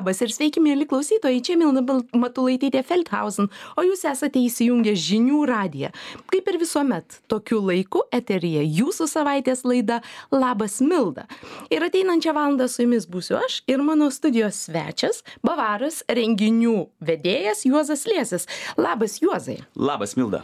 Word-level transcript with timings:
labas 0.00 0.22
ir 0.24 0.32
sveiki 0.32 0.60
mieli 0.64 0.88
klausytojai. 0.88 1.42
Čia 1.44 1.58
milda 1.60 1.84
matulaitytė 2.16 2.80
feldhausen 2.88 3.50
o 3.76 3.84
jūs 3.84 4.04
esate 4.08 4.40
įsijungę 4.40 4.94
žinių 4.96 5.42
radiją. 5.48 5.90
Kaip 6.32 6.48
ir 6.48 6.58
visuomet 6.60 7.18
tokiu 7.30 7.60
laiku 7.64 8.04
eteryje 8.14 8.62
jūsų 8.80 9.08
savaitės 9.10 9.64
laida 9.68 10.00
labas 10.32 10.78
milda. 10.80 11.26
Ir 11.72 11.84
ateinančią 11.86 12.34
valandą 12.36 12.68
su 12.70 12.84
jumis 12.84 13.06
būsiu 13.10 13.38
aš 13.40 13.60
ir 13.70 13.82
mano 13.84 14.10
studijos 14.14 14.64
svečias 14.66 15.22
bavaras 15.46 16.00
renginių 16.08 16.88
vedėjas 17.04 17.66
juozas 17.68 18.06
liesis. 18.08 18.48
Labas 18.80 19.18
juozai. 19.20 19.60
Labas 19.76 20.16
milda. 20.16 20.42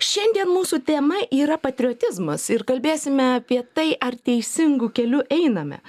Šiandien 0.00 0.50
mūsų 0.50 0.82
tema 0.88 1.20
yra 1.30 1.60
patriotizmas 1.60 2.48
ir 2.50 2.64
kalbėsime 2.68 3.36
apie 3.38 3.60
tai 3.76 3.92
ar 4.00 4.16
teisingu 4.16 4.90
keliu 4.96 5.22
einame. 5.30 5.80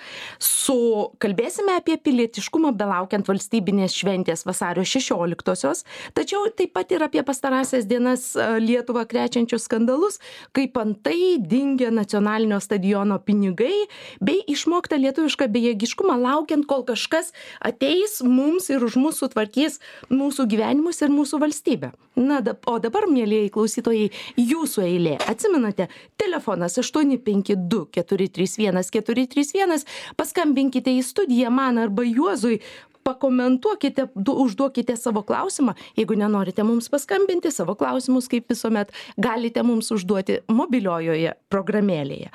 Su 0.41 1.09
kalbėsime 1.21 1.77
apie 1.79 1.97
pilietiškumą 2.01 2.73
belaukiant 2.91 3.27
valstybinės 3.27 3.95
šventės 3.95 4.43
vasario 4.47 4.83
šešioliktosios 4.83 5.85
tačiau 6.17 6.49
taip 6.57 6.73
pat 6.75 6.91
ir 6.91 7.03
apie 7.05 7.23
pastarąsias 7.23 7.87
dienas 7.87 8.31
lietuvą 8.35 9.05
krečiančius 9.07 9.67
skandalus 9.69 10.19
kaip 10.55 10.77
antai 10.77 11.37
dingę 11.39 11.91
nacionalinio 11.91 12.59
stadiono 12.59 13.19
pinigai 13.19 13.87
bei 14.19 14.41
išmoktą 14.51 14.99
lietuvišką 14.99 15.47
bejėgiškumą 15.51 16.17
laukiant 16.21 16.67
kol 16.67 16.83
kažkas 16.87 17.31
ateis 17.61 18.19
mums 18.23 18.69
ir 18.69 18.83
už 18.83 18.97
mus 18.99 19.21
sutvarkys 19.21 19.79
mūsų 20.11 20.47
gyvenimus 20.51 21.01
ir 21.01 21.13
mūsų 21.13 21.41
valstybę. 21.41 21.91
Na 22.15 22.41
o 22.67 22.73
dabar 22.83 23.07
mielieji 23.07 23.49
klausytojai 23.55 24.09
jūsų 24.35 24.83
eilė. 24.83 25.13
Atsimenate 25.31 25.87
telefonas 26.19 26.75
aštuoni 26.81 27.17
penki 27.23 27.55
du 27.55 27.85
keturi 27.87 28.27
trys 28.27 28.57
vienas 28.59 28.91
keturi 28.91 29.27
trys 29.31 29.53
vienas. 29.55 29.85
Paskambinkite 30.19 30.91
į 30.91 31.05
studiją 31.07 31.51
man 31.55 31.79
arba 31.79 32.03
juozui 32.03 32.59
pakomentuokite 33.03 34.07
du 34.15 34.35
užduokite 34.43 34.95
savo 34.97 35.21
klausimą. 35.25 35.73
Jeigu 35.97 36.15
nenorite 36.15 36.63
mums 36.63 36.89
paskambinti 36.89 37.51
savo 37.51 37.75
klausimus 37.75 38.29
kaip 38.31 38.49
visuomet 38.49 38.93
galite 39.17 39.63
mums 39.65 39.91
užduoti 39.93 40.41
mobiliojoje 40.47 41.33
programėlėje. 41.51 42.31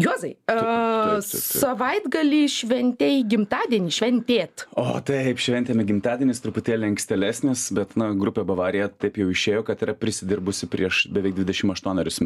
Juozai 0.00 0.36
a 0.46 1.18
savaitgalį 1.26 2.44
šventei 2.52 3.24
gimtadienį 3.26 3.90
šventėt. 3.96 4.68
O 4.78 4.86
taip 5.06 5.42
šventėme 5.42 5.82
gimtadienis 5.88 6.42
truputėlį 6.44 6.92
ankstėlesnis 6.92 7.66
bet 7.74 7.96
na 7.98 8.12
grupė 8.14 8.46
bavarija 8.46 8.86
taip 9.02 9.18
jau 9.18 9.26
išėjo 9.32 9.66
kad 9.66 9.82
yra 9.82 9.96
prisidirbusi 9.98 10.70
prieš 10.70 11.08
beveik 11.10 11.34
dvidešim 11.40 11.74
aštuonerius 11.74 12.22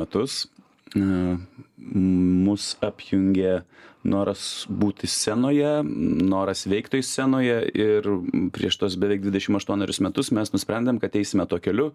metus 0.95 1.39
mus 1.85 2.75
apjungė 2.85 3.63
noras 4.05 4.67
būti 4.69 5.09
scenoje 5.09 5.81
noras 5.85 6.67
veikt 6.69 6.93
toj 6.93 7.03
scenoje 7.07 7.57
ir 7.73 8.09
prieš 8.55 8.79
tuos 8.81 8.97
beveik 9.01 9.23
dvidešim 9.25 9.57
aštuonerius 9.59 10.03
metus 10.05 10.31
mes 10.37 10.53
nusprendėm 10.53 11.01
kad 11.03 11.17
eisime 11.17 11.47
tuo 11.49 11.59
keliu 11.65 11.91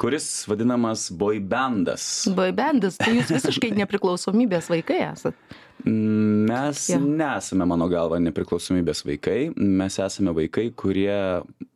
kuris 0.00 0.28
vadinamas 0.50 1.08
boibendas 1.10 2.06
boibendas 2.38 2.98
tai 3.02 3.16
jūs 3.18 3.34
visiškai 3.34 3.74
nepriklausomybės 3.82 4.70
vaikai 4.72 5.00
esat 5.10 5.58
mes 5.84 6.80
nesame 6.96 7.66
mano 7.68 7.88
galva 7.92 8.16
nepriklausomybės 8.22 9.02
vaikai. 9.04 9.50
Mes 9.56 9.98
esame 10.00 10.32
vaikai 10.36 10.70
kurie 10.76 11.16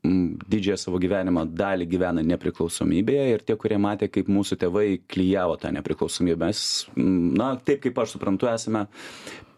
didžiąją 0.02 0.78
savo 0.80 1.00
gyvenimo 1.02 1.44
dalį 1.44 1.88
gyvena 1.90 2.24
nepriklausomybėje 2.24 3.26
ir 3.34 3.44
tie 3.44 3.56
kurie 3.60 3.76
matė 3.82 4.08
kaip 4.12 4.30
mūsų 4.32 4.56
tėvai 4.62 4.86
klijavo 5.10 5.58
tą 5.60 5.74
nepriklausomybę. 5.76 6.48
Mes 6.48 6.62
na 6.96 7.52
taip 7.60 7.84
kaip 7.84 8.00
aš 8.00 8.16
suprantu 8.16 8.48
esame 8.48 8.86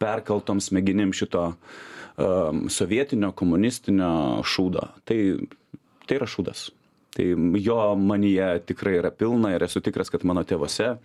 perkaltom 0.03 0.59
smegenim 0.65 1.15
šito 1.15 1.47
um, 1.53 2.67
sovietinio 2.73 3.31
komunistinio 3.39 4.43
šūdo. 4.43 4.89
Tai 5.07 5.21
tai 6.11 6.19
yra 6.19 6.27
šūdas. 6.27 6.67
Tai 7.15 7.27
jo 7.63 7.79
manyje 7.99 8.51
tikrai 8.67 8.99
yra 8.99 9.15
pilna 9.15 9.55
ir 9.55 9.63
esu 9.67 9.83
tikras 9.83 10.11
kad 10.11 10.27
mano 10.27 10.43
tėvuose 10.47 10.97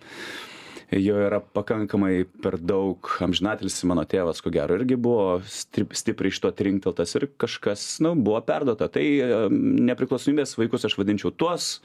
jo 0.90 1.16
yra 1.26 1.40
pakankamai 1.40 2.26
per 2.42 2.58
daug 2.62 3.10
amžinatilsį 3.26 3.90
mano 3.90 4.04
tėvas 4.08 4.42
ko 4.44 4.52
gero 4.54 4.78
irgi 4.78 4.98
buvo 5.00 5.40
stip 5.50 5.96
stipriai 5.96 6.34
iš 6.34 6.40
to 6.44 6.52
trinkteltas 6.54 7.16
ir 7.18 7.28
kažkas 7.40 7.88
nu 8.04 8.14
buvo 8.14 8.40
perduota. 8.46 8.88
Tai 8.92 9.04
nepriklausomybės 9.50 10.56
vaikus 10.60 10.86
aš 10.88 10.98
vadinčiau 11.00 11.34
tuos 11.34 11.76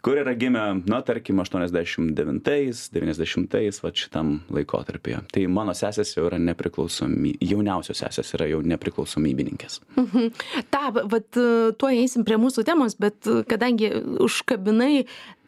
kur 0.00 0.16
yra 0.16 0.34
gimę 0.34 0.82
na 0.88 1.00
tarkim 1.04 1.40
aštuoniasdešim 1.42 2.14
devintais 2.16 2.86
devyniasdešimtais 2.94 3.82
vat 3.84 4.00
šitam 4.00 4.38
laikotarpyje. 4.52 5.20
Tai 5.32 5.42
mano 5.52 5.74
sesės 5.76 6.14
jau 6.16 6.26
yra 6.28 6.38
nepriklausomy 6.40 7.34
jauniausios 7.44 8.00
sesės 8.00 8.32
yra 8.38 8.48
jau 8.50 8.62
nepriklausomybininkės. 8.64 9.80
Mhm. 10.00 10.32
Tą 10.72 10.84
vat 10.96 11.40
tuoj 11.80 12.00
eisim 12.04 12.24
prie 12.24 12.40
mūsų 12.40 12.64
temos 12.68 12.96
bet 13.00 13.28
kadangi 13.50 13.92
užkabinai 14.24 15.04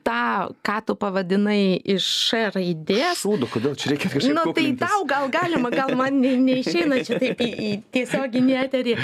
tą 0.06 0.52
ką 0.66 0.76
tu 0.86 0.96
pavadinai 0.98 1.78
iš 1.94 2.06
š 2.28 2.42
raidės. 2.56 3.22
Šūdu 3.22 3.48
kodėl 3.52 3.74
čia 3.78 3.94
reikia 3.94 4.10
kažkaip 4.12 4.36
nu 4.36 4.54
tai 4.56 4.68
tau 4.80 5.06
gal 5.08 5.30
galima 5.32 5.72
gal 5.72 5.94
man 5.98 6.20
ne 6.22 6.36
neišeina 6.40 7.02
čia 7.06 7.18
taip 7.22 7.42
į 7.42 7.50
į 7.52 7.72
tiesioginį 7.94 8.56
eterį. 8.66 8.96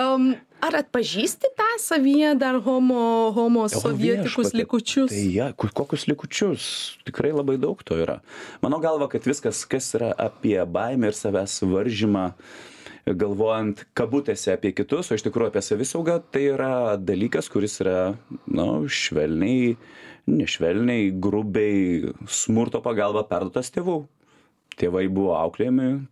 Am 0.00 0.34
ar 0.64 0.78
atpažįsti 0.80 1.50
tą 1.58 1.68
savyje 1.82 2.34
dar 2.40 2.60
homo 2.64 3.32
homo 3.36 3.66
sovietikus 3.72 4.54
likučius? 4.56 5.12
Tai 5.12 5.26
ja 5.34 5.50
kokius 5.56 6.06
likučius? 6.10 6.68
Tikrai 7.08 7.34
labai 7.36 7.58
daug 7.60 7.82
to 7.86 7.98
yra. 8.00 8.20
Mano 8.64 8.80
galva 8.82 9.10
kad 9.12 9.26
viskas 9.28 9.64
kas 9.68 9.92
yra 9.98 10.14
apie 10.28 10.58
baimę 10.64 11.12
ir 11.12 11.18
savęs 11.18 11.60
varžymą 11.68 12.30
galvojant 13.06 13.84
kabutėse 13.94 14.50
apie 14.56 14.72
kitus 14.74 15.12
o 15.12 15.18
iš 15.18 15.22
tikrųjų 15.28 15.52
apie 15.52 15.62
savisaugą 15.62 16.18
tai 16.34 16.48
yra 16.56 16.96
dalykas 16.98 17.46
kuris 17.52 17.78
yra 17.84 18.16
nu 18.50 18.88
švelniai 18.90 19.76
nešvelniai 20.26 21.12
grubiai 21.22 22.12
smurto 22.28 22.82
pagalba 22.84 23.24
perduotas 23.28 23.72
tėvų. 23.74 24.02
Tėvai 24.76 25.06
buvo 25.08 25.36
auklėjami. 25.38 26.06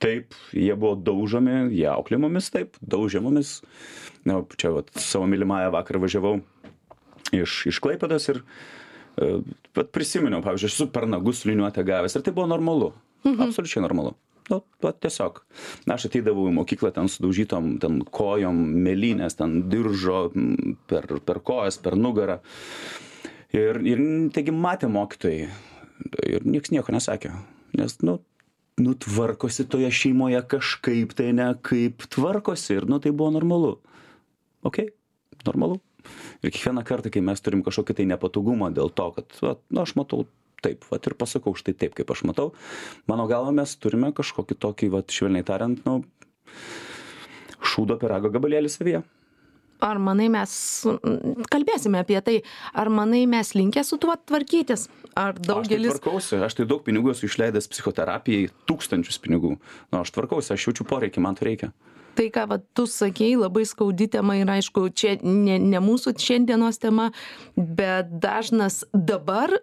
Taip 0.00 0.34
jie 0.56 0.72
buvo 0.72 0.96
daužomi 0.96 1.68
jie 1.76 1.88
auklėjo 1.92 2.22
mumis 2.22 2.48
taip 2.52 2.78
daužė 2.80 3.20
mumis 3.20 3.58
na 4.24 4.38
čia 4.56 4.70
vat 4.72 4.88
savo 4.96 5.26
mylimąja 5.28 5.68
vakar 5.74 5.98
važiavau 6.00 6.38
iš 7.36 7.66
iš 7.68 7.82
klaipėdos 7.84 8.30
ir 8.32 8.40
e, 8.40 9.42
vat 9.76 9.92
prisiminiau 9.92 10.40
pavyzdžiui 10.46 10.72
esu 10.72 10.88
per 10.94 11.04
nagus 11.04 11.44
liniuotę 11.44 11.84
gavęs 11.84 12.16
ir 12.16 12.24
tai 12.24 12.32
buvo 12.32 12.48
normalu 12.48 12.94
absoliučiai 13.24 13.84
normalu. 13.84 14.14
Nu 14.50 14.62
vat 14.82 14.98
tiesiog. 15.04 15.42
Aš 15.94 16.08
ateidavau 16.08 16.48
į 16.50 16.54
mokyklą 16.56 16.90
ten 16.96 17.10
sudaužytom 17.12 17.76
ten 17.82 18.00
kojom 18.02 18.56
mėlynės 18.82 19.36
ten 19.38 19.68
diržo 19.70 20.30
per 20.90 21.06
per 21.26 21.42
kojas 21.44 21.78
per 21.78 21.96
nugarą 22.00 22.40
ir 23.56 23.80
ir 23.86 24.02
taigi 24.34 24.54
matė 24.54 24.90
mokytojai. 24.92 25.50
Ir 26.26 26.46
nieks 26.48 26.72
nieko 26.72 26.94
nesakė. 26.94 27.32
Nes 27.76 27.98
nu 28.02 28.18
nu 28.80 28.94
tvarkosi 28.96 29.66
toje 29.68 29.90
šeimoje 29.92 30.40
kažkaip 30.48 31.12
tai 31.16 31.32
ne 31.36 31.50
kaip 31.66 32.06
tvarkosi. 32.08 32.78
Ir 32.78 32.88
nu 32.88 33.00
tai 33.02 33.12
buvo 33.12 33.34
normalu. 33.36 33.76
Okei 34.64 34.88
normalu. 35.46 35.80
Ir 36.40 36.52
kiekvieną 36.52 36.84
kartą 36.88 37.12
kai 37.12 37.22
mes 37.24 37.42
turim 37.44 37.64
kažkokį 37.66 37.98
tai 37.98 38.06
nepatogumą 38.08 38.70
dėl 38.72 38.92
to 38.92 39.10
kad 39.16 39.40
vat 39.44 39.60
nu 39.68 39.82
aš 39.84 39.94
matau 40.00 40.24
taip 40.64 40.84
vat 40.88 41.06
ir 41.08 41.16
pasakau 41.20 41.52
štai 41.56 41.74
taip 41.76 41.96
kaip 41.96 42.10
aš 42.12 42.24
matau 42.28 42.52
mano 43.08 43.26
galva 43.28 43.52
mes 43.56 43.74
turime 43.76 44.12
kažkokį 44.16 44.56
tokį 44.64 44.90
vat 44.96 45.12
švelniai 45.12 45.44
tariant 45.44 45.84
nu 45.88 46.00
šūdo 47.60 47.98
pyrago 48.00 48.32
gabalėlį 48.32 48.72
savyje 48.72 49.02
ar 49.80 50.00
manai 50.02 50.28
mes 50.32 50.52
kalbėsime 51.52 52.00
apie 52.04 52.20
tai 52.24 52.36
ar 52.74 52.90
manai 52.92 53.24
mes 53.30 53.54
linkę 53.56 53.84
su 53.86 53.98
tuo 54.00 54.16
tvarkytis 54.16 54.88
ar 55.14 55.34
aš 55.34 55.40
tai 55.40 55.48
daugelis 55.48 55.98
tvarkausi 55.98 56.40
aš 56.44 56.58
tai 56.58 56.66
daug 56.70 56.82
pinigų 56.86 57.14
esu 57.14 57.28
išleidęs 57.28 57.68
psichoterapijai 57.70 58.50
tūkstančius 58.68 59.20
pinigų. 59.22 59.56
Nu 59.92 60.02
aš 60.02 60.12
tvarkausi 60.14 60.54
aš 60.54 60.68
jaučiu 60.68 60.86
poreikį 60.88 61.24
man 61.24 61.38
to 61.38 61.48
reikia. 61.48 61.72
Tai 62.18 62.26
ką 62.34 62.46
vat 62.50 62.64
tu 62.74 62.86
sakei 62.90 63.36
labai 63.38 63.64
skaudi 63.68 64.10
tema 64.10 64.36
ir 64.38 64.50
aišku 64.50 64.88
čia 64.94 65.16
ne 65.22 65.58
ne 65.62 65.82
mūsų 65.82 66.16
šiandienos 66.18 66.80
tema 66.82 67.10
bet 67.56 68.10
dažnas 68.22 68.82
dabar 68.92 69.54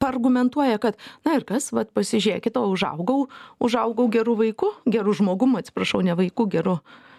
paargumentuoja 0.00 0.80
kad 0.80 0.96
na 1.26 1.36
ir 1.36 1.44
kas 1.44 1.70
vat 1.76 1.92
pasižiūrėkit 1.96 2.56
o 2.56 2.64
užaugau 2.72 3.28
užaugau 3.60 4.08
geru 4.08 4.36
vaiku 4.38 4.72
geru 4.88 5.14
žmogum 5.16 5.58
atsiprašau 5.60 6.00
ne 6.06 6.16
vaiku 6.16 6.48
geru 6.48 6.80
E, 6.80 7.09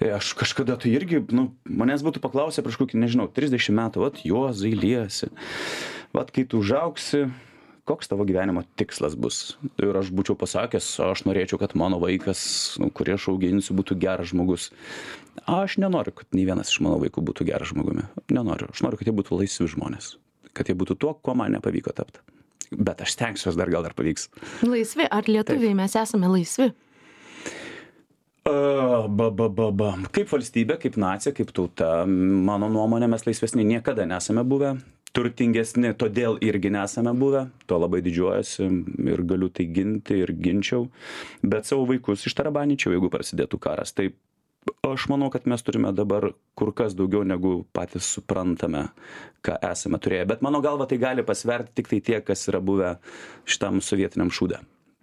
Aš 0.00 0.32
kažkada 0.38 0.78
tai 0.80 0.94
irgi, 0.96 1.20
nu, 1.34 1.50
manęs 1.68 2.04
būtų 2.06 2.22
paklausę 2.24 2.64
prieš 2.64 2.78
kokį, 2.80 3.00
nežinau, 3.02 3.28
30 3.32 3.74
metų, 3.76 4.06
vat 4.06 4.22
juozai 4.24 4.72
liesi. 4.76 5.28
Vat 6.16 6.32
kai 6.32 6.46
tu 6.48 6.62
užauksi, 6.62 7.26
koks 7.88 8.08
tavo 8.08 8.24
gyvenimo 8.28 8.62
tikslas 8.80 9.16
bus. 9.16 9.56
Ir 9.80 9.96
aš 10.00 10.12
būčiau 10.14 10.36
pasakęs, 10.40 10.88
aš 11.04 11.24
norėčiau, 11.28 11.60
kad 11.60 11.76
mano 11.78 12.00
vaikas, 12.02 12.40
nu, 12.80 12.90
kurį 12.92 13.16
aš 13.16 13.28
auginsiu, 13.34 13.76
būtų 13.76 13.98
geras 14.00 14.32
žmogus. 14.32 14.70
Aš 15.48 15.78
nenoriu, 15.82 16.14
kad 16.16 16.32
nei 16.36 16.48
vienas 16.48 16.72
iš 16.72 16.82
mano 16.84 16.98
vaikų 17.02 17.24
būtų 17.28 17.48
geras 17.48 17.72
žmogumi. 17.72 18.08
Nenoriu. 18.32 18.70
Aš 18.72 18.84
noriu, 18.84 19.00
kad 19.00 19.08
jie 19.08 19.16
būtų 19.20 19.40
laisvi 19.40 19.68
žmonės. 19.72 20.16
Kad 20.56 20.68
jie 20.68 20.76
būtų 20.76 20.98
tuo, 21.00 21.14
kuo 21.14 21.36
man 21.38 21.54
nepavyko 21.56 21.94
tapti. 21.96 22.24
Bet 22.72 23.00
aš 23.00 23.14
stengsiuos 23.16 23.56
dar 23.56 23.70
gal 23.72 23.86
dar 23.86 23.94
pavyks. 23.96 24.28
laisvi 24.60 25.06
ar 25.08 25.28
lietuviai 25.28 25.72
mes 25.76 25.94
esame 25.96 26.28
laisvi 26.28 26.72
ba, 29.08 29.30
ba, 29.30 29.48
ba, 29.48 29.70
ba. 29.72 29.90
Kaip 30.14 30.30
valstybė, 30.32 30.78
kaip 30.82 30.98
nacija, 31.00 31.34
kaip 31.36 31.50
tauta, 31.56 32.04
mano 32.06 32.70
nuomonė, 32.72 33.08
mes 33.10 33.26
laisvesni 33.26 33.66
niekada 33.68 34.06
nesame 34.08 34.44
buvę, 34.48 34.76
turtingesni, 35.16 35.92
todėl 35.98 36.38
irgi 36.44 36.70
nesame 36.74 37.12
buvę, 37.18 37.46
to 37.66 37.78
labai 37.80 38.00
didžiuojasi 38.04 38.68
ir 39.08 39.24
galiu 39.28 39.50
tai 39.52 39.68
ginti 39.74 40.20
ir 40.22 40.32
ginčiau, 40.36 40.88
bet 41.42 41.68
savo 41.68 41.86
vaikus 41.88 42.26
ištarabanyčiau, 42.28 42.94
jeigu 42.94 43.10
prasidėtų 43.12 43.60
karas. 43.62 43.94
Tai 43.96 44.10
aš 44.86 45.08
manau, 45.12 45.30
kad 45.32 45.48
mes 45.48 45.64
turime 45.64 45.92
dabar 45.96 46.30
kur 46.58 46.72
kas 46.76 46.96
daugiau 46.98 47.24
negu 47.26 47.62
patys 47.76 48.08
suprantame, 48.18 48.88
ką 49.44 49.58
esame 49.70 50.00
turėję. 50.02 50.28
Bet 50.34 50.44
mano 50.44 50.60
galva 50.64 50.88
tai 50.88 51.00
gali 51.00 51.24
pasverti 51.26 51.78
tik 51.80 51.92
tai 51.92 52.02
tie, 52.04 52.18
kas 52.24 52.48
yra 52.52 52.60
buvę 52.64 52.96
šitam 53.48 53.82
sovietiniam 53.84 54.32
šūdė. 54.34 54.60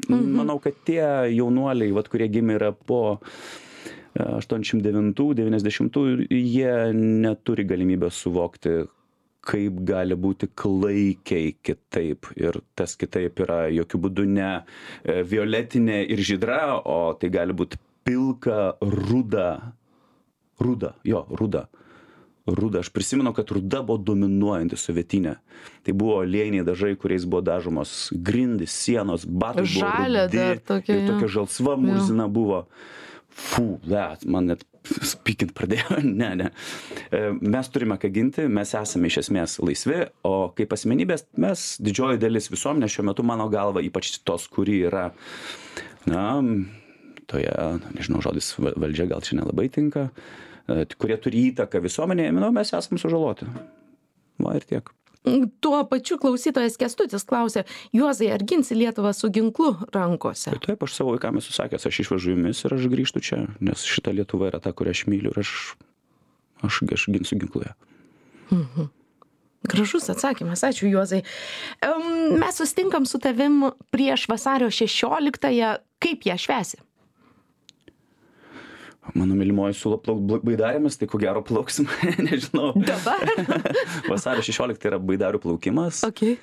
Mhm. 0.09 0.35
Manau, 0.35 0.59
kad 0.61 0.73
tie 0.85 1.31
jaunuoliai, 1.33 1.91
vat, 1.95 2.09
kurie 2.11 2.27
gimė 2.29 2.55
yra 2.59 2.71
po 2.75 3.19
89-90, 4.15 6.27
jie 6.31 6.93
neturi 6.95 7.65
galimybę 7.67 8.09
suvokti, 8.11 8.69
kaip 9.45 9.73
gali 9.85 10.15
būti 10.17 10.47
klaikiai 10.57 11.55
kitaip. 11.63 12.25
Ir 12.39 12.53
tas 12.75 12.95
kitaip 12.99 13.39
yra 13.45 13.69
jokių 13.73 13.97
būdų 14.07 14.25
ne 14.31 14.51
e, 14.55 14.57
violetinė 15.27 16.05
ir 16.09 16.19
žydra, 16.25 16.81
o 16.81 17.13
tai 17.19 17.29
gali 17.33 17.53
būti 17.53 17.77
pilka, 18.07 18.75
ruda. 18.81 19.73
Ruda, 20.59 20.93
jo, 21.03 21.25
ruda 21.35 21.67
ruda. 22.45 22.79
Aš 22.79 22.89
prisimenu, 22.89 23.33
kad 23.33 23.51
ruda 23.51 23.81
buvo 23.85 23.97
dominuojanti 24.11 24.77
sovietinė. 24.77 25.37
Tai 25.85 25.95
buvo 25.97 26.21
lėniai 26.25 26.65
dažai, 26.67 26.93
kuriais 26.99 27.25
buvo 27.25 27.41
dažomos 27.45 28.11
grindys, 28.13 28.75
sienos, 28.75 29.25
batai. 29.25 29.65
Dar 30.33 30.61
tokia. 30.61 30.99
Ir 30.99 31.09
tokia 31.09 31.31
žalsva 31.39 31.75
murzina 31.81 32.29
buvo. 32.31 32.65
Fū, 33.35 33.81
le, 33.83 34.05
man 34.31 34.53
net 34.53 34.61
spykint 34.85 35.51
pradėjo, 35.57 35.99
ne, 36.21 36.29
ne. 36.39 36.49
E, 37.09 37.33
mes 37.41 37.69
turime 37.73 37.97
ką 37.99 38.11
ginti, 38.13 38.45
mes 38.47 38.71
esame 38.77 39.09
iš 39.11 39.19
esmės 39.25 39.57
laisvi, 39.59 40.05
o 40.23 40.53
kaip 40.55 40.71
asmenybės 40.77 41.27
mes, 41.41 41.65
didžioji 41.83 42.21
dalis 42.21 42.47
visuomenės 42.53 42.95
šiuo 42.95 43.09
metu, 43.09 43.25
mano 43.27 43.49
galva, 43.51 43.83
ypač 43.83 44.13
tos, 44.23 44.47
kuri 44.51 44.77
yra, 44.87 45.09
na, 46.07 46.25
toje, 47.27 47.51
nežinau, 47.97 48.23
žodis 48.23 48.53
valdžia 48.61 49.09
gal 49.11 49.25
čia 49.25 49.41
nelabai 49.41 49.67
tinka, 49.73 50.09
kurie 50.99 51.17
turi 51.21 51.47
įtaką 51.51 51.81
visuomenėje, 51.83 52.35
manau, 52.35 52.51
mes 52.55 52.73
esame 52.73 53.01
sužaloti. 53.01 53.47
Va 54.41 54.55
ir 54.57 54.65
tiek. 54.67 54.91
Tuo 55.63 55.79
pačiu 55.89 56.19
klausytojas 56.21 56.75
Kestutis 56.77 57.23
klausė, 57.25 57.63
Juozai, 57.95 58.27
ar 58.35 58.43
ginsi 58.45 58.77
Lietuvą 58.77 59.09
su 59.17 59.31
ginklu 59.33 59.71
rankose? 59.93 60.51
Tai 60.53 60.61
taip, 60.61 60.83
aš 60.85 60.99
savo 60.99 61.15
vaikams 61.15 61.47
esu 61.47 61.55
sakęs, 61.55 61.87
aš 61.89 62.03
išvažiuoju 62.03 62.37
jumis 62.37 62.61
ir 62.61 62.75
aš 62.77 62.85
grįžtu 62.91 63.23
čia, 63.25 63.39
nes 63.57 63.87
šita 63.89 64.13
Lietuva 64.13 64.51
yra 64.51 64.61
ta, 64.61 64.73
kurią 64.75 64.93
aš 64.93 65.05
myliu 65.09 65.33
ir 65.33 65.41
aš, 65.41 65.55
aš, 66.67 66.83
aš 66.93 67.07
ginsiu 67.15 67.39
ginkluje. 67.41 67.73
Mhm. 68.53 68.91
Gražus 69.65 70.05
atsakymas, 70.13 70.61
ačiū 70.61 70.91
Juozai. 70.91 71.23
Mes 72.37 72.61
sustinkam 72.61 73.05
su 73.09 73.17
tavim 73.17 73.71
prieš 73.89 74.27
vasario 74.29 74.69
16-ąją, 74.69 75.71
kaip 76.05 76.27
ją 76.29 76.37
švesi? 76.37 76.77
Mano 79.15 79.37
mylimoji 79.39 79.77
siūlo 79.79 79.97
plaukt 80.03 80.43
baidarėmis, 80.43 80.97
tai 80.99 81.07
ko 81.07 81.19
gero 81.21 81.39
plauksim, 81.45 81.87
nežinau. 82.27 82.73
Dabar? 82.75 83.23
Vasario 84.11 84.43
16 84.43 84.89
yra 84.89 84.99
baidarių 84.99 85.39
plaukimas. 85.43 86.01
Okay. 86.07 86.35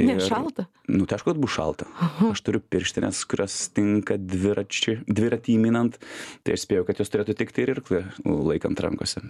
Ne, 0.00 0.16
ir, 0.16 0.24
šalta. 0.24 0.66
Nu, 0.90 1.06
tai 1.06 1.18
aišku, 1.18 1.30
kad 1.30 1.40
bus 1.40 1.52
šalta. 1.54 1.86
Aha. 2.02 2.30
Aš 2.34 2.42
turiu 2.46 2.60
pirštinės, 2.72 3.22
kurios 3.30 3.56
tinka 3.76 4.16
dviračiui, 4.18 5.00
dviratį 5.06 5.54
įminant, 5.58 5.98
tai 6.46 6.56
aš 6.56 6.64
spėjau, 6.66 6.86
kad 6.88 7.02
jos 7.02 7.12
turėtų 7.12 7.36
tikti 7.38 7.64
ir 7.64 7.74
irklį 7.76 8.02
laikant 8.26 8.82
rankose. 8.82 9.22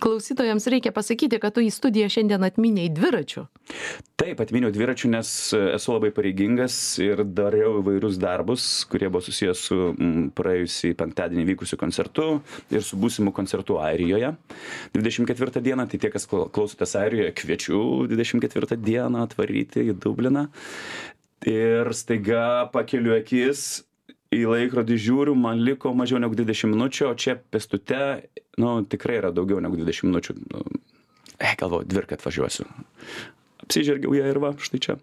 Klausytojams 0.00 0.66
reikia 0.72 0.94
pasakyti, 0.94 1.38
kad 1.42 1.54
tu 1.54 1.62
į 1.62 1.70
studiją 1.74 2.08
šiandien 2.10 2.42
atminiai 2.46 2.90
dviračių. 2.94 3.44
Taip, 4.18 4.40
atminiau 4.40 4.72
dviračių, 4.74 5.10
nes 5.12 5.28
esu 5.54 5.94
labai 5.94 6.10
pareigingas 6.14 6.76
ir 7.02 7.24
dariau 7.26 7.80
įvairius 7.80 8.16
darbus, 8.22 8.64
kurie 8.90 9.10
buvo 9.10 9.22
susijęs 9.26 9.62
su 9.68 9.78
m, 9.92 10.28
praėjusį 10.34 10.94
penktadienį 10.98 11.46
vykusiu 11.52 11.78
koncertu 11.80 12.28
ir 12.72 12.84
su 12.86 12.98
būsimu 13.00 13.34
koncertu 13.34 13.78
Airijoje. 13.82 14.32
24 14.94 15.62
dieną, 15.64 15.88
tai 15.90 16.00
tie, 16.00 16.10
kas 16.14 16.26
klausotės 16.30 16.96
Airijoje, 17.00 17.34
kviečiu 17.42 17.82
24 18.10 18.78
dieną 18.80 19.26
atvaryti 19.28 19.84
į 19.90 19.98
Dubliną. 20.04 20.46
Ir 21.48 21.90
staiga 21.96 22.70
pakeliu 22.72 23.16
akis, 23.18 23.84
į 24.34 24.44
laikrodį 24.50 24.98
žiūriu, 25.06 25.34
man 25.38 25.60
liko 25.64 25.92
mažiau 25.96 26.20
negu 26.22 26.36
20 26.38 26.72
minučių, 26.72 27.08
o 27.10 27.14
čia 27.18 27.36
pestute, 27.38 28.00
nu, 28.60 28.76
tikrai 28.88 29.18
yra 29.20 29.32
daugiau 29.34 29.60
negu 29.62 29.78
20 29.80 30.08
minučių. 30.08 30.36
Nu, 30.50 30.62
e, 31.38 31.52
galvoju, 31.60 31.88
dvirką 31.90 32.18
atvažiuosiu. 32.18 32.66
Apsižergiau 33.64 34.16
ją 34.16 34.30
ir 34.32 34.40
va, 34.42 34.54
štai 34.60 34.80
čia 34.86 34.96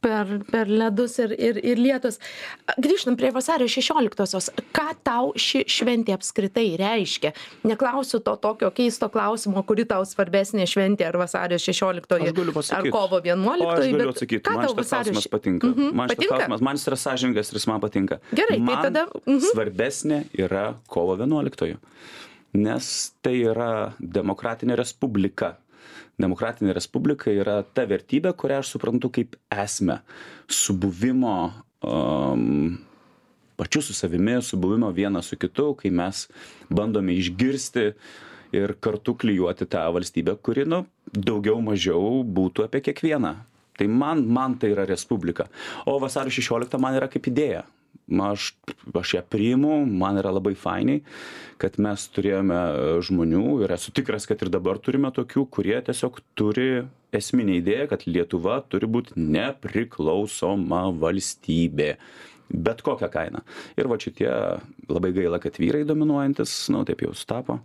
per 0.00 0.26
per 0.50 0.68
ledus 0.70 1.18
ir 1.22 1.32
ir 1.38 1.58
ir 1.64 1.80
lietus. 1.80 2.18
Grįžtam 2.82 3.16
prie 3.18 3.30
vasario 3.34 3.68
šešioliktosios 3.70 4.50
ką 4.76 4.86
tau 5.06 5.32
ši 5.36 5.64
šventė 5.70 6.14
apskritai 6.16 6.66
reiškia? 6.80 7.32
Neklausiu 7.66 8.20
to 8.24 8.36
tokio 8.42 8.70
keisto 8.76 9.08
klausimo 9.12 9.62
kuri 9.66 9.86
tau 9.88 10.04
svarbesnė 10.06 10.66
šventė 10.70 11.08
ar 11.08 11.18
vasario 11.20 11.58
šešioliktoji 11.62 12.32
ar 12.76 12.90
kovo 12.92 13.20
vienuoliktoji 13.24 13.96
bet 13.96 14.12
atsakyt. 14.14 14.44
ką 14.46 14.54
tau 14.62 14.76
vasario 14.76 15.12
klausimas 15.12 15.28
patinka. 15.32 15.66
Mhm. 15.72 15.90
man 15.96 16.08
šitas 16.12 16.30
klausimas 16.30 16.64
man 16.68 16.80
jis 16.80 16.88
yra 16.90 17.00
sąžiningas 17.06 17.52
ir 17.52 17.60
jis 17.60 17.68
man 17.72 17.80
patinka. 17.80 18.20
Gerai 18.32 18.60
tai 18.60 18.78
tada 18.88 19.06
mhm. 19.24 19.42
svarbesnė 19.50 20.22
yra 20.46 20.66
kovo 20.88 21.16
vienuoliktoji. 21.18 21.78
Nes 22.56 23.12
tai 23.20 23.34
yra 23.44 23.92
demokratinė 24.00 24.76
respublika 24.78 25.56
demokratinė 26.22 26.74
respublika 26.76 27.32
yra 27.32 27.60
ta 27.76 27.86
vertybė, 27.88 28.32
kurią 28.36 28.60
aš 28.62 28.74
suprantu 28.76 29.10
kaip 29.12 29.36
esmę 29.52 30.00
subuvimo 30.48 31.36
um, 31.84 32.76
pačiu 33.56 33.82
su 33.82 33.96
savimi, 33.96 34.38
subuvimo 34.42 34.90
vienas 34.96 35.32
su 35.32 35.38
kitu, 35.40 35.72
kai 35.80 35.90
mes 35.90 36.26
bandome 36.68 37.16
išgirsti 37.16 37.86
ir 38.56 38.76
kartu 38.80 39.16
klyjuoti 39.18 39.68
tą 39.68 39.84
valstybę, 39.92 40.36
kuri, 40.40 40.64
nu, 40.68 40.84
daugiau 41.12 41.60
mažiau 41.64 42.22
būtų 42.24 42.66
apie 42.68 42.84
kiekvieną. 42.88 43.34
Tai 43.76 43.86
man, 43.92 44.22
man 44.32 44.54
tai 44.56 44.70
yra 44.72 44.86
respublika. 44.88 45.50
O 45.84 45.98
vasario 46.00 46.32
16 46.32 46.80
man 46.80 46.96
yra 46.96 47.10
kaip 47.12 47.28
idėja 47.28 47.66
aš 48.28 48.52
aš 48.94 49.14
ją 49.18 49.22
priimu 49.30 49.80
man 49.86 50.20
yra 50.20 50.32
labai 50.34 50.54
fainiai 50.58 51.02
kad 51.62 51.78
mes 51.82 52.06
turėjome 52.12 52.60
žmonių 53.06 53.44
ir 53.64 53.74
esu 53.76 53.94
tikras 53.96 54.28
kad 54.28 54.42
ir 54.44 54.52
dabar 54.52 54.80
turime 54.82 55.10
tokių 55.14 55.46
kurie 55.52 55.78
tiesiog 55.88 56.20
turi 56.38 56.70
esminę 57.16 57.58
idėją 57.60 57.90
kad 57.92 58.06
lietuva 58.08 58.60
turi 58.70 58.88
būt 58.90 59.14
nepriklausoma 59.16 60.86
valstybė. 61.00 61.96
Bet 62.46 62.78
kokia 62.86 63.08
kaina. 63.10 63.40
Ir 63.74 63.88
vat 63.90 64.04
šitie 64.06 64.28
labai 64.86 65.10
gaila 65.16 65.40
kad 65.42 65.56
vyrai 65.58 65.82
dominuojantys 65.88 66.68
nu 66.70 66.84
taip 66.86 67.02
jau 67.02 67.10
sutapo 67.16 67.58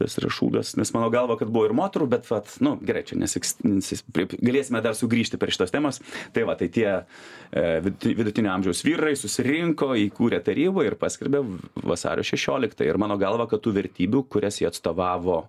tas 0.00 0.18
yra 0.20 0.32
šūdas 0.32 0.74
nes 0.80 0.94
mano 0.96 1.10
galva 1.12 1.36
kad 1.40 1.52
buvo 1.52 1.68
ir 1.68 1.76
moterų 1.76 2.08
bet 2.10 2.28
vat 2.30 2.56
nu 2.64 2.76
gerai 2.82 3.04
čia 3.06 3.18
nesiks 3.20 3.58
nesis 3.64 4.04
galėsime 4.16 4.82
dar 4.84 4.96
sugrįžti 4.96 5.38
prie 5.40 5.54
šitos 5.54 5.72
temos. 5.74 6.00
Tai 6.34 6.44
va 6.48 6.56
tai 6.58 6.68
tie 6.72 6.88
e, 6.90 7.64
vidutinio 7.82 8.52
amžiaus 8.54 8.82
vyrai 8.86 9.14
susirinko 9.18 9.92
įkūrė 10.06 10.40
tarybą 10.46 10.84
ir 10.86 10.96
paskelbė 11.00 11.42
vasario 11.84 12.24
šešioliktą 12.26 12.86
ir 12.86 13.00
mano 13.00 13.18
galva 13.20 13.48
kad 13.50 13.62
tų 13.64 13.74
vertybių 13.78 14.24
kurias 14.32 14.60
jie 14.60 14.68
atstovavo 14.70 15.42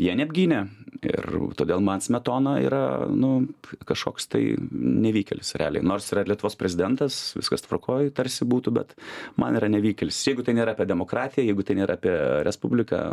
jie 0.00 0.14
neapgynė. 0.18 0.62
Ir 1.04 1.26
todėl 1.58 1.82
man 1.84 2.02
smetona 2.04 2.56
yra 2.64 2.84
nu 3.10 3.46
kažkoks 3.88 4.28
tai 4.32 4.42
nevykėlis 4.72 5.54
realiai. 5.60 5.84
Nors 5.84 6.10
yra 6.14 6.24
lietuvos 6.28 6.56
prezidentas 6.60 7.18
viskas 7.38 7.64
tvarkoj 7.66 8.12
tarsi 8.16 8.48
būtų 8.48 8.74
bet 8.74 8.96
man 9.40 9.58
yra 9.58 9.70
nevykėlis. 9.72 10.22
Jeigu 10.28 10.46
tai 10.46 10.56
nėra 10.56 10.76
apie 10.76 10.88
demokratiją 10.88 11.44
jeigu 11.50 11.66
tai 11.66 11.78
nėra 11.80 11.98
apie 11.98 12.14
respubliką 12.46 13.04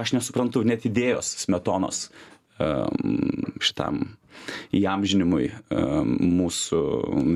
aš 0.00 0.12
nesuprantu 0.16 0.62
net 0.66 0.84
idėjos 0.88 1.34
smetonos 1.44 2.04
šitam 3.64 4.02
įamžinimui 4.76 5.46
mūsų 5.70 6.80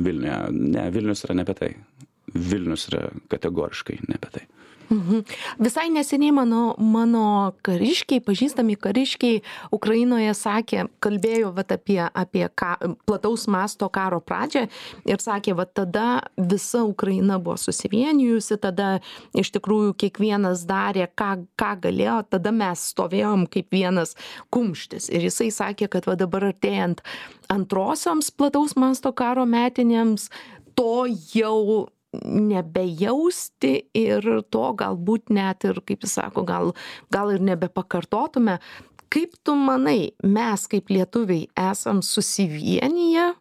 Vilniuje. 0.05 0.39
Ne, 0.75 0.85
Vilnius 0.95 1.25
yra 1.27 1.37
ne 1.39 1.45
apie 1.47 1.57
tai. 1.61 1.71
Vilnius 2.35 2.89
yra 2.91 3.07
kategoriškai 3.33 4.01
ne 4.09 4.19
apie 4.19 4.31
tai. 4.39 4.45
Mhm. 4.91 5.25
Visai 5.59 5.89
neseniai 5.91 6.33
mano, 6.33 6.75
mano 6.79 7.55
kariškiai, 7.65 8.21
pažįstami 8.25 8.77
kariškiai 8.77 9.41
Ukrainoje 9.73 10.35
sakė, 10.37 10.85
kalbėjo 11.05 11.53
vat, 11.57 11.73
apie, 11.73 12.01
apie 12.05 12.45
ka, 12.55 12.75
plataus 13.09 13.47
masto 13.49 13.89
karo 13.89 14.21
pradžią 14.21 14.67
ir 15.09 15.23
sakė, 15.25 15.55
va 15.57 15.65
tada 15.65 16.09
visa 16.37 16.85
Ukraina 16.85 17.39
buvo 17.39 17.57
susivienijusi, 17.61 18.59
tada 18.61 18.99
iš 19.33 19.55
tikrųjų 19.57 19.95
kiekvienas 20.05 20.67
darė, 20.69 21.09
ką, 21.17 21.33
ką 21.57 21.73
galėjo, 21.87 22.19
tada 22.37 22.53
mes 22.53 22.85
stovėjom 22.93 23.49
kaip 23.53 23.73
vienas 23.73 24.15
kumštis. 24.53 25.09
Ir 25.09 25.31
jisai 25.31 25.49
sakė, 25.55 25.89
kad 25.89 26.11
va 26.11 26.19
dabar 26.21 26.51
artėjant 26.53 27.01
antrosioms 27.53 28.31
plataus 28.35 28.77
masto 28.77 29.13
karo 29.17 29.47
metinėms, 29.49 30.29
to 30.75 31.07
jau 31.35 31.89
nebejausti 32.23 33.75
ir 33.97 34.27
to 34.55 34.65
galbūt 34.81 35.33
net 35.35 35.67
ir 35.69 35.81
kaip 35.87 36.07
jis 36.07 36.19
sako 36.21 36.45
gal 36.49 36.75
gal 37.15 37.33
ir 37.35 37.45
nebepakartotume. 37.45 38.59
Kaip 39.15 39.37
tu 39.47 39.55
manai 39.55 40.15
mes 40.23 40.67
kaip 40.71 40.91
lietuviai 40.91 41.49
esam 41.71 42.03
susivieniję 42.03 43.33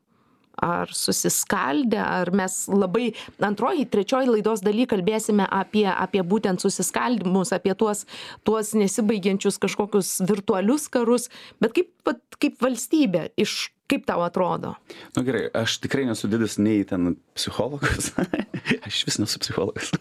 ar 0.62 0.92
susiskaldę 0.94 2.00
ar 2.00 2.32
mes 2.36 2.68
labai 2.70 3.12
antroj 3.42 3.86
trečioj 3.90 4.28
laidos 4.30 4.62
daly 4.66 4.86
kalbėsime 4.90 5.48
apie 5.50 5.88
apie 5.90 6.22
būtent 6.22 6.62
susiskaldymus 6.62 7.54
apie 7.58 7.74
tuos 7.76 8.06
tuos 8.46 8.74
nesibaigiančius 8.78 9.58
kažkokius 9.64 10.22
virtualius 10.30 10.88
karus 10.94 11.30
bet 11.62 11.74
kaip 11.78 11.90
vat 12.06 12.22
kaip 12.38 12.62
valstybė 12.62 13.32
iš 13.38 13.72
kaip 13.94 14.08
tau 14.10 14.26
atrodo 14.26 14.76
nu 15.16 15.26
gerai 15.28 15.48
aš 15.64 15.80
tikrai 15.86 16.08
nesu 16.10 16.32
didis 16.32 16.60
nei 16.60 16.84
ten 16.90 17.16
psichologas 17.38 18.12
aš 18.86 18.92
išvis 18.94 19.22
nesu 19.24 19.42
psichologas 19.46 19.94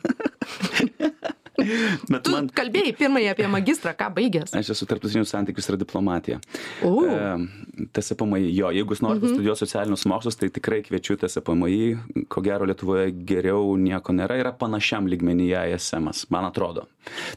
Bet 2.10 2.24
tu 2.26 2.32
man... 2.32 2.48
kalbėjai 2.54 2.92
pirmąjį 2.98 3.28
apie 3.32 3.48
magistrą, 3.50 3.92
ką 3.98 4.08
baigęs? 4.16 4.54
Aš 4.58 4.72
esu 4.74 4.88
tarptautinių 4.90 5.24
santykius 5.28 5.68
ir 5.70 5.78
diplomatija. 5.80 6.38
Uh. 6.86 7.04
E, 7.12 7.86
TSPMI, 7.94 8.48
jo, 8.56 8.72
jeigu 8.74 8.96
jūs 8.96 9.02
norite 9.04 9.26
uh 9.26 9.28
-huh. 9.28 9.36
studijuoti 9.36 9.64
socialinius 9.64 10.06
mokslus, 10.10 10.38
tai 10.40 10.48
tikrai 10.50 10.82
kviečiu 10.86 11.16
TSPMI, 11.20 12.26
ko 12.28 12.40
gero 12.40 12.66
Lietuvoje 12.68 13.12
geriau 13.28 13.76
nieko 13.76 14.12
nėra, 14.12 14.40
yra 14.40 14.52
panašiam 14.52 15.06
lygmenyje 15.06 15.74
ISM, 15.74 16.10
man 16.30 16.44
atrodo. 16.44 16.86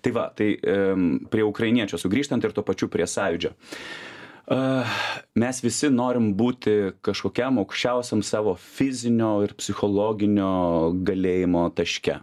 Tai 0.01 0.11
va, 0.11 0.29
tai 0.35 0.55
e, 0.55 0.95
prie 1.29 1.43
ukrainiečio 1.43 1.97
sugrįžtant 1.97 2.43
ir 2.43 2.51
tuo 2.51 2.63
pačiu 2.63 2.87
prie 2.87 3.05
sąjūdžio. 3.05 3.51
Uh, 3.51 4.14
mes 4.47 5.61
visi 5.63 5.89
norim 5.89 6.33
būti 6.37 6.93
kažkokiam 7.05 7.57
aukščiausiam 7.63 8.21
savo 8.23 8.55
fizinio 8.61 9.39
ir 9.45 9.55
psichologinio 9.57 10.93
galėjimo 11.07 11.65
taške. 11.73 12.19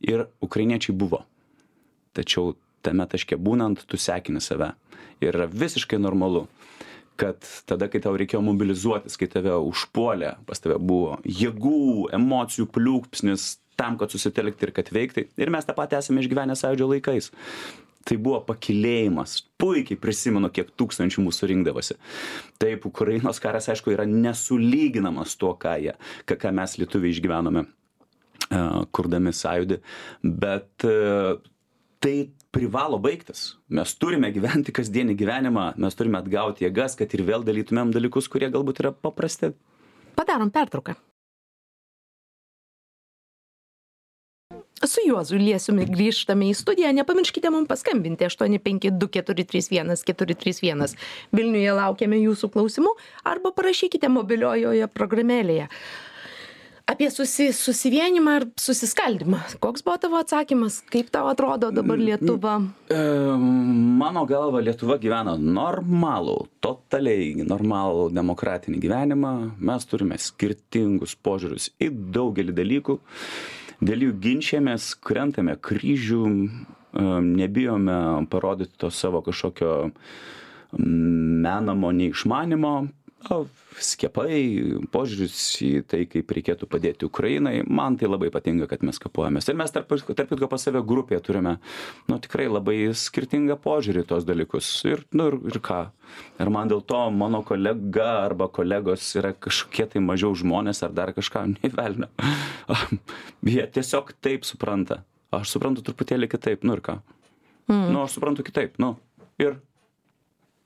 Ir 0.00 0.26
ukrainiečiai 0.42 0.96
buvo. 0.96 1.22
Tačiau 2.16 2.56
tame 2.82 3.06
taške 3.06 3.38
būnant 3.38 3.84
tu 3.86 4.00
sekini 4.00 4.40
save. 4.42 4.72
Ir 5.20 5.34
yra 5.34 5.46
visiškai 5.46 6.00
normalu 6.00 6.48
kad 7.20 7.44
tada 7.68 7.90
kai 7.92 8.00
tau 8.00 8.14
reikėjo 8.16 8.40
mobilizuotis 8.40 9.18
kai 9.20 9.26
tave 9.28 9.52
užpuolė 9.52 10.38
pas 10.48 10.62
tave 10.64 10.78
buvo 10.80 11.18
jėgų 11.28 12.08
emocijų 12.16 12.64
pliūpsnis 12.72 13.58
tam 13.76 13.98
kad 14.00 14.12
susitelkti 14.12 14.64
ir 14.64 14.72
kad 14.72 14.88
veikti. 14.88 15.26
Ir 15.36 15.52
mes 15.52 15.68
tą 15.68 15.76
patį 15.76 15.98
esame 16.00 16.24
išgyvenę 16.24 16.56
sąjūdžio 16.56 16.88
laikais 16.94 17.28
tai 18.08 18.16
buvo 18.20 18.40
pakylėjimas. 18.48 19.40
Puikiai 19.60 19.98
prisimenu 20.00 20.50
kiek 20.54 20.72
tūkstančių 20.78 21.24
mūsų 21.26 21.50
rinkdavosi. 21.52 21.98
Taip 22.62 22.86
ukrainos 22.88 23.42
karas 23.42 23.68
aišku 23.72 23.92
yra 23.94 24.06
nesulyginamas 24.08 25.36
tuo 25.40 25.52
ką 25.60 25.76
jie 25.82 25.96
ką 26.28 26.38
ką 26.40 26.54
mes 26.56 26.78
lietuviai 26.80 27.14
išgyvenome 27.14 27.66
kurdami 28.96 29.32
sąjūdį. 29.36 29.78
Bet 30.24 30.86
tai 32.00 32.14
privalo 32.50 32.98
baigtis. 33.02 33.44
Mes 33.70 33.92
turime 34.00 34.32
gyventi 34.34 34.74
kasdienį 34.74 35.14
gyvenimą 35.20 35.66
mes 35.84 35.98
turime 35.98 36.18
atgauti 36.22 36.66
jėgas 36.66 36.98
kad 36.98 37.14
ir 37.14 37.26
vėl 37.28 37.46
darytumėm 37.46 37.92
dalykus 37.94 38.30
kurie 38.32 38.50
galbūt 38.50 38.82
yra 38.82 38.96
paprasti. 38.96 39.52
Padarom 40.18 40.50
pertrauką 40.50 40.96
su 44.86 45.04
juozu 45.06 45.38
liesiumi 45.40 45.86
grįžtame 45.90 46.50
į 46.50 46.56
studiją. 46.56 46.92
Nepamirškite 46.96 47.52
mum 47.52 47.66
paskambinti 47.68 48.28
aštuoni 48.28 48.60
penki 48.62 48.92
du 48.94 49.08
keturi 49.12 49.44
trys 49.48 49.70
vienas 49.72 50.04
keturi 50.06 50.36
trys 50.38 50.62
vienas. 50.64 50.96
Vilniuje 51.36 51.74
laukiame 51.76 52.20
jūsų 52.20 52.52
klausimų 52.54 52.94
arba 53.28 53.52
parašykite 53.56 54.08
mobiliojoje 54.12 54.88
programėlėje. 54.94 55.68
Apie 56.90 57.06
susi 57.14 57.52
susivienijimą 57.54 58.32
ir 58.40 58.44
susiskaldymą 58.58 59.38
koks 59.62 59.84
buvo 59.86 59.94
tavo 60.02 60.18
atsakymas? 60.18 60.80
Kaip 60.90 61.12
tau 61.14 61.28
atrodo 61.30 61.70
dabar 61.70 62.00
lietuva? 62.00 62.56
mano 64.00 64.24
galva 64.26 64.62
lietuva 64.64 64.96
gyvena 64.98 65.36
normalų 65.38 66.34
totaliai 66.64 67.44
normalų 67.46 68.08
demokratinį 68.16 68.82
gyvenimą. 68.82 69.32
Mes 69.70 69.86
turime 69.86 70.18
skirtingus 70.18 71.14
požiūrius 71.14 71.70
į 71.78 71.92
daugelį 72.16 72.56
dalykų 72.58 72.98
dėl 73.80 74.06
jų 74.06 74.12
ginčijamės 74.24 74.92
krentame 75.04 75.56
kryžių 75.56 76.24
nebijome 77.24 78.26
parodyti 78.30 78.76
to 78.82 78.90
savo 78.90 79.22
kažkokio 79.26 79.90
menamo 80.78 81.90
neišmanymo 81.94 82.74
o 83.28 83.42
skiepai 83.80 84.38
požiūris 84.92 85.40
į 85.64 85.70
tai 85.88 86.00
kaip 86.08 86.30
reikėtų 86.32 86.68
padėti 86.70 87.06
ukrainai 87.08 87.60
man 87.68 87.98
tai 88.00 88.08
labai 88.08 88.30
patinka 88.32 88.68
kad 88.70 88.84
mes 88.86 89.00
kapuojamės. 89.02 89.48
Ir 89.50 89.58
mes 89.60 89.74
tarp 89.74 89.90
tarp 89.90 90.30
kitko 90.30 90.48
pas 90.50 90.64
save 90.64 90.80
grupėje 90.86 91.20
turime 91.26 91.56
nu 92.08 92.18
tikrai 92.22 92.48
labai 92.48 92.78
skirtingą 92.96 93.58
požiūrį 93.60 94.04
į 94.04 94.08
tuos 94.12 94.26
dalykus. 94.28 94.70
Ir 94.88 95.04
nu 95.12 95.28
ir 95.30 95.36
ir 95.52 95.60
ką? 95.64 95.82
Ir 96.40 96.52
man 96.52 96.72
dėl 96.72 96.80
to 96.80 97.02
mano 97.12 97.42
kolega 97.46 98.08
arba 98.24 98.48
kolegos 98.48 99.04
yra 99.20 99.34
kažkokie 99.36 99.90
tai 99.92 100.04
mažiau 100.04 100.32
žmonės 100.36 100.82
ar 100.86 100.96
dar 100.96 101.12
kažką 101.16 101.44
nė 101.54 101.72
velnio. 101.76 102.08
Jie 103.44 103.66
tiesiog 103.76 104.14
taip 104.24 104.48
supranta. 104.48 105.02
Aš 105.30 105.52
suprantu 105.52 105.84
truputėlį 105.86 106.30
kitaip 106.30 106.64
nu 106.66 106.74
ir 106.78 106.84
ką? 106.88 106.98
Mm. 107.70 107.92
nu 107.94 108.00
aš 108.02 108.16
suprantu 108.16 108.42
kitaip 108.42 108.80
nu. 108.82 108.96
Ir 109.38 109.60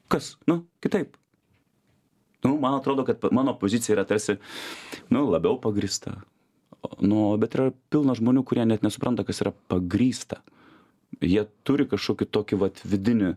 kas? 0.09 0.37
Nu 0.49 0.63
kitaip 0.81 1.19
nu 2.45 2.57
man 2.61 2.79
atrodo 2.79 3.05
kad 3.05 3.25
mano 3.33 3.57
pozicija 3.59 3.97
yra 3.97 4.07
tarsi 4.09 4.37
nu 5.11 5.25
labiau 5.31 5.59
pagrįsta. 5.61 6.19
Nu 7.01 7.31
bet 7.41 7.57
yra 7.57 7.71
pilna 7.91 8.17
žmonių 8.17 8.45
kurie 8.45 8.67
net 8.69 8.85
nesupranta 8.85 9.25
kas 9.25 9.41
yra 9.45 9.55
pagrįsta. 9.73 10.43
Jie 11.25 11.47
turi 11.65 11.87
kažkokį 11.89 12.29
tokį 12.35 12.59
vat 12.61 12.83
vidinį 12.85 13.35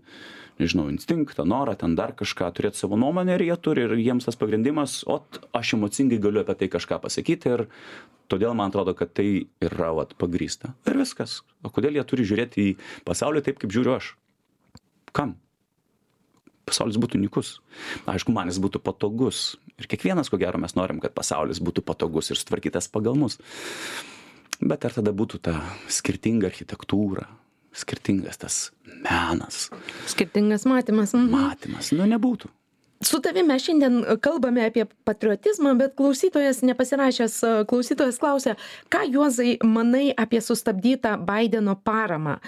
nežinau 0.57 0.87
instinktą 0.89 1.45
norą 1.45 1.75
ten 1.77 1.95
dar 1.95 2.15
kažką 2.17 2.49
turėt 2.57 2.75
savo 2.75 2.97
nuomonę 2.97 3.37
ir 3.37 3.45
jie 3.45 3.57
turi 3.61 3.85
ir 3.85 3.95
jiems 4.01 4.25
tas 4.25 4.39
pagrindimas 4.39 5.03
ot 5.05 5.39
aš 5.55 5.75
emocingai 5.77 6.19
galiu 6.21 6.41
apie 6.41 6.57
tai 6.63 6.71
kažką 6.73 6.99
pasakyti 7.03 7.53
ir 7.53 7.67
todėl 8.27 8.57
man 8.57 8.73
atrodo 8.73 8.97
kad 8.97 9.13
tai 9.13 9.47
yra 9.63 9.93
vat 9.95 10.15
pagrįsta. 10.19 10.73
Ir 10.89 10.97
viskas. 10.99 11.41
O 11.63 11.71
kodėl 11.73 11.99
jie 11.99 12.07
turi 12.09 12.25
žiūrėt 12.27 12.57
į 12.59 12.69
pasaulį 13.07 13.45
taip 13.45 13.61
kaip 13.61 13.73
žiūriu 13.73 13.97
aš? 13.99 14.15
Kam 15.13 15.37
pasaulis 16.67 16.99
būtų 16.99 17.21
nykus 17.23 17.57
aišku 18.11 18.35
man 18.35 18.51
jis 18.51 18.59
būtų 18.63 18.81
patogus. 18.83 19.55
Ir 19.77 19.89
kiekvienas 19.89 20.31
ko 20.31 20.39
gero 20.41 20.59
mes 20.61 20.75
norim 20.77 21.01
kad 21.03 21.15
pasaulis 21.15 21.61
būtų 21.63 21.85
patogus 21.87 22.31
ir 22.31 22.39
sutvarkytas 22.39 22.89
pagal 22.91 23.17
mus. 23.19 23.39
Bet 24.57 24.87
ar 24.87 24.95
tada 24.95 25.13
būtų 25.13 25.41
ta 25.47 25.59
skirtinga 25.91 26.49
architektūra 26.49 27.27
skirtingas 27.77 28.41
tas 28.41 28.55
menas? 29.03 29.67
Skirtingas 30.09 30.65
matymas 30.69 31.13
mhm. 31.13 31.29
matymas. 31.33 31.91
Nu 31.93 32.07
nebūtų. 32.09 32.49
Su 33.05 33.19
tavim 33.21 33.45
mes 33.45 33.61
šiandien 33.61 33.99
kalbame 34.25 34.63
apie 34.65 34.87
patriotizmą 35.05 35.75
bet 35.77 35.93
klausytojas 35.99 36.63
nepasirašęs 36.65 37.35
klausytojas 37.69 38.17
klausia 38.17 38.55
ką 38.89 39.03
juozai 39.13 39.59
manai 39.61 40.07
apie 40.17 40.41
sustabdytą 40.41 41.13
baideno 41.21 41.75
paramą? 41.77 42.39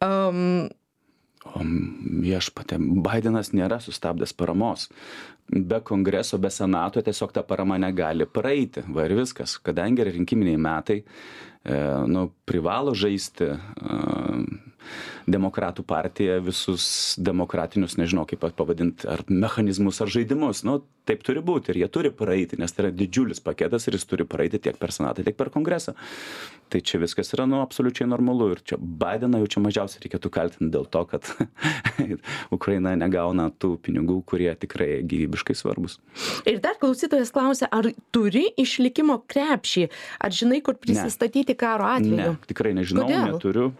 Um, 0.00 0.70
o 1.56 1.64
viešpatie 2.24 2.78
baidenas 2.78 3.52
nėra 3.56 3.80
sustabdęs 3.82 4.34
paramos. 4.36 4.88
Be 5.48 5.80
kongreso 5.80 6.38
be 6.38 6.50
senato 6.52 7.00
tiesiog 7.04 7.32
ta 7.32 7.42
parama 7.46 7.78
negali 7.80 8.26
praeiti. 8.28 8.84
Va 8.92 9.06
ir 9.08 9.16
viskas. 9.16 9.56
Kadangi 9.64 10.04
yra 10.04 10.12
rinkiminiai 10.12 10.60
metai 10.60 10.98
e, 11.00 11.04
nu 12.06 12.28
privalo 12.44 12.92
žaisti 12.94 13.48
demokratų 15.28 15.84
partija 15.86 16.38
visus 16.44 17.16
demokratinius 17.18 17.98
nežinau 18.00 18.26
kaip 18.28 18.46
pavadint 18.56 19.04
ar 19.08 19.24
mechanizmus 19.28 20.00
ar 20.04 20.12
žaidimus. 20.12 20.64
Nu 20.66 20.80
taip 21.08 21.22
turi 21.24 21.42
būt 21.44 21.70
ir 21.72 21.80
jie 21.82 21.88
turi 21.92 22.12
praeiti 22.14 22.58
nes 22.60 22.72
tai 22.72 22.86
yra 22.86 22.92
didžiulis 22.94 23.40
paketas 23.44 23.88
ir 23.88 23.96
jis 23.96 24.06
turi 24.08 24.26
praeiti 24.28 24.60
tiek 24.62 24.76
per 24.80 24.92
senatą 24.94 25.24
tiek 25.24 25.36
per 25.38 25.52
kongresą. 25.54 25.94
Tai 26.68 26.80
čia 26.84 27.00
viskas 27.00 27.32
yra 27.32 27.46
nu 27.48 27.62
absoliučiai 27.64 28.08
normalu 28.10 28.50
ir 28.52 28.60
čia 28.60 28.76
baideną 28.78 29.40
jau 29.42 29.48
čia 29.54 29.62
mažiausiai 29.64 30.04
reikėtų 30.04 30.32
kaltint 30.32 30.72
dėl 30.74 30.84
to 30.92 31.04
kad 31.08 31.30
ukraina 32.56 32.92
negauna 33.00 33.48
tų 33.48 33.74
pinigų 33.84 34.20
kurie 34.28 34.50
tikrai 34.60 35.00
gyvybiškai 35.08 35.56
svarbūs. 35.56 35.96
Ir 36.48 36.60
dar 36.64 36.76
klausytojas 36.80 37.32
klausia 37.32 37.70
ar 37.72 37.88
turi 38.12 38.44
išlikimo 38.60 39.22
krepšį? 39.28 39.88
Ar 40.20 40.34
žinai 40.34 40.60
kur 40.64 40.76
prisistatyti 40.80 41.56
karo 41.58 41.88
atveju? 41.88 42.16
ne 42.18 42.48
tikrai 42.48 42.74
nežinau 42.76 43.08
neturiu 43.08 43.72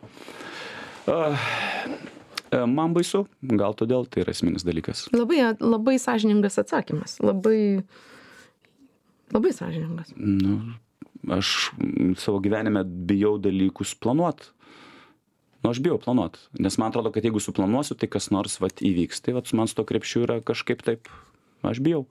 Man 2.68 2.94
baisu, 2.96 3.26
gal 3.60 3.74
todėl 3.76 4.06
tai 4.08 4.22
yra 4.22 4.32
esminis 4.32 4.64
dalykas. 4.64 5.06
Labai, 5.12 5.40
labai 5.60 5.96
sąžiningas 6.00 6.56
atsakymas, 6.62 7.18
labai, 7.20 7.82
labai 9.34 9.52
sąžiningas. 9.56 10.14
Nu, 10.16 10.56
aš 11.36 11.72
savo 12.20 12.40
gyvenime 12.44 12.84
bijau 12.84 13.36
dalykus 13.42 13.92
planuot. 14.00 14.48
Nu, 15.60 15.72
aš 15.74 15.82
bijau 15.84 15.98
planuot, 16.00 16.38
nes 16.56 16.78
man 16.80 16.92
atrodo, 16.92 17.12
kad 17.12 17.26
jeigu 17.26 17.42
suplanuosiu, 17.42 17.98
tai 17.98 18.08
kas 18.08 18.30
nors 18.32 18.56
vat 18.62 18.80
įvyks. 18.80 19.20
Tai 19.26 19.36
vat 19.40 19.52
man 19.58 19.68
su 19.68 19.76
to 19.76 19.84
krepšiu 19.88 20.24
yra 20.24 20.38
kažkaip 20.40 20.84
taip, 20.86 21.12
aš 21.66 21.84
bijau. 21.84 22.06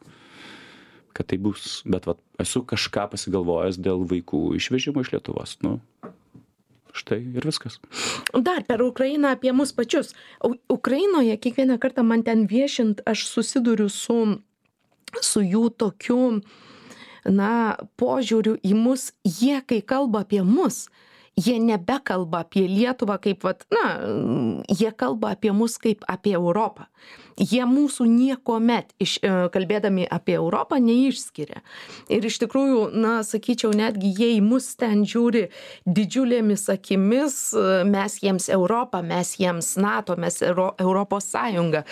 kad 1.18 1.26
tai 1.26 1.38
bus 1.42 1.82
bet 1.86 2.06
vat 2.06 2.20
esu 2.38 2.62
kažką 2.62 3.08
pasigalvojęs 3.10 3.80
dėl 3.82 4.04
vaikų 4.06 4.54
išvežimo 4.60 5.02
iš 5.02 5.16
lietuvos 5.16 5.56
nu 5.66 5.80
štai 6.98 7.20
ir 7.38 7.48
viskas. 7.48 7.80
Dar 8.34 8.64
per 8.68 8.84
ukrainą 8.86 9.36
apie 9.36 9.54
mus 9.54 9.74
pačius. 9.74 10.14
Ukrainoje 10.70 11.38
kiekvieną 11.38 11.80
kartą 11.82 12.04
man 12.04 12.24
ten 12.28 12.46
viešint 12.50 13.02
aš 13.06 13.28
susiduriu 13.30 13.90
su 13.90 14.40
su 15.22 15.42
jų 15.42 15.70
tokiu 15.78 16.42
na 17.26 17.78
požiūriu 18.00 18.58
į 18.64 18.74
mus. 18.76 19.12
Jie 19.24 19.62
kai 19.68 19.82
kalba 19.82 20.26
apie 20.26 20.44
mus 20.44 20.88
jie 21.38 21.60
nebekalba 21.62 22.42
apie 22.46 22.66
lietuvą 22.68 23.20
kaip 23.22 23.46
vat 23.46 23.66
na 23.74 23.86
jie 24.74 24.92
kalba 24.92 25.36
apie 25.36 25.54
mus 25.54 25.78
kaip 25.78 26.06
apie 26.10 26.34
europą 26.34 26.88
jie 27.38 27.64
mūsų 27.70 28.08
niekuomet 28.10 28.94
iš 29.02 29.18
e, 29.22 29.32
kalbėdami 29.54 30.08
apie 30.10 30.36
europą 30.38 30.80
neišskiria. 30.82 31.62
Ir 32.10 32.26
iš 32.26 32.40
tikrųjų 32.42 32.90
na 32.98 33.22
sakyčiau 33.28 33.74
netgi 33.78 34.10
jie 34.18 34.32
į 34.38 34.42
mus 34.46 34.74
ten 34.80 35.06
žiūri 35.08 35.48
didžiulėmis 35.86 36.68
akimis 36.74 37.38
e, 37.54 37.66
mes 37.88 38.18
jiems 38.24 38.50
europa 38.54 39.04
mes 39.06 39.36
jiems 39.38 39.76
nato 39.82 40.18
mes 40.18 40.42
euro 40.42 40.72
europos 40.82 41.30
sąjunga 41.34 41.86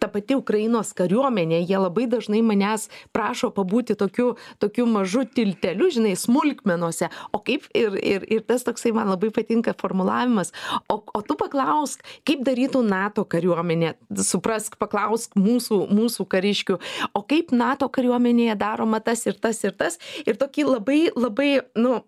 ta 0.00 0.08
pati 0.12 0.36
ukrainos 0.36 0.92
kariuomenė 0.96 1.62
jie 1.64 1.80
labai 1.80 2.06
dažnai 2.10 2.42
manęs 2.44 2.88
prašo 3.16 3.50
pabūti 3.56 3.96
tokiu 4.00 4.34
tokiu 4.60 4.86
mažu 4.88 5.24
tilteliu 5.24 5.90
žinai 5.92 6.14
smulkmenose 6.16 7.08
o 7.32 7.40
kaip 7.44 7.66
ir 7.76 7.96
ir 7.96 8.28
ir 8.28 8.44
tas 8.48 8.64
toksai 8.68 8.92
man 8.96 9.08
labai 9.12 9.32
patinka 9.32 9.74
formulavimas. 9.80 10.52
O 10.88 11.00
o 11.00 11.22
tu 11.24 11.36
paklausk 11.40 12.04
kaip 12.28 12.44
darytų 12.44 12.84
nato 12.84 13.24
kariuomenė? 13.24 13.94
Suprask 14.24 14.76
paklausk 14.76 14.89
mūsų 14.92 15.80
mūsų 15.90 16.26
kariškių 16.30 16.78
o 17.14 17.22
kaip 17.22 17.54
nato 17.56 17.88
kariuomenėje 17.92 18.58
daroma 18.60 19.00
tas 19.04 19.26
ir 19.26 19.38
tas 19.40 19.62
ir 19.64 19.74
tas? 19.78 19.98
Ir 20.26 20.38
tokį 20.40 20.68
labai 20.68 21.00
labai 21.16 21.50
nu 21.78 22.00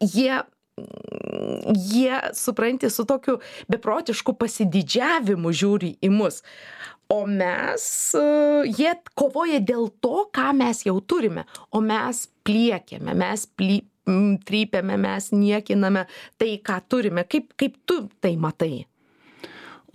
jie 0.00 0.42
jie 1.74 2.20
supranti 2.38 2.90
su 2.90 3.04
tokiu 3.04 3.38
beprotišku 3.70 4.34
pasididžiavimu 4.38 5.50
žiūri 5.50 5.96
į 6.04 6.10
mus. 6.14 6.42
O 7.10 7.24
mes 7.26 7.84
jie 8.78 8.92
kovoja 9.18 9.58
dėl 9.64 9.88
to 10.04 10.26
ką 10.34 10.52
mes 10.56 10.84
jau 10.86 10.98
turime. 11.00 11.46
O 11.72 11.80
mes 11.80 12.26
pliekiame 12.46 13.16
mes 13.16 13.46
ply 13.58 13.80
trypiame 14.48 14.96
mes 15.00 15.32
niekiname 15.32 16.06
tai 16.40 16.54
ką 16.64 16.78
turime. 16.88 17.24
Kaip 17.28 17.52
kaip 17.60 17.80
tu 17.88 18.06
tai 18.20 18.36
matai 18.36 18.86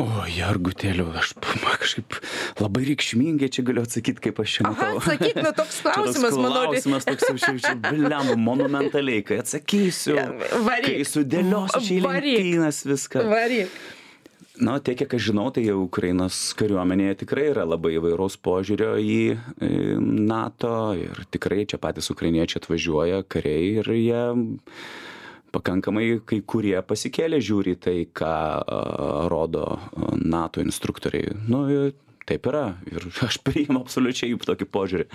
o 0.02 0.26
jergutėliau 0.26 1.12
aš 1.20 1.34
kažkaip 1.84 2.18
labai 2.62 2.86
reikšmingai 2.90 3.50
čia 3.54 3.66
galiu 3.68 3.84
atsakyt 3.86 4.22
kaip 4.24 4.40
aš 4.44 4.54
čia 4.58 4.68
matau 4.68 5.00
atsakyk 5.00 5.42
nu 5.42 5.52
toks 5.58 5.82
klausimas 5.86 6.38
mano 6.38 6.54
klausimas 6.70 7.10
toks 7.10 7.28
jau 7.30 7.58
čia 7.62 7.76
blemba 7.78 8.38
monumentaliai 8.40 9.26
kai 9.28 9.42
atsakysiu 9.44 10.18
kai 10.18 11.02
sudėliosiu 11.08 11.84
čia 11.88 12.00
lentynas 12.08 12.86
viską. 12.88 13.28
Varyk. 13.30 13.76
Na 14.62 14.78
tiek 14.78 15.00
kiek 15.02 15.14
aš 15.18 15.32
žinau 15.32 15.48
tai 15.50 15.64
ukrainos 15.74 16.38
kariuomenėje 16.60 17.24
tikrai 17.24 17.48
yra 17.50 17.64
labai 17.66 17.96
įvairaus 17.98 18.36
požiūrio 18.38 18.92
į 19.02 19.18
nato 20.30 20.94
ir 20.94 21.24
tikrai 21.34 21.66
čia 21.70 21.80
patys 21.82 22.12
ukrainiečiai 22.14 22.62
atvažiuoja 22.62 23.24
kariai 23.26 23.72
ir 23.82 23.90
jie 23.98 24.22
pakankamai 25.54 26.08
kai 26.30 26.42
kurie 26.46 26.78
pasikėlę 26.88 27.42
žiūri 27.44 27.76
į 27.78 27.82
tai 27.86 27.98
ką 28.22 28.34
rodo 29.32 29.68
nato 30.20 30.64
instruktoriai 30.64 31.36
nu 31.48 31.66
taip 32.28 32.50
yra 32.52 32.66
ir 32.90 33.08
aš 33.28 33.40
priimu 33.46 33.84
absoliučiai 33.84 34.34
jų 34.34 34.42
tokį 34.48 34.70
požiūrį 34.74 35.08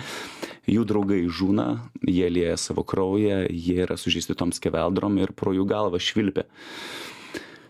jų 0.75 0.87
draugai 0.89 1.21
žūna 1.27 1.67
jie 2.07 2.31
lieja 2.31 2.57
savo 2.61 2.85
kraują 2.87 3.43
jie 3.49 3.79
yra 3.85 3.97
sužeisti 3.97 4.37
tom 4.37 4.53
skeveldrom 4.55 5.17
ir 5.21 5.35
pro 5.35 5.55
jų 5.55 5.67
galvą 5.69 6.01
švilpia 6.01 6.47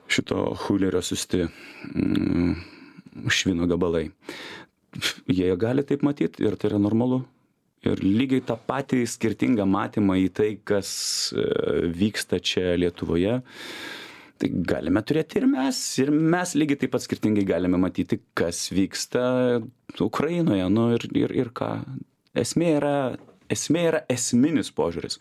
šito 0.10 0.56
huilerio 0.66 1.02
siųsti 1.06 1.46
mm, 1.46 2.56
švino 3.30 3.68
gabalai. 3.70 4.10
Jie 5.30 5.52
gali 5.62 5.86
taip 5.86 6.04
matyti 6.06 6.46
ir 6.46 6.58
tai 6.58 6.72
yra 6.72 6.82
normalu. 6.82 7.22
Ir 7.88 8.02
lygiai 8.04 8.44
tą 8.44 8.58
patį 8.68 9.06
skirtingą 9.08 9.64
matymą 9.70 10.18
į 10.20 10.28
tai, 10.36 10.50
kas 10.68 10.90
e, 11.32 11.46
vyksta 11.96 12.42
čia 12.44 12.74
Lietuvoje, 12.80 13.38
tai 14.40 14.50
galime 14.72 15.04
turėti 15.04 15.40
ir 15.40 15.48
mes. 15.52 15.80
Ir 16.04 16.12
mes 16.12 16.56
lygiai 16.60 16.82
taip 16.84 16.96
pat 16.96 17.06
skirtingai 17.06 17.46
galime 17.48 17.80
matyti, 17.80 18.20
kas 18.36 18.68
vyksta 18.76 19.24
Ukrainoje. 20.04 20.68
Nu, 20.74 20.90
ir, 20.98 21.08
ir, 21.16 21.36
ir 21.46 21.54
ką. 21.56 21.72
Esmė 22.40 22.74
yra, 22.78 22.98
esmė 23.52 23.86
yra 23.94 24.04
esminis 24.12 24.74
požiūris 24.76 25.20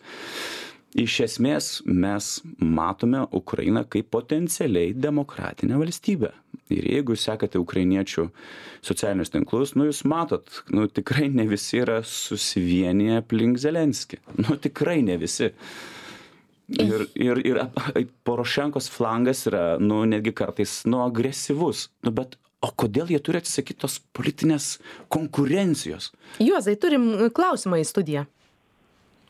iš 0.97 1.19
esmės 1.25 1.69
mes 1.85 2.39
matome 2.57 3.25
ukrainą 3.35 3.83
kaip 3.89 4.09
potencialiai 4.13 4.93
demokratinę 4.93 5.77
valstybę. 5.77 6.31
Ir 6.69 6.85
jeigu 6.85 7.15
sekate 7.17 7.59
ukrainiečių 7.61 8.27
socialinius 8.85 9.31
tinklus 9.33 9.75
nu 9.77 9.87
jūs 9.89 10.03
matot 10.09 10.61
nu 10.73 10.87
tikrai 10.87 11.29
ne 11.33 11.45
visi 11.49 11.81
yra 11.81 12.01
susivieniję 12.05 13.21
aplink 13.23 13.61
zelenskį. 13.61 14.21
Nu 14.45 14.57
tikrai 14.57 15.01
ne 15.05 15.17
visi. 15.21 15.51
Ir 16.69 17.07
ir 17.17 17.41
ir 17.45 17.63
porošenkos 18.25 18.89
flangas 18.93 19.47
yra 19.49 19.79
nu 19.81 20.03
netgi 20.05 20.33
kartais 20.33 20.83
nu 20.85 21.01
agresyvus. 21.05 21.87
Nu 22.05 22.13
bet 22.13 22.37
o 22.61 22.69
kodėl 22.69 23.09
jie 23.09 23.21
turi 23.23 23.41
atsisakyt 23.41 23.79
tos 23.81 23.97
politinės 24.13 24.75
konkurencijos? 25.09 26.11
Juozai 26.43 26.75
turim 26.81 27.09
klausimą 27.33 27.81
į 27.81 27.87
studiją 27.89 28.27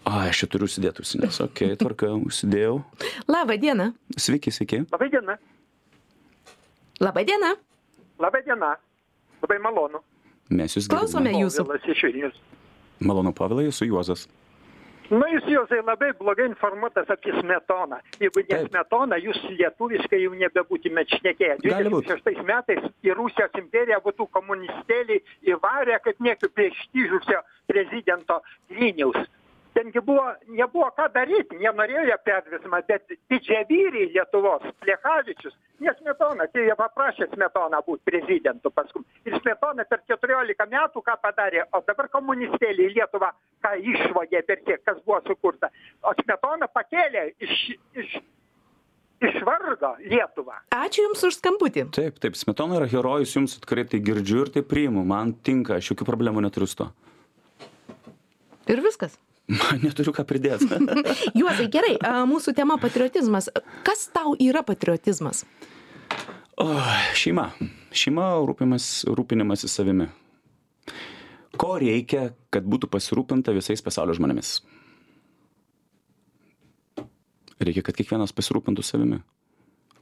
ai 0.05 0.29
aš 0.29 0.43
čia 0.43 0.49
turiu 0.51 0.69
užsidėt 0.69 1.01
ausines 1.01 1.39
okei 1.43 1.75
tvarka 1.79 2.11
užsidėjau. 2.17 2.81
Laba 3.27 3.57
diena 3.57 3.91
sveiki 4.17 4.53
sveiki. 4.53 4.83
Laba 4.91 5.09
diena 5.11 5.37
laba 6.99 7.23
diena 7.23 7.55
laba 8.19 8.41
diena 8.45 8.75
labai 9.41 9.59
malonu. 9.63 10.03
Mes 10.49 10.75
jus 10.75 10.87
klausome 10.89 11.31
jūsų. 11.35 11.65
povilas 11.65 11.91
iš 11.93 12.05
vilniaus 12.07 12.39
malonu 12.99 13.33
povilai 13.33 13.69
esu 13.69 13.87
juozas. 13.87 14.27
Nu 15.09 15.25
jūs 15.25 15.47
juozai 15.49 15.79
labai 15.81 16.11
blogai 16.19 16.45
informuotas 16.51 17.07
apie 17.09 17.31
smetoną. 17.33 17.97
Jeigu 18.21 18.43
ne 18.45 18.59
smetona 18.67 19.17
jūs 19.17 19.39
lietuviškai 19.55 20.19
jau 20.21 20.35
nebebūtumėt 20.37 21.15
šnekėję. 21.17 21.55
Gali 21.63 21.89
būt. 21.89 22.05
dvidešim 22.05 22.11
šeštais 22.11 22.43
metais 22.45 22.83
į 23.01 23.15
rusijos 23.17 23.57
imperiją 23.57 23.97
būtų 24.05 24.27
komunistėliai 24.37 25.23
įvarę 25.49 25.97
kaip 26.05 26.21
niekur 26.21 26.53
prie 26.53 26.69
ištižusio 26.75 27.41
prezidento 27.71 28.37
griniaus 28.69 29.17
ten 29.73 29.91
gi 29.91 30.01
buvo 30.01 30.25
nebuvo 30.47 30.89
ką 30.97 31.07
daryt 31.13 31.53
jie 31.53 32.17
perversmą 32.25 32.81
bet 32.87 33.03
didžiavyriai 33.29 34.11
lietuvos 34.13 34.63
plechavičius 34.81 35.55
ne 35.79 35.93
smetona 35.99 36.47
tai 36.53 36.65
jie 36.67 36.75
paprašė 36.79 37.29
smetoną 37.33 37.81
būt 37.87 38.01
prezidentu 38.07 38.71
paskui. 38.71 39.03
Ir 39.25 39.37
smetona 39.39 39.85
per 39.89 40.01
keturiolika 40.07 40.65
metų 40.65 41.03
ką 41.05 41.15
padarė? 41.21 41.63
O 41.73 41.83
dabar 41.87 42.09
komunistėliai 42.09 42.93
lietuvą 42.97 43.31
ką 43.63 43.75
išvogė 43.93 44.43
per 44.47 44.63
tiek 44.65 44.83
kas 44.83 44.99
buvo 45.05 45.21
sukurta. 45.27 45.71
O 46.03 46.13
smetona 46.23 46.67
pakėlė 46.67 47.29
iš 47.39 47.63
iš 48.03 48.19
išvargo 49.29 49.95
lietuvą. 49.99 50.59
Ačiū 50.75 51.07
jums 51.07 51.23
už 51.27 51.39
skambutį. 51.39 51.87
Taip 51.95 52.19
taip 52.23 52.37
smetona 52.39 52.79
yra 52.79 52.89
herojus 52.91 53.35
jums 53.35 53.57
tikrai 53.59 53.85
tai 53.87 54.01
girdžiu 54.03 54.45
ir 54.45 54.53
tai 54.55 54.63
priimu. 54.63 55.05
Man 55.07 55.35
tinka 55.43 55.79
aš 55.79 55.93
jokių 55.93 56.07
problemų 56.07 56.45
neturiu 56.47 56.67
su 56.67 56.83
tuo. 56.83 56.91
Ir 58.69 58.83
viskas 58.85 59.17
man 59.49 59.81
neturiu 59.83 60.13
ką 60.15 60.25
pridėt. 60.29 60.63
Juozai 61.39 61.67
gerai 61.73 61.95
mūsų 62.29 62.53
tema 62.57 62.77
patriotizmas. 62.81 63.49
Kas 63.87 64.07
tau 64.13 64.35
yra 64.39 64.63
patriotizmas? 64.65 65.45
O 66.59 66.67
šeima. 67.17 67.49
Šeima 67.95 68.31
rūpimas 68.45 68.89
rūpinimasis 69.07 69.73
savimi. 69.79 70.09
Ko 71.59 71.77
reikia 71.81 72.29
kad 72.53 72.67
būtų 72.69 72.89
pasirūpinta 72.91 73.53
visais 73.55 73.81
pasaulio 73.83 74.15
žmonėmis? 74.17 74.59
Reikia 77.59 77.83
kad 77.83 77.97
kiekvienas 77.97 78.31
pasirūpintų 78.35 78.85
savimi. 78.85 79.19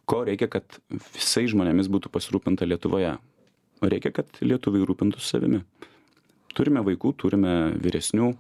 Ko 0.08 0.22
reikia 0.28 0.50
kad 0.52 0.80
visais 1.16 1.50
žmonėmis 1.54 1.90
būtų 1.94 2.12
pasirūpinta 2.14 2.68
lietuvoje? 2.68 3.16
Reikia 3.82 4.12
kad 4.14 4.42
lietuviai 4.42 4.86
rūpintųsi 4.90 5.32
savimi. 5.34 5.62
Turime 6.58 6.82
vaikų 6.86 7.14
turime 7.22 7.54
vyresnių 7.78 8.32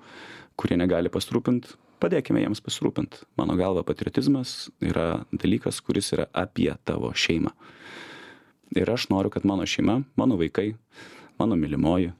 kurie 0.57 0.77
negali 0.79 1.11
pasirūpint 1.13 1.75
padėkime 2.01 2.41
jiems 2.41 2.61
pasirūpint. 2.63 3.21
Mano 3.39 3.57
galva 3.57 3.83
patriotizmas 3.85 4.69
yra 4.83 5.23
dalykas 5.33 5.81
kuris 5.85 6.13
yra 6.15 6.27
apie 6.33 6.69
tavo 6.87 7.11
šeimą. 7.13 7.53
Ir 8.77 8.89
aš 8.91 9.07
noriu 9.13 9.31
kad 9.33 9.47
mano 9.47 9.65
šeima 9.65 10.01
mano 10.19 10.37
vaikai 10.39 10.73
mano 11.39 11.57
mylimoji 11.59 12.11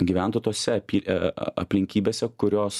gyventų 0.00 0.40
tose 0.42 0.78
apy 0.80 1.02
e, 1.04 1.16
aplinkybėse 1.60 2.30
kurios 2.40 2.76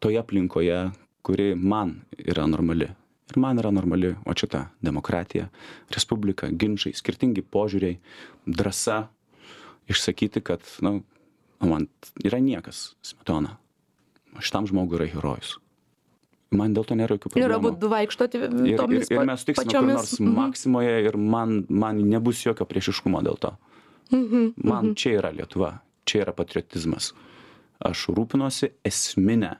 toje 0.00 0.18
aplinkoje 0.20 0.78
kuri 1.24 1.52
man 1.54 1.98
yra 2.18 2.46
normali. 2.48 2.88
Ir 3.32 3.40
man 3.40 3.60
yra 3.60 3.70
normali 3.72 4.14
vat 4.24 4.40
šita 4.40 4.66
demokratija 4.84 5.48
respublika 5.94 6.50
ginčai 6.50 6.92
skirtingi 6.96 7.44
požiūriai 7.44 8.00
drąsa 8.46 9.04
išsakyti 9.88 10.42
kad 10.44 10.64
nu 10.84 10.98
o 10.98 11.13
man 11.70 11.88
yra 12.24 12.40
niekas 12.42 12.94
smetona 13.04 13.56
šitam 14.40 14.66
žmogui 14.70 14.98
yra 15.00 15.10
herojus 15.14 15.56
man 16.54 16.74
dėl 16.74 16.86
to 16.88 16.96
nėra 16.98 17.16
jokių 17.16 17.30
Ir 17.32 17.34
problemų 17.34 17.56
abu 17.58 17.72
du 17.82 17.90
vaikštote 17.92 18.38
ir, 18.38 18.44
ir, 18.70 19.06
ir 19.10 19.26
mes 19.26 19.42
sutiksime 19.42 19.64
kur 19.64 19.72
pačiomis. 19.72 19.94
nors 19.96 20.14
Mhm. 20.20 20.34
maksimoje 20.38 20.94
ir 21.08 21.16
man, 21.18 21.64
man 21.68 22.02
nebus 22.08 22.44
jokio 22.44 22.66
priešiškumo 22.68 23.22
dėl 23.26 23.38
to. 23.42 23.52
Mhm. 24.12 24.54
Man 24.62 24.94
čia 24.94 25.18
yra 25.18 25.32
Lietuva, 25.34 25.80
čia 26.06 26.24
yra 26.24 26.32
patriotizmas. 26.36 27.12
Aš 27.84 28.06
rūpinuosi 28.14 28.70
esminę 28.86 29.56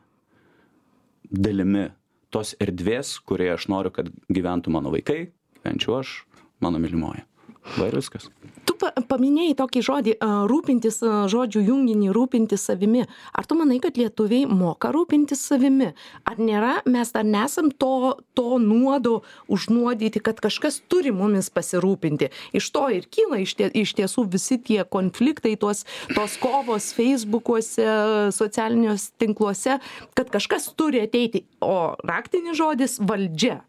dalimi 1.31 1.89
tos 2.31 2.55
erdvės, 2.61 3.19
kurioje 3.25 3.55
aš 3.59 3.69
noriu, 3.69 3.91
kad 3.95 4.11
gyventų 4.31 4.71
mano 4.75 4.91
vaikai, 4.95 5.31
gyvenčiau 5.61 5.99
aš, 6.01 6.25
mano 6.61 6.79
mylimoji. 6.83 7.25
Va 7.65 7.87
ir 7.89 7.95
viskas. 7.97 8.27
Tu 8.69 8.75
pa 8.77 8.91
paminėjai 9.09 9.55
tokį 9.57 9.83
žodį 9.87 10.13
rūpintis, 10.51 10.99
žodžių 11.33 11.63
junginį 11.65 12.11
rūpintis 12.13 12.67
savimi. 12.69 13.07
Ar 13.33 13.49
tu 13.49 13.57
manai, 13.57 13.79
kad 13.81 13.97
lietuviai 13.97 14.45
moka 14.45 14.91
rūpintis 14.93 15.41
savimi? 15.49 15.89
Ar 16.29 16.37
nėra, 16.37 16.75
mes 16.85 17.15
dar 17.15 17.25
nesam 17.25 17.71
to, 17.73 18.21
to 18.37 18.61
nuodo 18.61 19.23
užnuodyti, 19.49 20.21
kad 20.21 20.45
kažkas 20.45 20.83
turi 20.93 21.15
mumis 21.17 21.49
pasirūpinti. 21.55 22.29
Iš 22.53 22.71
to 22.77 22.85
ir 22.93 23.09
kyla 23.09 23.41
iš, 23.47 23.57
tie, 23.57 23.71
iš 23.73 23.97
tiesų 23.97 24.27
visi 24.37 24.61
tie 24.61 24.83
konfliktai, 24.85 25.57
tos, 25.57 25.87
tos 26.13 26.37
kovos 26.43 26.93
Facebookuose, 26.97 27.89
socialiniuose 28.37 29.15
tinkluose, 29.25 29.81
kad 30.13 30.33
kažkas 30.37 30.69
turi 30.77 31.01
ateiti. 31.09 31.47
O 31.65 31.97
raktinis 32.05 32.61
žodis- 32.61 33.01
valdžia. 33.09 33.63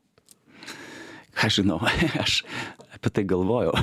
Aš 1.44 1.62
žinau, 1.62 1.80
aš 2.24 2.42
apie 2.96 3.12
tai 3.12 3.26
galvojau. 3.28 3.76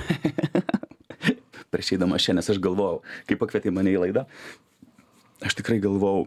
Prieš 1.72 1.94
eidamas 1.96 2.24
šiandien 2.24 2.44
aš 2.44 2.60
galvojau, 2.62 3.00
kai 3.28 3.38
pakvietė 3.40 3.72
mane 3.72 3.94
į 3.94 4.02
laidą, 4.02 4.26
aš 5.44 5.56
tikrai 5.60 5.78
galvojau, 5.82 6.26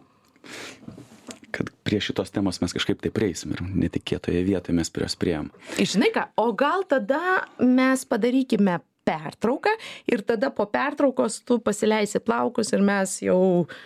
kad 1.56 1.70
prie 1.88 2.02
šitos 2.04 2.34
temos 2.34 2.60
mes 2.64 2.74
kažkaip 2.76 3.00
tai 3.04 3.14
prieisim 3.16 3.54
ir 3.56 3.62
netikėtoje 3.64 4.42
vietoje 4.48 4.76
mes 4.76 4.92
prie 4.92 5.06
jos 5.06 5.16
prieėm. 5.22 5.52
Žinai 5.78 6.12
ką, 6.16 6.28
o 6.42 6.50
gal 6.58 6.84
tada 6.90 7.46
mes 7.62 8.04
padarykime 8.10 8.82
pertrauką 9.06 9.72
ir 10.12 10.26
tada 10.26 10.50
po 10.52 10.66
pertraukos 10.66 11.40
tu 11.46 11.60
pasileisi 11.64 12.20
plaukus 12.26 12.74
ir 12.74 12.84
mes 12.86 13.20
jau. 13.24 13.40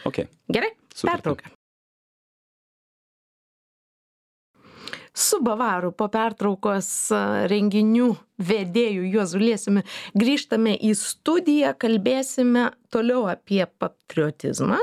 Ok. 0.08 0.24
Gerai? 0.50 0.74
Sutarta. 0.94 1.36
Pertrauka. 1.36 1.59
Su 5.20 5.42
Bavaru 5.44 5.92
po 5.92 6.06
pertraukos 6.08 6.88
renginių 7.52 8.14
vedėjų 8.40 9.10
Juozu 9.12 9.42
Liesiumi 9.42 9.82
grįžtame 10.16 10.78
į 10.80 10.94
studiją, 10.96 11.74
kalbėsime 11.76 12.70
toliau 12.94 13.26
apie 13.28 13.66
patriotizmą. 13.68 14.80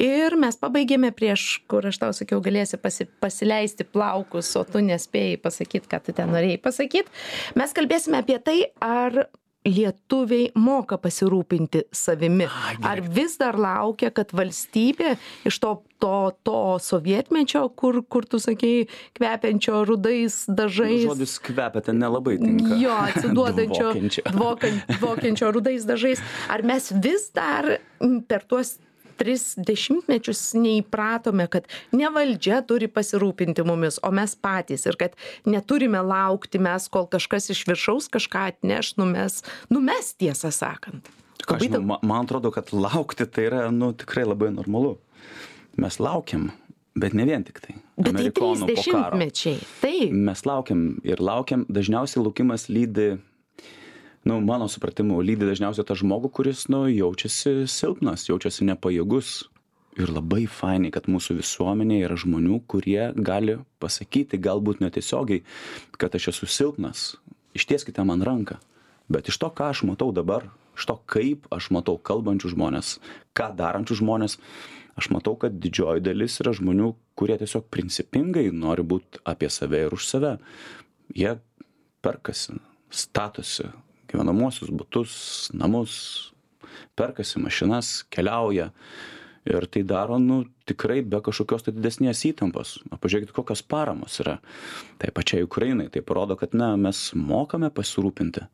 Ir 0.00 0.34
mes 0.42 0.58
pabaigėme 0.58 1.12
prieš, 1.14 1.60
kur 1.70 1.86
aš 1.86 2.00
tau 2.02 2.10
sakiau, 2.16 2.40
galėsi 2.42 2.80
pasi, 2.82 3.06
pasileisti 3.22 3.86
plaukus, 3.86 4.50
o 4.58 4.64
tu 4.66 4.82
nespėjai 4.82 5.38
pasakyti, 5.38 5.86
ką 5.86 6.02
tu 6.02 6.16
ten 6.18 6.34
norėjai 6.34 6.58
pasakyti. 6.66 7.20
Mes 7.60 7.76
kalbėsime 7.76 8.24
apie 8.24 8.40
tai, 8.42 8.58
ar 8.82 9.28
lietuviai 9.66 10.50
moka 10.56 10.96
pasirūpinti 11.00 11.82
savimi. 11.92 12.46
Ar 12.86 13.02
vis 13.12 13.34
dar 13.40 13.58
laukia, 13.60 14.08
kad 14.14 14.32
valstybė 14.32 15.14
iš 15.48 15.58
to, 15.60 15.72
to, 16.00 16.12
to 16.46 16.56
sovietmečio, 16.80 17.66
kur, 17.76 18.00
kur 18.08 18.24
tu 18.24 18.40
sakei, 18.40 18.86
kvepiančio 19.18 19.82
rudais 19.88 20.42
dažais. 20.48 21.04
Žodis 21.04 21.36
kvepia 21.44 21.84
ten 21.84 22.00
nelabai 22.00 22.38
tinka. 22.40 22.78
Jo, 22.80 22.96
atsiduodančio, 23.10 23.92
dvokan- 24.36 24.80
dvokiančio 24.96 25.52
rudais 25.52 25.84
dažais. 25.88 26.24
Ar 26.48 26.64
mes 26.64 26.88
vis 27.04 27.28
dar 27.36 27.76
per 28.28 28.46
tuos 28.48 28.78
tris 29.20 29.52
dešimtmečius 29.60 30.40
neįpratome, 30.56 31.44
kad 31.52 31.68
ne 31.92 32.08
valdžia 32.12 32.62
turi 32.66 32.88
pasirūpinti 32.88 33.64
mumis, 33.68 34.00
o 34.02 34.10
mes 34.14 34.32
patys 34.40 34.86
ir 34.88 34.96
kad 35.00 35.16
neturime 35.48 36.00
laukti 36.04 36.60
mes, 36.62 36.88
kol 36.92 37.08
kažkas 37.12 37.50
iš 37.52 37.66
viršaus 37.68 38.08
kažką 38.12 38.46
atneš, 38.54 38.94
numes, 39.00 39.42
numes 39.72 40.14
tiesą 40.20 40.52
sakant. 40.54 41.12
Ką 41.44 41.56
žinau, 41.60 41.82
ma- 41.94 42.00
man 42.04 42.26
atrodo, 42.28 42.52
kad 42.52 42.72
laukti 42.72 43.26
tai 43.28 43.46
yra, 43.48 43.62
nu, 43.72 43.92
tikrai 43.96 44.26
labai 44.28 44.50
normalu. 44.52 44.96
Mes 45.80 45.96
laukiam, 46.02 46.50
bet 46.98 47.14
ne 47.16 47.24
vien 47.28 47.44
tik 47.46 47.60
tai. 47.64 47.76
Bet 47.96 48.12
tai 48.16 48.28
trys 48.28 48.60
Amerikonų 48.60 48.66
po 48.66 48.66
karo. 48.66 48.76
dešimtmečiai. 48.76 49.58
Taip. 49.80 50.12
Mes 50.28 50.44
laukiam 50.48 50.84
ir 51.04 51.22
laukiam, 51.24 51.64
dažniausiai 51.68 52.24
laukimas 52.24 52.68
lydi, 52.72 53.14
nu, 54.24 54.40
mano 54.40 54.68
supratimu, 54.68 55.20
lydi 55.24 55.48
dažniausiai 55.48 55.86
tą 55.88 55.96
žmogų, 55.96 56.30
kuris, 56.36 56.66
nu, 56.72 56.84
jaučiasi 56.90 57.64
silpnas, 57.70 58.26
jaučiasi 58.28 58.68
nepajėgus. 58.68 59.48
Ir 59.98 60.12
labai 60.14 60.44
fainai, 60.46 60.92
kad 60.94 61.08
mūsų 61.10 61.40
visuomenėje 61.40 62.06
yra 62.06 62.16
žmonių, 62.20 62.60
kurie 62.70 63.10
gali 63.16 63.56
pasakyti, 63.82 64.38
galbūt 64.38 64.84
netiesiogiai, 64.84 65.42
kad 65.98 66.14
aš 66.14 66.30
esu 66.34 66.46
silpnas. 66.46 67.08
Ištieskite 67.58 68.04
man 68.06 68.22
ranką. 68.22 68.60
Bet 69.10 69.32
iš 69.32 69.40
to, 69.42 69.50
ką 69.50 69.72
aš 69.72 69.82
matau 69.88 70.12
dabar, 70.14 70.46
iš 70.78 70.86
to, 70.86 70.96
kaip 71.10 71.50
aš 71.50 71.72
matau 71.74 71.96
kalbančių 71.98 72.52
žmonės, 72.54 72.94
ką 73.34 73.50
darančių 73.58 73.98
žmonės, 74.04 74.38
aš 75.00 75.10
matau, 75.10 75.34
kad 75.40 75.58
didžioji 75.58 76.04
dalis 76.06 76.38
yra 76.44 76.54
žmonių, 76.54 76.92
kurie 77.18 77.40
tiesiog 77.40 77.66
principingai 77.74 78.46
nori 78.54 78.86
būti 78.86 79.24
apie 79.26 79.50
save 79.50 79.86
ir 79.88 79.96
už 79.96 80.06
save. 80.06 80.36
Jie 81.16 81.34
perkasi, 82.04 82.60
statosi 82.94 83.72
gyvenamuosius 84.10 84.72
butus, 84.74 85.14
namus, 85.54 85.94
perkasi 86.98 87.40
mašinas, 87.42 88.00
keliauja. 88.12 88.70
Ir 89.48 89.64
tai 89.72 89.82
daro, 89.88 90.18
nu, 90.20 90.42
tikrai 90.70 91.00
be 91.02 91.20
kažkokios 91.26 91.66
tai 91.66 91.74
didesnės 91.76 92.22
įtampos. 92.30 92.78
Pažiūrėkit, 93.02 93.34
kokios 93.36 93.62
paramos 93.66 94.20
yra. 94.22 94.38
Tai 95.02 95.12
pačiai 95.16 95.46
Ukrainai, 95.46 95.90
tai 95.92 96.04
parodo, 96.06 96.38
kad, 96.40 96.56
na, 96.56 96.72
mes 96.80 97.10
mokame 97.18 97.72
pasirūpinti. 97.74 98.46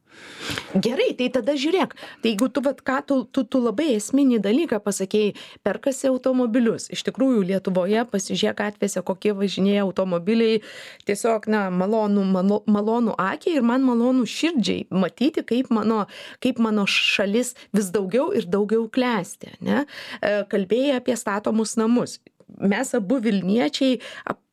Gerai, 0.76 1.12
tai 1.16 1.28
tada 1.32 1.54
žiūrėk, 1.56 1.94
tai 2.20 2.30
jeigu 2.32 2.48
tu, 2.52 2.60
vat, 2.64 2.80
ką, 2.84 2.98
tu, 3.08 3.16
tu, 3.32 3.42
tu 3.48 3.60
labai 3.62 3.94
esminį 3.94 4.38
dalyką 4.44 4.78
pasakėjai, 4.84 5.32
perkasi 5.64 6.10
automobilius. 6.10 6.88
Iš 6.92 7.06
tikrųjų, 7.08 7.44
Lietuvoje 7.48 8.02
pasižiūrėk 8.12 8.58
gatvėse, 8.60 9.00
kokie 9.06 9.32
važinėja 9.36 9.86
automobiliai, 9.86 10.60
tiesiog, 11.08 11.48
na, 11.52 11.62
malonu, 11.72 12.24
malo, 12.28 12.60
malonu 12.68 13.14
akiai 13.20 13.56
ir 13.58 13.66
man 13.66 13.86
malonu 13.86 14.26
širdžiai 14.28 14.86
matyti, 14.92 15.44
kaip 15.46 15.70
mano, 15.74 16.04
kaip 16.44 16.60
mano 16.62 16.84
šalis 16.90 17.54
vis 17.76 17.90
daugiau 17.94 18.28
ir 18.36 18.48
daugiau 18.50 18.86
klesti. 18.92 19.54
Ne? 19.64 19.84
E, 20.20 20.34
Kalbėjai 20.50 21.00
apie 21.00 21.16
statomus 21.16 21.76
namus 21.80 22.05
mes 22.46 22.92
abu 22.96 23.18
Vilniečiai 23.22 24.00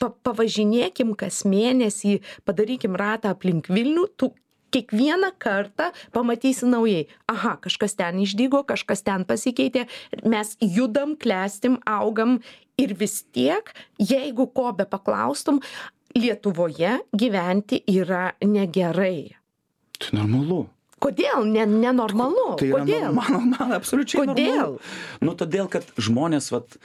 pa, 0.01 0.09
pavažinėkim 0.09 1.13
kas 1.17 1.43
mėnesį, 1.47 2.19
padarykim 2.47 2.97
ratą 2.99 3.33
aplink 3.33 3.69
Vilnių, 3.71 4.07
tu 4.17 4.33
kiekvieną 4.73 5.29
kartą 5.37 5.91
pamatysi 6.15 6.65
naujai. 6.65 7.05
Aha, 7.29 7.55
kažkas 7.61 7.93
ten 7.99 8.19
išdygo, 8.23 8.63
kažkas 8.65 9.05
ten 9.05 9.25
pasikeitė, 9.29 9.85
mes 10.25 10.55
judam, 10.61 11.13
klestim, 11.19 11.77
augam 11.85 12.39
ir 12.81 12.95
vis 12.97 13.21
tiek, 13.35 13.69
jeigu 14.01 14.49
ko 14.49 14.71
be 14.77 14.89
paklaustum, 14.89 15.61
Lietuvoje 16.13 16.99
gyventi 17.17 17.79
yra 17.89 18.35
negerai. 18.45 19.33
Tai 19.97 20.11
normalu. 20.19 20.67
Kodėl? 21.03 21.43
Ne, 21.49 21.65
nenormalu. 21.67 22.53
Tai 22.59 22.69
Kodėl? 22.71 23.09
man, 23.15 23.49
man 23.51 23.73
absoliučiai 23.75 24.21
Kodėl? 24.21 24.77
normalu. 24.77 24.79
Nu, 25.25 25.33
todėl, 25.39 25.67
kad 25.71 25.87
žmonės, 25.99 26.47
vat, 26.53 26.77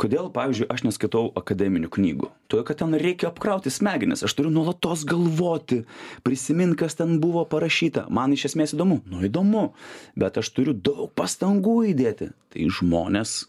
kodėl, 0.00 0.28
pavyzdžiui, 0.34 0.68
aš 0.70 0.84
neskaitau 0.86 1.26
akademinių 1.40 1.90
knygų. 1.94 2.30
Todėl, 2.50 2.66
kad 2.68 2.78
ten 2.82 2.94
reikia 3.00 3.30
apkrauti 3.32 3.72
smegenis. 3.74 4.22
Aš 4.26 4.36
turiu 4.38 4.52
nuolatos 4.54 5.02
galvoti, 5.08 5.82
prisiminti, 6.26 6.78
kas 6.84 6.98
ten 7.00 7.18
buvo 7.22 7.42
parašyta. 7.50 8.06
Man 8.14 8.36
iš 8.36 8.50
esmės 8.52 8.76
įdomu. 8.76 9.00
Nu, 9.10 9.24
įdomu. 9.26 9.66
Bet 10.18 10.38
aš 10.38 10.52
turiu 10.54 10.76
daug 10.76 11.10
pastangų 11.18 11.80
įdėti. 11.90 12.30
Tai 12.54 12.70
žmonės, 12.78 13.42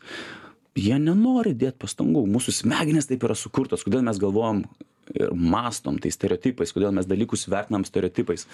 jie 0.79 0.97
nenori 1.01 1.53
dėti 1.53 1.83
pastangų. 1.85 2.25
Mūsų 2.33 2.59
smegenys 2.63 3.11
taip 3.11 3.23
yra 3.27 3.38
sukurtos. 3.38 3.85
Kodėl 3.85 4.05
mes 4.07 4.21
galvojam 4.21 4.65
ir 5.13 5.34
mastom 5.36 6.00
tai 6.02 6.12
stereotipais, 6.13 6.74
kodėl 6.74 6.94
mes 6.96 7.08
dalykus 7.10 7.48
vertinam 7.52 7.86
stereotipais. 7.88 8.48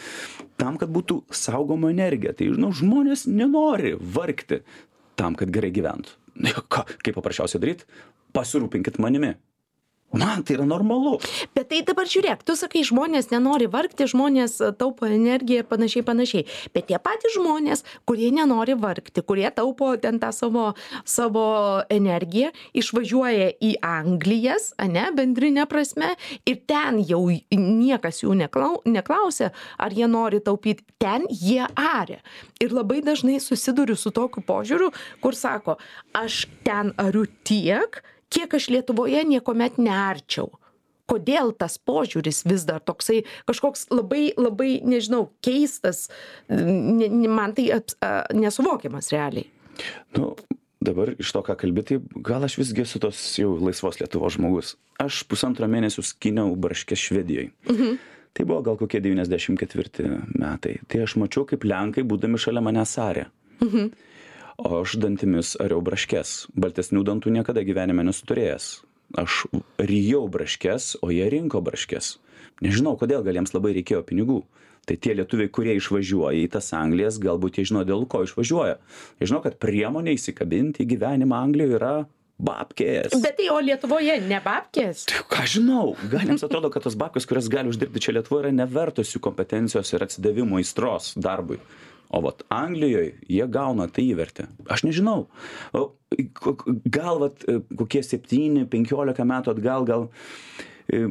Tam, 0.60 0.80
kad 0.82 0.92
būtų 0.94 1.22
saugoma 1.36 1.92
energija. 1.94 2.36
Tai, 2.38 2.52
žinau, 2.56 2.72
žmonės 2.76 3.28
nenori 3.30 3.94
vargti 3.96 4.62
tam, 5.20 5.38
kad 5.40 5.54
gerai 5.54 5.72
gyventų. 5.76 6.18
Ką, 6.74 6.86
kaip 7.04 7.18
paprasčiausiai 7.18 7.62
daryti? 7.64 7.88
Pasirūpinkit 8.36 9.00
manimi. 9.04 9.36
Man 10.14 10.44
tai 10.44 10.56
yra 10.58 10.66
normalu. 10.68 11.18
Bet 11.56 11.70
tai 11.72 11.82
dabar 11.88 12.10
žiūrėk 12.10 12.44
tu 12.48 12.56
sakai 12.60 12.84
žmonės 12.88 13.32
nenori 13.32 13.68
vargti 13.72 14.08
žmonės 14.12 14.58
taupo 14.80 15.08
energiją 15.08 15.64
ir 15.64 15.70
panašiai 15.70 16.06
panašiai. 16.08 16.46
Bet 16.76 16.90
tie 16.92 17.00
patys 17.02 17.36
žmonės 17.38 17.86
kurie 18.10 18.32
nenori 18.36 18.76
vargti 18.80 19.24
kurie 19.26 19.48
taupo 19.56 19.94
ten 20.02 20.20
tą 20.22 20.32
savo 20.36 20.72
savo 21.06 21.46
energiją 21.92 22.52
išvažiuoja 22.78 23.52
į 23.62 23.74
anglijas 23.86 24.72
ane 24.82 25.08
bendrine 25.16 25.66
prasme 25.70 26.14
ir 26.46 26.62
ten 26.68 27.02
jau 27.08 27.24
niekas 27.52 28.24
jų 28.24 28.36
neklau 28.44 28.82
neklausia 28.86 29.52
ar 29.78 29.96
jie 29.96 30.08
nori 30.12 30.42
taupyt 30.44 30.84
ten 31.02 31.28
jie 31.30 31.64
aria. 31.76 32.22
Ir 32.62 32.74
labai 32.76 33.02
dažnai 33.06 33.40
susiduriu 33.42 33.98
su 33.98 34.12
tokiu 34.12 34.44
požiūriu 34.46 34.92
kur 35.22 35.38
sako 35.38 35.78
aš 36.18 36.46
ten 36.66 36.94
ariu 37.02 37.26
tiek 37.44 38.02
kiek 38.32 38.54
aš 38.58 38.70
lietuvoje 38.74 39.24
niekuomet 39.28 39.80
nearčiau. 39.82 40.50
Kodėl 41.12 41.52
tas 41.60 41.76
požiūris 41.76 42.46
vis 42.48 42.64
dar 42.68 42.80
toksai 42.80 43.26
kažkoks 43.50 43.90
labai 43.92 44.32
labai 44.40 44.78
nežinau 44.88 45.28
keistas 45.44 46.08
ne 46.48 47.28
man 47.28 47.56
tai 47.58 47.68
aps 47.76 47.98
a 48.00 48.24
nesuvokiamas 48.32 49.12
realiai. 49.12 49.50
Nu 50.16 50.36
dabar 50.82 51.12
iš 51.20 51.34
to 51.36 51.42
ką 51.46 51.58
kalbi 51.60 51.84
tai 51.84 52.00
gal 52.24 52.48
aš 52.48 52.56
visgi 52.62 52.86
esu 52.86 53.02
tos 53.04 53.20
jau 53.40 53.58
laisvos 53.60 54.00
lietuvos 54.00 54.38
žmogus. 54.38 54.78
Aš 55.04 55.26
pusantro 55.28 55.68
mėnesio 55.68 56.06
skyniau 56.06 56.56
braškes 56.56 57.10
švedijoj. 57.10 57.52
Tai 58.32 58.46
buvo 58.48 58.62
gal 58.64 58.78
kokie 58.80 59.02
devyniasdešim 59.04 59.58
ketvirti 59.60 60.08
metai. 60.40 60.78
Tai 60.88 61.04
aš 61.04 61.18
mačiau 61.20 61.44
kaip 61.50 61.68
lenkai 61.68 62.06
būdami 62.08 62.40
šalia 62.40 62.64
manęs 62.64 62.96
aria 63.04 63.28
o 64.62 64.82
aš 64.82 64.98
dantimis 65.02 65.56
ariau 65.62 65.82
braškes. 65.86 66.48
Baltesnių 66.54 67.04
dantų 67.08 67.34
niekada 67.38 67.64
gyvenime 67.66 68.06
nesu 68.06 68.26
turėjęs. 68.30 68.72
Aš 69.20 69.44
rijau 69.82 70.28
braškes 70.32 70.96
o 71.04 71.12
jie 71.12 71.28
rinko 71.34 71.62
braškes. 71.66 72.16
Nežinau 72.64 72.96
kodėl 73.00 73.26
gal 73.26 73.40
jiems 73.40 73.56
labai 73.56 73.74
reikėjo 73.80 74.06
pinigų. 74.08 74.42
Tai 74.88 74.98
tie 74.98 75.14
lietuviai 75.14 75.52
kurie 75.54 75.76
išvažiuoja 75.78 76.40
į 76.42 76.48
tas 76.56 76.72
anglijas 76.74 77.20
galbūt 77.22 77.60
jie 77.60 77.68
žino 77.70 77.84
dėl 77.86 78.08
ko 78.10 78.24
išvažiuoja. 78.26 78.80
Jie 79.22 79.30
žino 79.30 79.42
kad 79.44 79.60
priemonė 79.62 80.16
įsikabinti 80.18 80.86
į 80.86 80.90
gyvenimą 80.96 81.38
anglijoj 81.46 81.78
yra 81.78 81.94
babkės. 82.42 83.14
Bet 83.22 83.38
tai 83.38 83.52
o 83.54 83.60
lietuvoje 83.62 84.18
ne 84.26 84.40
babkės? 84.42 85.06
Ką 85.30 85.46
žinau 85.50 85.94
gal 86.10 86.26
jiems 86.26 86.48
atrodo 86.48 86.72
kad 86.74 86.88
tos 86.88 86.98
babkės 86.98 87.30
kurias 87.30 87.52
gali 87.54 87.70
uždirbti 87.70 88.02
čia 88.08 88.18
lietuvoj 88.18 88.48
yra 88.48 88.56
nevertos 88.64 89.14
jų 89.14 89.22
kompetencijos 89.28 89.94
ir 89.94 90.08
atsidavimo 90.08 90.58
aistros 90.62 91.14
darbui 91.20 91.62
o 92.12 92.22
vat 92.26 92.44
anglijoj 92.52 93.14
jie 93.30 93.48
gauna 93.52 93.88
tą 93.88 94.04
įvertį. 94.04 94.48
Aš 94.72 94.86
nežinau. 94.88 95.30
O 95.74 95.92
ko 96.36 96.56
gal 96.92 97.22
vat 97.24 97.46
kokie 97.80 98.04
septyni 98.04 98.68
penkiolika 98.70 99.24
metų 99.28 99.56
atgal 99.56 99.88
gal 99.88 100.08
e, 100.92 101.08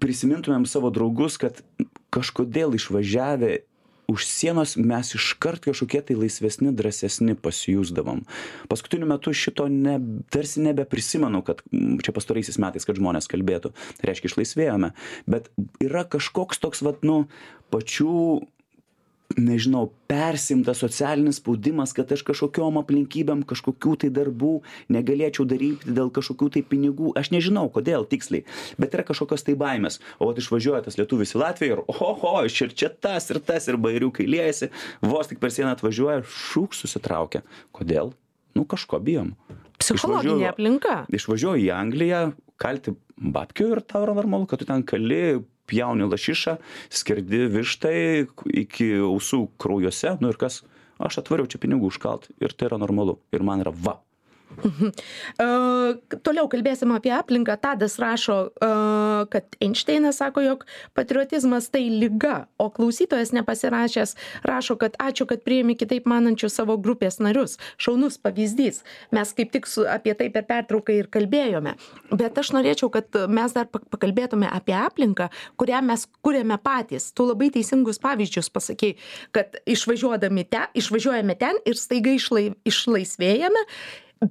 prisimintumėm 0.00 0.64
savo 0.68 0.90
draugus 0.94 1.36
kad 1.40 1.60
kažkodėl 2.14 2.76
išvažiavę 2.78 3.58
už 4.06 4.26
sienos 4.28 4.76
mes 4.76 5.14
iškart 5.16 5.64
kažkokie 5.64 6.00
tai 6.04 6.16
laisvesni 6.18 6.72
drąsesni 6.76 7.34
pasijusdavom. 7.40 8.24
Paskutiniu 8.68 9.08
metu 9.08 9.32
šito 9.32 9.68
ne 9.68 9.96
tarsi 10.32 10.60
nebeprisimenu 10.64 11.40
kad 11.44 11.62
čia 12.04 12.12
pastaraisiais 12.12 12.60
metais 12.60 12.84
kad 12.84 13.00
žmonės 13.00 13.28
kalbėtų. 13.32 13.72
Tai 13.72 14.10
reiškia 14.10 14.30
išlaisvėjome. 14.32 14.92
Bet 15.26 15.48
yra 15.80 16.04
kažkoks 16.04 16.60
toks 16.60 16.84
vat 16.84 17.04
nu 17.06 17.24
pačių 17.72 18.44
nežinau 19.38 19.88
persiimtas 20.10 20.78
socialinis 20.82 21.40
spaudimas 21.40 21.94
kad 21.96 22.10
aš 22.12 22.22
kažkokiom 22.28 22.78
aplinkybėm 22.82 23.42
kažkokių 23.48 23.94
tai 24.04 24.10
darbų 24.14 24.52
negalėčiau 24.94 25.46
daryti 25.48 25.94
dėl 25.96 26.12
kažkokių 26.14 26.50
tai 26.54 26.62
pinigų. 26.68 27.14
Aš 27.18 27.32
nežinau 27.34 27.66
kodėl 27.72 28.06
tiksliai 28.08 28.44
bet 28.78 28.94
yra 28.94 29.06
kažkokios 29.06 29.46
tai 29.46 29.56
baimės. 29.58 30.00
O 30.18 30.28
vat 30.30 30.40
išvažiuoja 30.40 30.84
tas 30.86 30.98
lietuvis 31.00 31.34
į 31.34 31.42
latviją 31.42 31.78
ir 31.78 31.82
oho 31.88 32.34
ir 32.44 32.76
čia 32.76 32.90
tas 32.92 33.30
ir 33.32 33.40
tas 33.44 33.68
ir 33.70 33.80
bajeriukai 33.80 34.28
liejasi. 34.28 34.70
Vos 35.02 35.30
tik 35.30 35.40
per 35.42 35.54
sieną 35.54 35.74
atvažiuoja 35.74 36.22
šūk 36.22 36.76
susitraukia. 36.76 37.44
Kodėl? 37.74 38.14
Nu 38.54 38.66
kažko 38.68 39.00
bijom. 39.02 39.34
Psichologinė 39.82 40.52
aplinka. 40.52 41.02
Išvažiuoji 41.12 41.66
į 41.66 41.74
angliją 41.74 42.20
kalti 42.60 42.94
babkių 43.18 43.72
ir 43.74 43.82
tau 43.88 44.04
yra 44.06 44.14
normalu 44.16 44.46
kad 44.50 44.62
tu 44.62 44.68
ten 44.68 44.84
kali 44.86 45.40
pjauni 45.70 46.08
lašišą 46.08 46.56
skerdi 46.92 47.44
vištai 47.52 47.98
iki 48.64 48.90
ausų 49.02 49.46
kraujuose 49.58 50.16
nu 50.20 50.32
ir 50.32 50.40
kas? 50.40 50.62
Aš 51.02 51.18
atvariau 51.24 51.50
čia 51.50 51.58
pinigų 51.58 51.90
užkalt 51.90 52.28
ir 52.38 52.54
tai 52.54 52.68
yra 52.70 52.78
normalu. 52.78 53.18
Ir 53.34 53.42
man 53.42 53.64
yra 53.64 53.74
va 53.74 53.98
Mhm. 54.62 54.92
E, 55.40 56.18
toliau 56.22 56.46
kalbėsim 56.50 56.92
apie 56.94 57.12
aplinką. 57.14 57.56
Tadas 57.60 57.96
rašo, 58.02 58.36
e, 58.54 58.68
kad 59.32 59.56
Einšteinas 59.62 60.20
sako, 60.22 60.44
jog 60.44 60.66
patriotizmas 60.94 61.68
tai 61.72 61.86
lyga, 61.90 62.46
o 62.58 62.70
klausytojas 62.70 63.34
nepasirašęs 63.34 64.14
rašo, 64.46 64.76
kad 64.80 64.96
ačiū, 65.02 65.26
kad 65.26 65.42
priimi 65.44 65.76
kitaip 65.76 66.06
manančius 66.06 66.54
savo 66.54 66.76
grupės 66.78 67.20
narius. 67.20 67.58
Šaunus 67.78 68.18
pavyzdys. 68.22 68.82
Mes 69.10 69.32
kaip 69.36 69.52
tik 69.54 69.66
su, 69.70 69.86
apie 69.88 70.14
tai 70.14 70.30
per 70.30 70.46
pertrauką 70.48 70.94
ir 70.94 71.10
kalbėjome. 71.12 71.74
Bet 72.14 72.38
aš 72.38 72.52
norėčiau, 72.56 72.90
kad 72.94 73.10
mes 73.28 73.56
dar 73.56 73.66
pakalbėtume 73.66 74.48
apie 74.50 74.76
aplinką, 74.78 75.30
kurią 75.60 75.82
mes 75.82 76.06
kūrėme 76.24 76.58
patys. 76.62 77.10
Tu 77.12 77.26
labai 77.26 77.50
teisingus 77.54 78.00
pavyzdžius 78.02 78.52
pasakėjai, 78.54 78.96
kad 79.34 79.58
išvažiuodami 79.66 80.46
ten, 80.48 80.70
išvažiuojame 80.78 81.36
ten 81.38 81.60
ir 81.66 81.78
staiga 81.80 82.14
išlai, 82.14 82.52
išlaisvėjame 82.68 83.64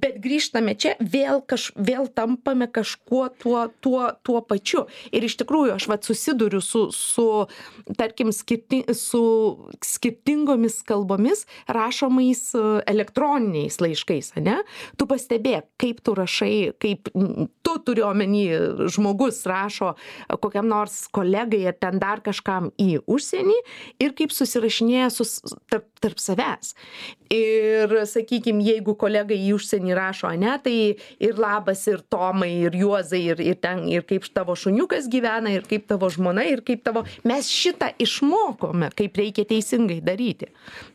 bet 0.00 0.18
grįžtame 0.22 0.74
čia 0.78 0.94
vėl 1.00 1.40
kaž 1.46 1.70
vėl 1.76 2.08
tampame 2.14 2.66
kažkuo 2.70 3.28
tuo 3.40 3.66
tuo 3.84 4.10
tuo 4.26 4.42
pačiu. 4.46 4.84
Ir 5.14 5.26
iš 5.26 5.36
tikrųjų 5.42 5.74
aš 5.76 5.88
vat 5.90 6.06
susiduriu 6.06 6.60
su 6.64 6.86
su 6.94 7.26
tarkim 7.98 8.32
skirti 8.34 8.82
su 8.96 9.22
skirtingomis 9.84 10.80
kalbomis 10.86 11.44
rašomais 11.68 12.42
elektroniniais 12.90 13.80
laiškais 13.82 14.34
ane? 14.40 14.60
Tu 14.98 15.08
pastebėk 15.10 15.70
kaip 15.80 16.02
tu 16.04 16.16
rašai 16.18 16.74
kaip 16.82 17.10
tu 17.64 17.76
turiu 17.86 18.08
omeny 18.10 18.44
žmogus 18.90 19.44
rašo 19.48 19.94
kokiam 20.40 20.68
nors 20.70 21.04
kolegai 21.14 21.64
ar 21.70 21.78
ten 21.78 22.00
dar 22.02 22.22
kažkam 22.24 22.70
į 22.80 23.04
užsienį 23.06 23.58
ir 24.02 24.14
kaip 24.18 24.34
susirašinėja 24.34 25.10
su 25.14 25.26
tarp 25.70 25.88
tarp 26.04 26.20
savęs. 26.20 26.74
Ir 27.32 27.92
sakykim 28.08 28.60
jeigu 28.64 28.94
kolega 29.00 29.34
į 29.34 29.54
užsienį 29.56 29.83
rašo 29.92 30.30
ane 30.30 30.56
tai 30.64 30.96
ir 31.20 31.38
labas 31.38 31.84
ir 31.90 32.00
tomai 32.10 32.50
ir 32.66 32.76
juozai 32.78 33.22
ir 33.34 33.40
ir 33.44 33.60
ten 33.60 33.84
ir 33.88 34.06
kaip 34.08 34.24
tavo 34.34 34.56
šuniukas 34.56 35.08
gyvena 35.12 35.52
ir 35.52 35.66
kaip 35.68 35.86
tavo 35.90 36.08
žmona 36.08 36.46
ir 36.48 36.64
kaip 36.64 36.84
tavo 36.84 37.04
mes 37.24 37.50
šitą 37.50 37.92
išmokome 37.98 38.90
kaip 38.96 39.16
reikia 39.20 39.44
teisingai 39.44 40.00
daryti 40.04 40.48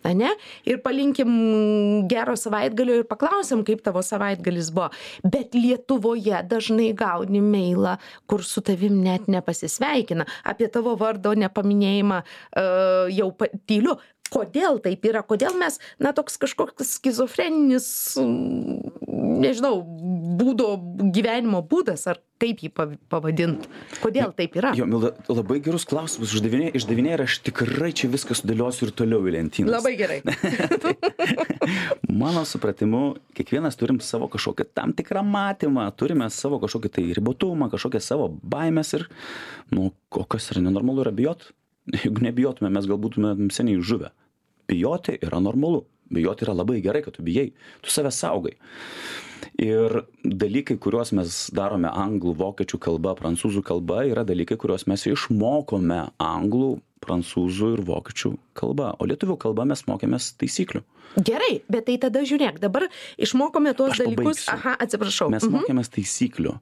ane. 0.04 0.32
Ir 0.66 0.80
palinkim 0.84 2.08
gero 2.10 2.36
savaitgalio 2.40 3.00
ir 3.02 3.08
paklausiam 3.10 3.64
kaip 3.68 3.84
tavo 3.86 4.02
savaitgalis 4.06 4.72
buvo. 4.76 4.90
Bet 5.24 5.56
lietuvoje 5.58 6.42
dažnai 6.50 6.92
gauni 6.98 7.42
meilą 7.44 7.98
kur 8.30 8.44
su 8.44 8.64
tavim 8.66 9.02
net 9.04 9.28
nepasisveikina. 9.28 10.28
Apie 10.48 10.70
tavo 10.72 10.96
vardo 11.00 11.34
nepaminėjimą 11.38 12.22
uh, 12.24 13.12
jau 13.14 13.32
tyliu 13.68 14.00
kodėl 14.34 14.80
taip 14.84 15.06
yra 15.10 15.24
kodėl 15.26 15.58
mes 15.60 15.80
na 16.02 16.14
toks 16.16 16.40
kažkoks 16.42 16.96
skizofreninis 17.00 17.90
nežinau 18.20 19.82
būdo 20.40 20.76
gyvenimo 21.14 21.62
būdas 21.66 22.08
ar 22.12 22.22
kaip 22.40 22.62
jį 22.64 22.70
pavadint 23.12 23.66
kodėl 24.04 24.32
taip 24.36 24.56
yra? 24.60 24.72
Jo 24.78 24.88
milda 24.90 25.12
labai 25.28 25.60
gerus 25.64 25.86
klausimus 25.90 26.32
uždavinėji 26.38 26.78
išdavinėji 26.80 27.18
ir 27.18 27.24
aš 27.26 27.38
tikrai 27.50 27.92
čia 27.96 28.10
viską 28.12 28.38
sudėliosiu 28.38 28.88
ir 28.88 28.94
toliau 28.96 29.28
į 29.28 29.36
lentynas. 29.36 29.76
Labai 29.76 29.94
gerai. 30.00 30.22
Mano 32.22 32.46
supratimu 32.48 33.04
kiekvienas 33.38 33.78
turim 33.80 34.00
savo 34.04 34.30
kažkokį 34.32 34.70
tam 34.78 34.96
tikrą 34.96 35.24
matymą 35.28 35.90
turime 36.00 36.30
savo 36.34 36.62
kažkokį 36.64 36.94
tai 36.96 37.08
ribotumą 37.18 37.70
kažkokias 37.74 38.08
savo 38.14 38.30
baimes 38.30 38.96
ir 38.98 39.10
nu 39.76 39.92
o 39.92 40.26
kas 40.26 40.52
yra 40.54 40.64
nenormalu 40.66 41.04
yra 41.06 41.16
bijot 41.16 41.50
jeigu 41.94 42.24
nebijotume 42.26 42.72
mes 42.74 42.88
gal 42.90 43.00
būtume 43.02 43.36
seniai 43.54 43.82
žuvę. 43.82 44.12
Bijoti 44.70 45.18
yra 45.26 45.40
normalu 45.42 45.86
bijoti 46.14 46.46
yra 46.48 46.56
labai 46.58 46.82
gerai 46.86 47.02
kad 47.06 47.14
tu 47.18 47.24
bijai 47.26 47.52
tu 47.82 47.90
save 47.94 48.12
saugai. 48.12 48.56
Ir 49.60 50.04
dalykai 50.24 50.78
kuriuos 50.80 51.12
mes 51.16 51.50
darome 51.56 51.90
anglų 51.92 52.34
vokiečių 52.40 52.80
kalba 52.80 53.14
prancūzų 53.20 53.64
kalba 53.68 54.06
yra 54.08 54.24
dalykai 54.28 54.56
kuriuos 54.60 54.86
mes 54.88 55.04
išmokome 55.10 56.06
anglų 56.24 56.78
prancūzų 57.04 57.74
ir 57.78 57.82
vokiečių 57.88 58.32
kalba. 58.60 58.94
O 59.00 59.08
lietuvių 59.08 59.36
kalba 59.40 59.66
mes 59.68 59.84
mokėmės 59.88 60.34
taisyklių. 60.40 60.82
Gerai 61.26 61.62
bet 61.72 61.88
tai 61.88 61.96
tada 61.98 62.22
žiūrėk 62.28 62.60
dabar 62.62 62.86
išmokome 63.18 63.72
tuos 63.76 63.96
Aš 63.96 64.02
dalykus. 64.04 64.44
Pabaigsiu. 64.46 64.52
aha 64.54 64.74
atsiprašau. 64.86 65.30
Mes 65.34 65.44
Mhm. 65.44 65.56
mokėmės 65.56 65.90
taisyklių. 65.96 66.54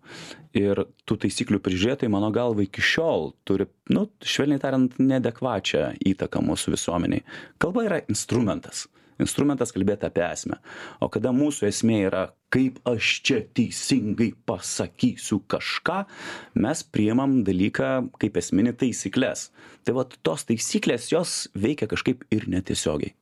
Ir 0.58 0.86
tų 1.06 1.18
taisyklių 1.26 1.60
prižiūrėtojai 1.60 2.10
mano 2.10 2.32
galva 2.32 2.62
iki 2.64 2.82
šiol 2.82 3.34
turi 3.46 3.68
nu 3.90 4.08
švelniai 4.22 4.62
tariant 4.62 4.94
neadekvačią 4.98 5.98
įtaką 6.02 6.42
mūsų 6.42 6.74
visuomenei 6.78 7.22
kalba 7.60 7.84
yra 7.86 8.02
instrumentas 8.10 8.88
instrumentas 9.24 9.74
kalbėt 9.76 10.06
apie 10.08 10.24
esmę. 10.28 10.60
O 11.02 11.10
kada 11.14 11.34
mūsų 11.36 11.70
esmė 11.70 12.02
yra 12.08 12.24
kaip 12.54 12.80
aš 12.88 13.18
čia 13.28 13.42
teisingai 13.58 14.32
pasakysiu 14.48 15.42
kažką 15.52 16.04
mes 16.64 16.84
priimam 16.84 17.42
dalyką 17.48 17.92
kaip 18.22 18.40
esminį 18.40 18.78
taisykles 18.84 19.50
tai 19.88 19.96
vat 19.98 20.18
tos 20.24 20.48
taisyklės 20.48 21.12
jos 21.14 21.40
veikia 21.56 21.90
kažkaip 21.92 22.28
ir 22.32 22.48
netiesiogiai. 22.52 23.16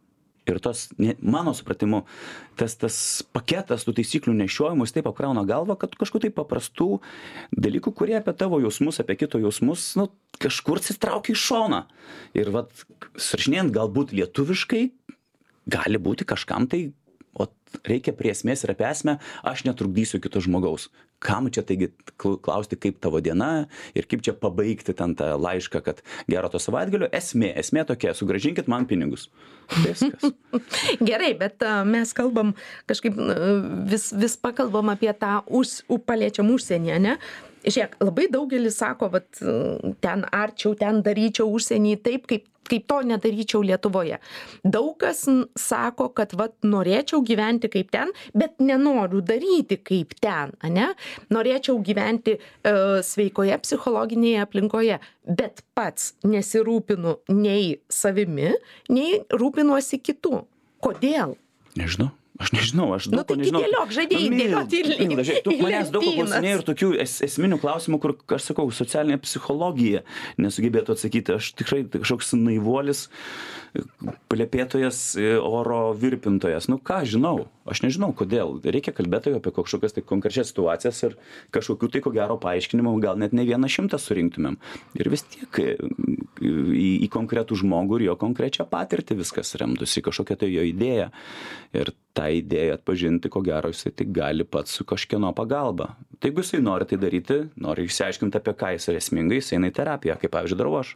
Ir 0.45 0.59
tos 0.61 0.91
ne 1.01 1.15
mano 1.25 1.55
supratimu 1.57 2.03
tas 2.59 2.75
tas 2.77 2.97
paketas 3.33 3.85
tų 3.87 3.95
taisyklių 3.97 4.35
nešiojimas 4.43 4.93
taip 4.93 5.07
apkrauna 5.09 5.41
galvą 5.49 5.73
kad 5.81 5.95
kažkokių 5.97 6.27
tai 6.27 6.31
paprastų 6.37 6.99
dalykų 7.49 7.93
kurie 7.97 8.19
apie 8.19 8.35
tavo 8.37 8.59
jausmus 8.61 9.01
apie 9.01 9.17
kito 9.23 9.41
jausmus 9.41 9.87
nu 9.97 10.11
kažkur 10.37 10.83
atsitraukia 10.83 11.33
į 11.33 11.41
šoną 11.47 11.81
ir 12.37 12.53
vat 12.53 12.85
surašinėjant 13.17 13.73
galbūt 13.73 14.13
lietuviškai 14.19 14.83
gali 15.65 16.01
būti 16.01 16.27
kažkam 16.27 16.69
tai 16.69 16.87
ot 17.35 17.51
reikia 17.83 18.13
prie 18.15 18.31
esmės 18.31 18.63
ir 18.63 18.71
apie 18.71 18.87
esmę 18.87 19.17
aš 19.43 19.65
netrukdysiu 19.67 20.21
kito 20.23 20.39
žmogaus. 20.43 20.87
Kam 21.23 21.47
čia 21.51 21.63
taigi 21.67 21.89
klausti 22.19 22.77
kaip 22.79 22.99
tavo 23.03 23.19
diena 23.23 23.67
ir 23.97 24.07
kaip 24.07 24.23
čia 24.23 24.35
pabaigti 24.39 24.95
ten 24.95 25.15
tą 25.19 25.33
laišką 25.41 25.81
kad 25.83 26.01
gero 26.31 26.51
to 26.51 26.61
savaitgalio? 26.61 27.09
Esmė 27.15 27.51
esmė 27.59 27.85
tokia 27.89 28.13
sugrąžinkit 28.15 28.69
man 28.71 28.87
pinigus. 28.87 29.27
Viskas. 29.83 30.31
Gerai 31.09 31.33
bet 31.39 31.63
mes 31.89 32.13
kalbam 32.15 32.55
kažkaip 32.87 33.19
vis 33.91 34.11
vis 34.15 34.39
pakalbam 34.39 34.93
apie 34.93 35.11
tą 35.19 35.41
už 35.47 35.81
paliečiam 36.07 36.51
užsienį 36.55 36.95
ane? 36.99 37.19
Žiūrėk 37.65 37.97
labai 38.03 38.27
daugelis 38.29 38.77
sako 38.77 39.09
vat 39.15 39.43
ten 40.05 40.27
arčiau 40.29 40.75
ten 40.77 41.01
daryčiau 41.03 41.49
užsieny 41.49 41.95
taip 41.97 42.29
kaip 42.29 42.45
kaip 42.69 42.87
to 42.89 43.01
nedaryčiau 43.05 43.63
lietuvoje. 43.65 44.19
Daug 44.63 44.93
kas 45.01 45.25
sako 45.59 46.09
kad 46.17 46.35
vat 46.37 46.55
norėčiau 46.65 47.23
gyventi 47.25 47.71
kaip 47.73 47.91
ten 47.93 48.13
bet 48.33 48.59
nenoriu 48.59 49.21
daryti 49.25 49.79
kaip 49.81 50.17
ten 50.21 50.55
ane? 50.65 50.91
Norėčiau 51.33 51.79
gyventi 51.85 52.37
e, 52.37 52.75
sveikoje 53.05 53.57
psichologinėje 53.63 54.43
aplinkoje 54.45 54.99
bet 55.25 55.63
pats 55.77 56.13
nesirūpinu 56.25 57.19
nei 57.33 57.79
savimi 57.89 58.53
nei 58.89 59.23
rūpinuosi 59.33 60.01
kitu. 60.03 60.43
Kodėl? 60.85 61.35
Nežinau 61.79 62.11
aš 62.41 62.51
nežinau 62.55 62.89
aš 62.95 63.09
nu 63.09 63.19
daug 63.19 63.27
ko 63.27 63.35
tai 63.35 63.41
nežinau 63.43 63.63
dėliok 63.63 63.95
žadėjai 63.95 64.25
Nu, 64.25 64.35
Milda, 64.35 64.61
Milda, 64.65 65.25
žiūrėk, 65.27 65.43
tu 65.45 65.55
manęs 65.63 65.91
daug 65.93 66.05
klausinėjai 66.05 66.57
ir 66.57 66.63
tokių 66.67 66.89
es, 67.03 67.17
esminių 67.25 67.59
klausimų, 67.61 67.99
kur, 68.03 68.15
aš 68.37 68.49
sakau, 68.51 68.67
socialinė 68.73 69.19
psichologija 69.23 70.03
nesugebėtų 70.41 70.95
atsakyti. 70.95 71.37
Aš 71.39 71.51
tikrai 71.59 71.83
kažkoks 71.93 72.33
naivuolis, 72.39 73.05
plėpėtojas, 74.31 74.99
oro 75.43 75.79
virpintojas. 75.99 76.69
Nu 76.71 76.77
ką, 76.79 77.01
žinau, 77.09 77.47
aš 77.69 77.83
nežinau 77.85 78.11
kodėl. 78.17 78.57
Reikia 78.63 78.93
kalbėti 78.95 79.35
apie 79.35 79.53
kažkokias 79.55 79.95
tai 79.95 80.05
konkrečias 80.07 80.51
situacijas 80.51 81.01
ir 81.07 81.17
kažkokių 81.55 81.91
tai 81.93 82.03
ko 82.05 82.13
gero 82.15 82.37
paaiškinimų, 82.41 82.95
gal 83.03 83.19
net 83.19 83.35
ne 83.35 83.45
vieną 83.47 83.69
šimtą 83.71 83.99
surinktumėm. 84.01 84.57
Ir 84.99 85.11
vis 85.11 85.25
tiek 85.27 85.61
e, 85.61 85.75
į, 86.39 86.89
į 87.05 87.11
konkretų 87.13 87.59
žmogų 87.63 87.99
ir 87.99 88.09
jo 88.09 88.17
konkrečią 88.21 88.67
patirtį 88.71 89.19
viskas 89.23 89.55
remtųsi, 89.59 90.03
kažkokia 90.05 90.39
tai 90.45 90.51
jo 90.53 90.65
idėja. 90.67 91.11
Ir 91.75 91.91
tą 92.15 92.24
idėją 92.33 92.77
atpažinti, 92.79 93.31
ko 93.31 93.41
gero, 93.45 93.71
jisai 93.73 93.93
tik 93.95 94.13
gali 94.15 94.45
pats 94.47 94.77
su 94.77 94.85
kažkieno 94.87 95.31
pagalba. 95.37 95.93
Tai 96.19 96.29
jeigu 96.29 96.43
jisai 96.43 96.61
nori 96.63 96.85
tai 96.87 96.97
daryti, 97.01 97.37
nori 97.61 97.85
išsiaiškinti, 97.89 98.39
apie 98.39 98.53
ką 98.55 98.71
jis 98.75 98.87
yra 98.91 98.99
esmingai, 99.01 99.39
jis 99.41 99.51
eina 99.55 99.69
į 99.69 99.73
terapiją, 99.75 100.15
kaip 100.21 100.31
pavyzdžiui 100.31 100.59
darau 100.59 100.77
aš. 100.79 100.93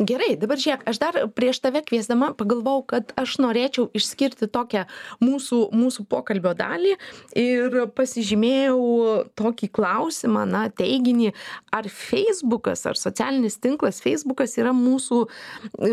Gerai, 0.00 0.32
dabar 0.40 0.60
žiūrėk, 0.60 0.84
aš 0.88 1.00
dar 1.02 1.18
prieš 1.36 1.60
tave 1.62 1.82
kviesdama 1.86 2.32
pagalvojau, 2.38 2.84
kad 2.94 3.12
aš 3.20 3.36
norėčiau 3.42 3.88
išskirti 3.96 4.48
tokią 4.52 4.86
mūsų, 5.22 5.58
mūsų 5.76 6.06
pokalbio 6.10 6.54
dalį 6.58 6.94
ir 7.38 7.76
pasižymėjau 7.96 8.78
tokį 9.38 9.68
klausimą, 9.76 10.46
na, 10.48 10.64
teiginį, 10.72 11.32
ar 11.74 11.90
Facebookas, 11.92 12.86
ar 12.88 12.98
socialinis 12.98 13.60
tinklas 13.62 14.00
Facebookas 14.02 14.56
yra 14.60 14.72
mūsų, 14.76 15.20
e, 15.76 15.92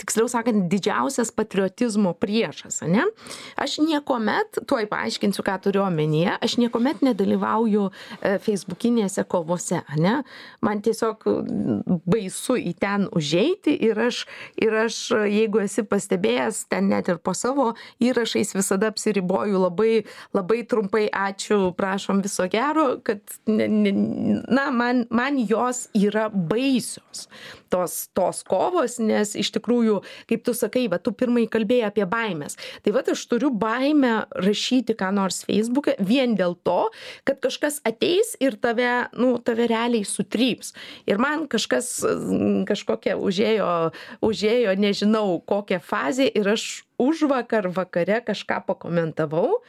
tiksliau 0.00 0.30
sakant, 0.32 0.66
didžiausias 0.72 1.34
patriotizmo 1.36 2.14
priešas, 2.18 2.82
ne? 2.88 3.04
Aš 3.60 3.78
niekuomet, 3.84 4.62
tuoj 4.70 4.88
paaiškinsiu, 4.90 5.44
ką 5.46 5.60
turiu 5.66 5.84
omenyje, 5.86 6.34
aš 6.40 6.58
niekuomet 6.62 7.04
nedalyvauju 7.06 7.49
e, 7.58 8.36
Facebookinėse 8.42 9.24
kovose, 9.30 9.82
ne? 10.00 10.20
Man 10.64 10.82
tiesiog 10.84 11.26
baisu 12.10 12.56
į 12.60 12.74
ten 12.80 13.06
užeiti 13.16 13.74
ir 13.88 14.00
aš, 14.08 14.24
ir 14.60 14.76
aš, 14.84 15.00
jeigu 15.30 15.62
esi 15.64 15.84
pastebėjęs, 15.86 16.64
ten 16.72 16.90
net 16.92 17.10
ir 17.12 17.20
po 17.22 17.34
savo 17.36 17.72
įrašais 18.02 18.54
visada 18.56 18.90
apsiriboju 18.92 19.62
labai, 19.64 19.92
labai 20.36 20.62
trumpai 20.68 21.06
ačiū, 21.08 21.72
prašom 21.76 22.22
viso 22.24 22.46
gero, 22.52 22.88
kad, 23.04 23.22
ne, 23.50 23.68
ne, 23.68 23.94
na, 24.48 24.70
man, 24.74 25.06
man 25.10 25.38
jos 25.40 25.86
yra 25.96 26.28
baisios, 26.30 27.28
tos, 27.70 28.08
tos 28.16 28.42
kovos, 28.46 28.98
nes 29.02 29.34
iš 29.38 29.52
tikrųjų, 29.56 30.00
kaip 30.30 30.44
tu 30.46 30.54
sakai, 30.56 30.86
va, 30.92 30.98
tu 31.02 31.14
pirmai 31.16 31.46
kalbėjai 31.50 31.88
apie 31.90 32.06
baimės. 32.10 32.58
Tai 32.84 32.94
va, 32.96 33.04
aš 33.14 33.24
turiu 33.30 33.52
baimę 33.54 34.26
rašyti 34.36 34.96
ką 34.98 35.12
nors 35.16 35.42
Facebook'e 35.48 35.96
vien 36.04 36.36
dėl 36.38 36.56
to, 36.66 36.90
kad 37.28 37.40
kažkas 37.42 37.80
ateis 37.88 38.34
ir 38.42 38.58
tave, 38.60 39.08
nu, 39.18 39.36
tave 39.44 39.68
realiai 39.70 40.06
sutryps. 40.06 40.74
Ir 41.10 41.22
man 41.22 41.46
kažkas, 41.50 42.00
kažkokia 42.68 43.16
užėjo, 43.20 43.70
užėjo, 44.26 44.76
nežinau, 44.80 45.40
kokią 45.46 45.80
fazę 45.84 46.28
ir 46.28 46.54
aš 46.54 46.84
už 47.00 47.24
vakar 47.30 47.70
vakare 47.72 48.20
kažką 48.24 48.60
pakomentavau 48.68 49.62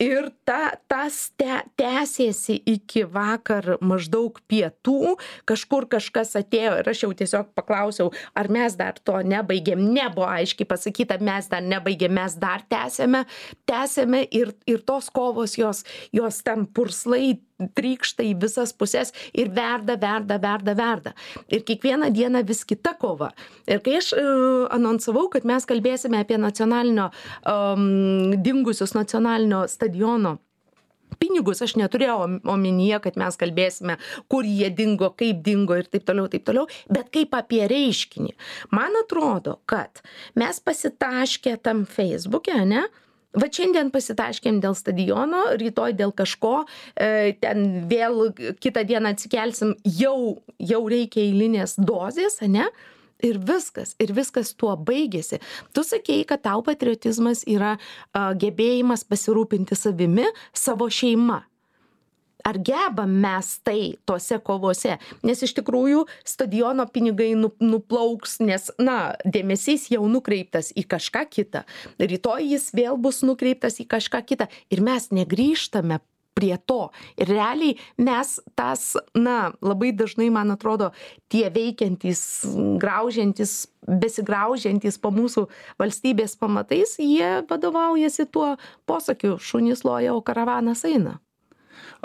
ir 0.00 0.30
ta 0.48 0.72
tas 0.88 1.16
te 1.38 1.60
tęsėsi 1.78 2.56
iki 2.72 3.04
vakar 3.04 3.76
maždaug 3.84 4.40
pietų 4.50 5.16
kažkur 5.48 5.86
kažkas 5.92 6.32
atėjo 6.40 6.78
ir 6.80 6.90
aš 6.92 7.04
jau 7.04 7.10
tiesiog 7.20 7.52
paklausiau 7.58 8.10
ar 8.34 8.48
mes 8.52 8.76
dar 8.80 8.98
to 9.04 9.20
nebaigėm. 9.20 9.82
Nebuvo 9.92 10.26
aiškiai 10.30 10.68
pasakyta 10.68 11.20
mes 11.22 11.50
dar 11.52 11.62
nebaigėm 11.66 12.16
mes 12.16 12.38
dar 12.40 12.64
tęsiame 12.72 13.26
tęsiame 13.68 14.24
ir 14.30 14.54
ir 14.70 14.82
tos 14.88 15.12
kovos 15.12 15.58
jos 15.60 15.84
jos 16.16 16.42
ten 16.46 16.66
purslai 16.66 17.36
trykšta 17.76 18.26
į 18.26 18.34
visas 18.42 18.72
puses 18.76 19.14
ir 19.32 19.52
verda 19.54 19.96
verda 20.00 20.38
verda 20.42 20.74
verda. 20.74 21.14
Ir 21.48 21.64
kiekvieną 21.68 22.10
dieną 22.14 22.44
vis 22.46 22.64
kita 22.64 22.94
kova. 23.00 23.32
Ir 23.68 23.82
kai 23.84 23.98
aš 24.00 24.12
e, 24.16 24.26
anonsavau 24.74 25.28
kad 25.32 25.46
mes 25.48 25.66
kalbėsime 25.68 26.20
apie 26.22 26.38
nacionalinio 26.40 27.10
am 27.48 28.36
dingusius 28.42 28.94
nacionalinio 28.96 29.66
stadiono 29.68 30.38
pinigus 31.20 31.62
aš 31.64 31.76
neturėjau 31.80 32.18
omenyje 32.50 33.00
kad 33.04 33.18
mes 33.20 33.38
kalbėsime 33.40 33.96
kur 34.30 34.46
jie 34.46 34.70
dingo 34.74 35.10
kaip 35.18 35.42
dingo 35.46 35.76
ir 35.78 35.88
taip 35.90 36.06
toliau 36.08 36.30
taip 36.32 36.46
toliau 36.48 36.68
bet 36.92 37.10
kaip 37.14 37.34
apie 37.38 37.64
reiškinį. 37.70 38.34
Man 38.76 38.96
atrodo 39.02 39.58
kad 39.70 40.02
mes 40.38 40.60
pasitaškę 40.64 41.56
tam 41.64 41.86
feisbuke 41.88 42.54
ane 42.54 42.86
vat 43.38 43.54
šiandien 43.54 43.90
pasitaškėm 43.94 44.60
dėl 44.62 44.76
stadiono 44.78 45.42
rytoj 45.60 45.94
dėl 45.98 46.14
kažko 46.16 46.64
e, 46.94 47.34
ten 47.42 47.86
vėl 47.90 48.30
kitą 48.62 48.84
dieną 48.86 49.14
atsikelsim 49.14 49.74
jau 49.84 50.40
jau 50.58 50.80
reikia 50.90 51.22
eilinės 51.26 51.76
dozės 51.78 52.40
ane? 52.46 52.70
Ir 53.20 53.36
viskas 53.44 53.92
ir 54.00 54.14
viskas 54.16 54.54
tuo 54.56 54.72
baigėsi. 54.80 55.42
Tu 55.76 55.82
sakei 55.84 56.22
kad 56.24 56.40
tau 56.46 56.62
patriotizmas 56.64 57.44
yra 57.44 57.74
a, 57.76 58.30
gebėjimas 58.32 59.04
pasirūpinti 59.04 59.76
savimi 59.76 60.24
savo 60.56 60.88
šeima 60.88 61.42
ar 62.44 62.58
gebam 62.58 63.12
mes 63.22 63.52
tai 63.66 63.96
tose 64.08 64.38
kovose? 64.44 64.98
Nes 65.26 65.42
iš 65.46 65.54
tikrųjų 65.58 66.04
stadiono 66.26 66.86
pinigai 66.90 67.32
nu 67.38 67.52
nuplauks 67.62 68.38
nes 68.44 68.70
na 68.80 69.16
dėmesys 69.24 69.88
jau 69.92 70.04
nukreiptas 70.10 70.72
į 70.76 70.86
kažką 70.90 71.26
kitą. 71.30 71.64
Rytoj 72.00 72.52
jis 72.54 72.70
vėl 72.76 73.00
bus 73.00 73.22
nukreiptas 73.26 73.80
į 73.82 73.88
kažką 73.90 74.24
kitą. 74.26 74.48
Ir 74.70 74.84
mes 74.84 75.10
negrįžtame 75.14 76.00
prie 76.34 76.56
to. 76.66 76.88
Ir 77.20 77.28
realiai 77.30 77.76
mes 78.00 78.38
tas 78.58 78.94
na 79.14 79.52
labai 79.60 79.92
dažnai 79.96 80.30
man 80.32 80.54
atrodo 80.54 80.90
tie 81.32 81.48
veikiantys 81.52 82.44
graužiantys 82.80 83.54
besigraužiantys 83.80 85.00
po 85.02 85.12
mūsų 85.14 85.46
valstybės 85.80 86.36
pamatais 86.40 86.96
jie 87.00 87.40
vadovaujasi 87.50 88.28
tuo 88.32 88.54
posakiu 88.86 89.38
šunys 89.40 89.84
loja 89.84 90.14
o 90.14 90.22
karavanas 90.22 90.84
eina 90.88 91.18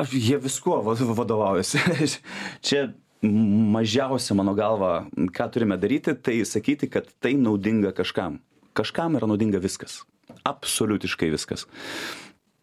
Aš, 0.01 0.13
jie 0.17 0.37
viskuo 0.41 0.81
va- 0.85 0.97
vadovaujasi. 1.21 1.81
Čia 2.65 2.87
mažiausia 3.25 4.35
mano 4.37 4.53
galva, 4.57 5.05
ką 5.15 5.47
turime 5.53 5.77
daryti, 5.81 6.13
tai 6.13 6.41
sakyti, 6.45 6.89
kad 6.91 7.07
tai 7.23 7.33
naudinga 7.39 7.93
kažkam. 7.95 8.39
Kažkam 8.75 9.15
yra 9.17 9.29
naudinga 9.29 9.61
viskas. 9.63 10.03
Absoliutiškai 10.45 11.31
viskas. 11.33 11.65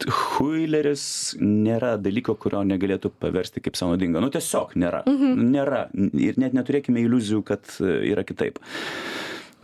Huileris 0.03 1.05
nėra 1.39 1.95
dalyko, 2.03 2.35
kurio 2.41 2.63
negalėtų 2.67 3.13
paversti 3.23 3.63
kaip 3.63 3.77
savo 3.79 3.95
naudinga. 3.95 4.23
Nu 4.23 4.33
tiesiog 4.35 4.75
nėra. 4.79 5.05
Mhm. 5.07 5.45
Nėra. 5.53 5.83
Ir 6.19 6.39
net 6.43 6.57
neturėkime 6.57 7.05
iliuzijų, 7.05 7.43
kad 7.47 7.77
e, 7.79 7.93
yra 8.11 8.25
kitaip. 8.27 8.59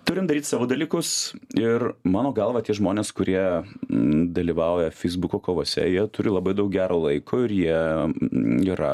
Turim 0.09 0.26
daryt 0.28 0.46
savo 0.48 0.64
dalykus 0.68 1.34
ir 1.61 1.82
mano 2.09 2.30
galva 2.32 2.62
tie 2.64 2.72
žmonės 2.76 3.11
kurie 3.12 3.42
mm, 3.42 4.30
dalyvauja 4.36 4.88
feisbuko 4.96 5.40
kovose 5.44 5.84
jie 5.84 6.06
turi 6.16 6.32
labai 6.32 6.54
daug 6.56 6.70
gero 6.72 6.96
laiko 7.02 7.42
ir 7.44 7.52
jie 7.52 7.76
mm, 7.76 8.62
yra 8.72 8.92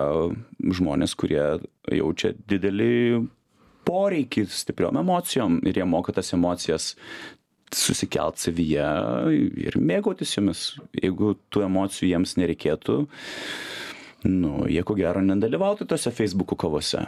žmonės 0.58 1.14
kurie 1.20 1.44
jaučia 1.94 2.32
didelį 2.50 3.22
poreikį 3.86 4.48
stipriom 4.50 4.98
emocijom 5.04 5.60
ir 5.62 5.78
jie 5.78 5.86
moka 5.86 6.16
tas 6.16 6.34
emocijas 6.34 6.94
susikelt 7.74 8.38
savyje 8.42 8.90
ir 9.66 9.78
mėgautis 9.78 10.34
jomis. 10.36 10.66
Jeigu 10.98 11.34
tų 11.50 11.64
emocijų 11.68 12.10
jiems 12.10 12.36
nereikėtų 12.38 12.98
nu 14.24 14.64
jie 14.70 14.80
ko 14.86 14.96
gero 14.96 15.20
nedalyvautų 15.24 15.86
tose 15.88 16.10
feisbuko 16.14 16.56
kovose. 16.56 17.02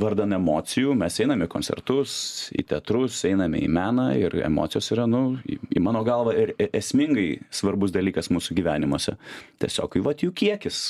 Vardan 0.00 0.32
emocijų 0.38 0.94
mes 0.96 1.18
einam 1.20 1.44
į 1.44 1.48
koncertus 1.52 2.14
į 2.56 2.64
teatrus 2.70 3.20
einame 3.28 3.60
į 3.60 3.68
meną 3.68 4.08
ir 4.16 4.38
emocijos 4.46 4.88
yra 4.94 5.04
nu 5.10 5.36
į 5.44 5.82
mano 5.84 6.00
galvą 6.06 6.32
ir 6.40 6.54
e 6.56 6.70
esmingai 6.80 7.28
svarbus 7.52 7.92
dalykas 7.92 8.32
mūsų 8.32 8.56
gyvenimuose. 8.56 9.18
Tiesiog 9.60 10.00
vat 10.06 10.24
jų 10.24 10.32
kiekis. 10.32 10.80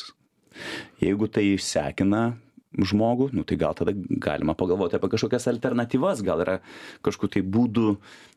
Jeigu 1.03 1.27
tai 1.27 1.49
išsekina 1.57 2.25
žmogų 2.75 3.33
nu 3.35 3.43
tai 3.47 3.59
gal 3.59 3.75
tada 3.75 3.95
galima 3.95 4.55
pagalvoti 4.55 4.95
apie 4.95 5.11
kažkokias 5.11 5.51
alternatyvas. 5.51 6.23
Gal 6.27 6.47
yra 6.47 6.61
kažkokių 7.03 7.35
tai 7.35 7.43
būdų 7.43 7.97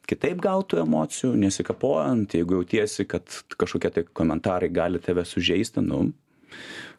kitaip 0.09 0.41
gaut 0.41 0.71
tų 0.73 0.81
emocijų 0.87 1.35
nesikapojant 1.37 2.33
jeigu 2.33 2.63
jautiesi 2.63 3.05
kad 3.05 3.43
kažkokie 3.61 3.93
tai 3.93 4.09
komentarai 4.09 4.73
gali 4.73 5.01
tave 5.03 5.25
sužeisti 5.25 5.85
nu 5.85 6.07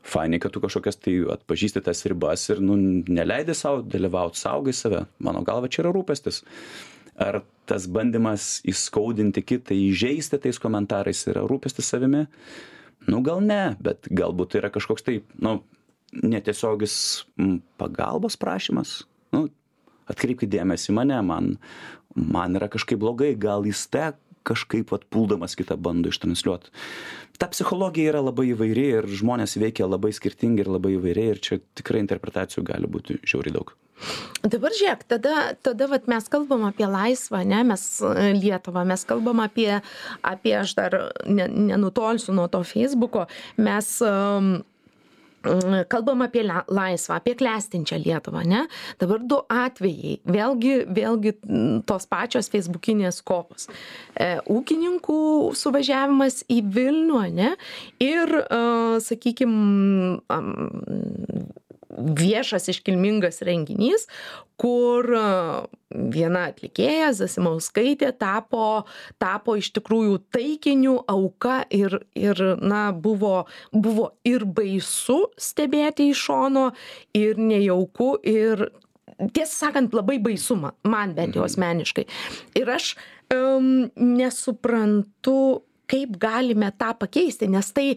fainiai 0.09 0.41
kad 0.43 0.55
tu 0.55 0.63
kažkokias 0.63 1.01
tai 1.03 1.19
atpažįsti 1.35 1.83
tas 1.85 2.05
ribas 2.11 2.47
ir 2.53 2.63
nu 2.65 2.77
neleidi 2.79 3.57
sau 3.57 3.83
dalyvaut 3.83 4.39
saugai 4.39 4.75
save. 4.77 5.05
Mano 5.19 5.43
galva 5.47 5.69
čia 5.69 5.85
yra 5.85 5.93
rūpestis. 5.95 6.43
Ar 7.19 7.41
tas 7.67 7.89
bandymas 7.91 8.61
įskaudinti 8.69 9.43
kitą 9.43 9.75
įžeisti 9.75 10.39
tais 10.43 10.61
komentarais 10.63 11.25
yra 11.31 11.43
rūpestis 11.49 11.91
savimi? 11.91 12.27
Nu 13.09 13.23
gal 13.27 13.43
ne 13.45 13.77
bet 13.83 14.09
galbūt 14.11 14.53
tai 14.53 14.63
yra 14.63 14.73
kažkoks 14.75 15.07
tai 15.07 15.21
nu 15.43 15.59
netiesiogis 16.13 16.95
pagalbos 17.81 18.39
prašymas. 18.41 19.03
Nu 19.35 19.49
atkreipkit 20.09 20.51
dėmesį 20.53 20.95
mane 20.97 21.19
man 21.27 21.57
man 22.15 22.57
yra 22.59 22.71
kažkaip 22.73 23.01
blogai 23.01 23.35
gal 23.39 23.67
jis 23.69 23.85
te 23.93 24.11
kažkaip 24.49 24.95
vat 24.95 25.05
puldamas 25.13 25.57
kitą 25.59 25.77
bando 25.81 26.13
ištransliuot. 26.13 26.71
Ta 27.39 27.51
psichologija 27.53 28.15
yra 28.15 28.23
labai 28.25 28.49
įvairi 28.53 28.87
ir 29.01 29.11
žmonės 29.21 29.59
veikia 29.61 29.87
labai 29.87 30.15
skirtingai 30.17 30.65
ir 30.65 30.73
labai 30.75 30.97
įvairiai 30.97 31.35
ir 31.37 31.43
čia 31.45 31.61
tikrai 31.79 32.03
interpretacijų 32.05 32.65
gali 32.67 32.91
būti 32.91 33.21
žiauriai 33.23 33.55
daug. 33.59 33.77
Dabar 34.47 34.75
žiūrėk 34.79 35.03
tada 35.11 35.35
tada 35.67 35.89
vat 35.91 36.07
mes 36.11 36.29
kalbam 36.31 36.63
apie 36.69 36.87
laisvą 36.87 37.41
ane 37.43 37.65
mes 37.73 37.85
lietuvą 38.39 38.85
mes 38.87 39.03
kalbam 39.09 39.43
apie 39.43 39.81
apie 40.23 40.55
aš 40.61 40.77
dar 40.79 40.97
ne 41.27 41.49
nenutolsiu 41.51 42.37
nuo 42.37 42.47
to 42.53 42.63
feisbuko 42.63 43.27
mes 43.59 43.91
um, 44.07 44.61
kalbam 45.89 46.23
apie 46.27 46.43
laisvą 46.47 47.15
apie 47.19 47.35
klestinčią 47.39 47.99
lietuvą 48.03 48.43
ane 48.43 48.65
dabar 49.01 49.23
du 49.23 49.39
atvejai. 49.49 50.19
Vėlgi 50.27 50.75
vėlgi 50.95 51.35
tos 51.89 52.09
pačios 52.11 52.51
feisbukinės 52.53 53.23
kovos 53.27 53.69
e, 54.15 54.39
ūkininkų 54.51 55.21
suvažiavimas 55.59 56.43
į 56.51 56.63
vilnių 56.75 57.23
ane 57.23 57.55
ir 58.03 58.35
e, 58.43 58.61
sakykim 59.05 59.55
viešas 61.99 62.69
iškilmingas 62.73 63.43
renginys 63.47 64.07
kur 64.59 65.07
viena 65.89 66.49
atlikėja 66.51 67.13
zasimauskaitė 67.17 68.11
tapo 68.19 68.85
tapo 69.23 69.57
iš 69.59 69.71
tikrųjų 69.79 70.19
taikiniu 70.35 70.97
auka 71.09 71.61
ir 71.75 72.01
ir 72.19 72.43
na 72.61 72.89
buvo 72.93 73.47
buvo 73.73 74.11
ir 74.29 74.45
baisu 74.45 75.21
stebėti 75.39 76.11
iš 76.13 76.27
šono 76.29 76.67
ir 77.17 77.39
nejauku 77.41 78.17
ir 78.27 78.69
tiesą 79.19 79.55
sakant 79.67 79.95
labai 79.97 80.19
baisu 80.23 80.59
man 80.59 80.77
man 80.85 81.15
bent 81.17 81.39
jau 81.39 81.45
mhm. 81.45 81.53
asmeniškai 81.53 82.07
ir 82.61 82.75
aš 82.75 82.93
um, 83.35 83.89
nesuprantu 83.97 85.65
kaip 85.89 86.19
galime 86.21 86.71
tą 86.79 86.93
pakeisti 87.01 87.49
nes 87.51 87.73
tai 87.73 87.93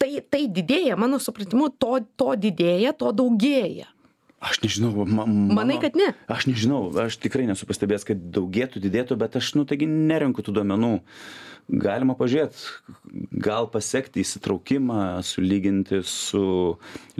tai 0.00 0.24
tai 0.24 0.44
didėja 0.48 0.98
mano 1.00 1.20
supratimu 1.22 1.70
to 1.76 2.00
to 2.16 2.34
didėja 2.48 2.94
to 2.96 3.12
daugėja. 3.16 3.90
Aš 4.40 4.62
nežinau 4.64 5.04
ma 5.04 5.26
manai 5.28 5.76
kad 5.82 5.96
ne? 6.00 6.14
Aš 6.32 6.48
nežinau 6.48 6.88
aš 7.02 7.18
tikrai 7.20 7.44
nesu 7.50 7.68
pastebėjęs 7.68 8.06
kad 8.08 8.22
daugėtų 8.32 8.80
didėtų 8.80 9.18
bet 9.20 9.36
aš 9.36 9.52
nu 9.58 9.66
taigi 9.68 9.88
nerenku 9.90 10.44
tų 10.44 10.56
duomenų. 10.60 10.94
Galima 11.70 12.16
pažiūrėt 12.18 12.56
gal 13.44 13.68
pasekti 13.70 14.24
įsitraukimą 14.24 15.20
sulyginti 15.22 16.00
su 16.08 16.42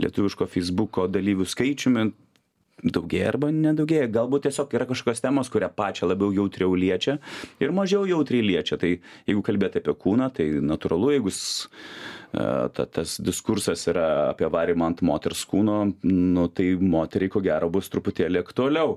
lietuviško 0.01 0.49
feisbuko 0.49 1.05
dalyvių 1.07 1.45
skaičiumi 1.47 2.09
daugėja 2.83 3.33
arba 3.33 3.51
nedaugėja. 3.55 4.09
Galbūt 4.13 4.47
tiesiog 4.47 4.73
yra 4.77 4.87
kažkokios 4.89 5.23
temos 5.23 5.51
kurią 5.53 5.71
pačią 5.75 6.09
labiau 6.09 6.33
jautriau 6.35 6.73
liečia 6.77 7.19
ir 7.61 7.75
mažiau 7.75 8.07
jautriai 8.09 8.45
liečia. 8.45 8.79
Tai 8.81 8.95
jeigu 8.95 9.45
kalbėt 9.45 9.77
apie 9.81 9.93
kūną 9.93 10.31
tai 10.35 10.49
natūralu 10.65 11.15
jeigu 11.17 11.35
E, 12.31 12.69
ta 12.71 12.85
tas 12.85 13.17
diskursas 13.19 13.83
yra 13.91 14.31
apie 14.31 14.47
varymą 14.47 14.87
ant 14.87 15.01
moters 15.03 15.41
kūno 15.51 15.81
nu 16.07 16.45
tai 16.55 16.69
moteriai 16.79 17.31
ko 17.33 17.41
gero 17.43 17.67
bus 17.73 17.91
truputėlį 17.91 18.39
aktualiau 18.39 18.93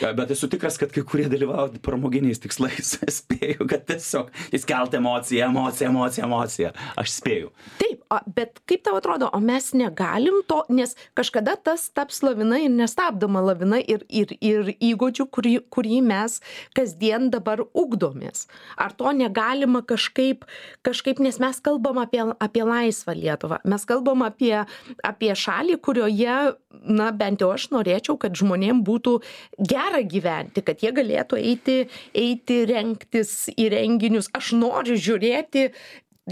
bet 0.00 0.30
esu 0.30 0.48
tikras 0.50 0.78
kad 0.80 0.92
kai 0.92 1.04
kurie 1.06 1.28
dalyvauja 1.32 1.80
pramoginiais 1.84 2.40
tikslais. 2.42 2.96
Spėju 3.18 3.66
kad 3.70 3.86
tiesiog 3.88 4.30
įskelt 4.54 4.94
emociją 4.98 5.48
emociją 5.50 5.90
emociją 5.92 6.28
emociją. 6.28 6.72
Aš 7.00 7.16
spėju. 7.18 7.52
Taip 7.80 8.04
a 8.12 8.20
bet 8.36 8.60
kaip 8.68 8.84
tau 8.86 8.98
atrodo 8.98 9.30
o 9.32 9.40
mes 9.42 9.70
negalim 9.76 10.40
to 10.48 10.62
nes 10.74 10.94
kažkada 11.18 11.56
tas 11.56 11.88
taps 11.94 12.22
lavina 12.24 12.58
ir 12.62 12.72
nestabdoma 12.72 13.42
lavina 13.44 13.80
ir 13.80 14.04
ir 14.08 14.34
ir 14.40 14.74
įgūdžių 14.74 15.28
kurį 15.34 15.54
kurį 15.74 16.00
mes 16.06 16.40
kasdien 16.76 17.30
dabar 17.34 17.64
ugdomės. 17.72 18.46
Ar 18.76 18.94
to 18.96 19.12
negalima 19.16 19.82
kažkaip 19.82 20.44
kažkaip 20.86 21.22
nes 21.24 21.40
mes 21.42 21.60
kalbam 21.64 22.00
apie 22.02 22.22
apie 22.38 22.64
laisvą 22.66 23.16
lietuvą. 23.18 23.60
Mes 23.64 23.88
kalbam 23.88 24.24
apie 24.26 24.56
apie 25.04 25.32
šalį 25.44 25.80
kurioje 25.84 26.38
na 26.84 27.10
bent 27.12 27.42
jau 27.42 27.50
aš 27.54 27.68
norėčiau 27.74 28.18
kad 28.20 28.36
žmonėm 28.36 28.82
būtų 28.86 29.18
gera 29.74 30.00
gyventi 30.14 30.64
kad 30.64 30.82
jie 30.82 30.94
galėtų 30.94 31.40
eiti 31.42 31.76
eiti 32.14 32.62
rengtis 32.70 33.36
į 33.54 33.68
renginius. 33.74 34.30
Aš 34.34 34.54
noriu 34.58 34.96
žiūrėti 34.96 35.68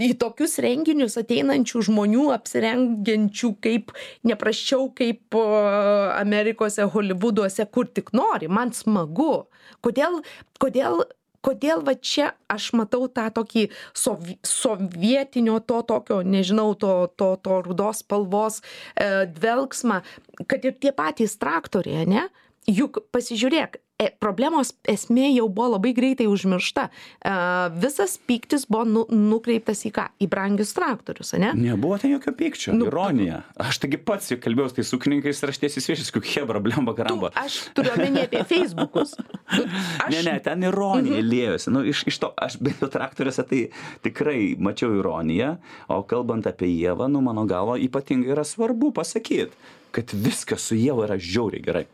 į 0.01 0.13
tokius 0.17 0.57
renginius 0.63 1.19
ateinančių 1.21 1.83
žmonių 1.89 2.29
apsirengiančių 2.33 3.49
kaip 3.61 3.91
ne 4.25 4.37
prasčiau 4.39 4.87
kaip 4.97 5.37
amerikose 5.37 6.87
holivuduose 6.95 7.67
kur 7.69 7.89
tik 7.89 8.13
nori. 8.17 8.49
Man 8.49 8.73
smagu. 8.73 9.45
Kodėl 9.85 10.23
kodėl 10.61 11.03
kodėl 11.43 11.83
va 11.83 11.93
čia 11.99 12.31
aš 12.51 12.71
matau 12.77 13.09
tą 13.11 13.27
tokį 13.35 13.67
sov 13.97 14.23
sovietinio 14.47 15.59
to 15.67 15.81
tokio 15.89 16.21
nežinau 16.23 16.71
to 16.79 16.93
to 17.19 17.33
to 17.43 17.59
rudos 17.67 17.99
spalvos 18.03 18.61
e, 18.61 19.27
dvelksmą 19.27 19.99
kad 20.47 20.63
ir 20.63 20.77
tie 20.79 20.93
patys 20.95 21.35
traktoriai 21.41 22.05
ane 22.07 22.23
juk 22.69 23.03
pasižiūrėk 23.13 23.79
e 24.01 24.09
problemos 24.19 24.73
esmė 24.89 25.29
jau 25.35 25.45
buvo 25.53 25.73
labai 25.75 25.93
greitai 25.95 26.25
užmiršta. 26.31 26.87
A 27.29 27.35
visas 27.75 28.15
pyktis 28.17 28.65
buvo 28.69 28.83
nu 28.89 29.03
nukreiptas 29.11 29.83
į 29.87 29.91
ką? 29.95 30.05
Į 30.23 30.29
brangius 30.31 30.73
traktorius 30.75 31.33
ane? 31.37 31.53
Nebuvo 31.57 31.99
ten 32.01 32.15
jokio 32.15 32.33
pykčio 32.37 32.73
nu, 32.75 32.87
ironija. 32.89 33.43
Aš 33.61 33.79
taigi 33.83 33.99
pats 34.01 34.31
juk 34.33 34.41
kalbėjau 34.43 34.71
su 34.71 34.79
tais 34.79 34.93
ūkininkais 34.97 35.43
ir 35.43 35.53
aš 35.53 35.61
tiesiai 35.61 35.85
šviesiai 35.85 36.09
sakiau 36.09 36.25
chebra 36.25 36.63
blemba 36.63 36.95
karamba. 36.97 37.31
Aš 37.39 37.59
turiu 37.77 37.93
omeny 37.95 38.25
apie 38.25 38.41
feisbukus 38.49 39.15
aš... 39.53 40.09
ne 40.09 40.23
ne 40.27 40.35
ten 40.43 40.65
ironija 40.67 41.19
mhm. 41.19 41.29
liejosi. 41.29 41.73
Nu 41.75 41.85
iš 41.87 42.03
iš 42.09 42.19
to 42.25 42.33
aš 42.47 42.57
bent 42.63 42.81
jau 42.83 42.89
traktoriuose 42.91 43.45
tai 43.49 43.61
tikrai 44.05 44.55
mačiau 44.57 44.97
ironiją 44.97 45.55
o 45.93 46.01
kalbant 46.09 46.49
apie 46.49 46.71
ievą 46.73 47.07
nu 47.11 47.21
mano 47.21 47.45
galva 47.49 47.77
ypatingai 47.81 48.33
yra 48.35 48.47
svarbu 48.47 48.91
pasakyt 48.97 49.53
kad 49.93 50.09
viskas 50.17 50.65
su 50.65 50.75
ieva 50.75 51.05
yra 51.05 51.19
žiauriai 51.21 51.63
gerai 51.63 51.85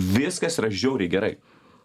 viskas 0.00 0.58
yra 0.62 0.72
žiauriai 0.72 1.12
gerai. 1.12 1.34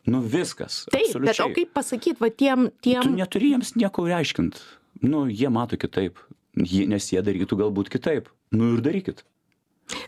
Nu 0.06 0.22
viskas 0.22 0.84
taip 0.94 1.16
bet 1.24 1.40
o 1.42 1.50
kaip 1.50 1.72
pasakyt 1.74 2.20
va 2.22 2.30
tiem 2.30 2.70
tiem 2.86 3.02
tu 3.02 3.14
neturi 3.14 3.56
jiems 3.56 3.74
nieko 3.80 4.06
aiškint 4.06 4.60
nu 5.02 5.28
jie 5.30 5.50
mato 5.50 5.78
kitaip. 5.78 6.20
Jie 6.56 6.86
nes 6.88 7.12
jie 7.12 7.22
darytų 7.22 7.58
galbūt 7.66 7.90
kitaip. 7.92 8.30
Nu 8.56 8.76
ir 8.76 8.84
darykit. 8.84 9.26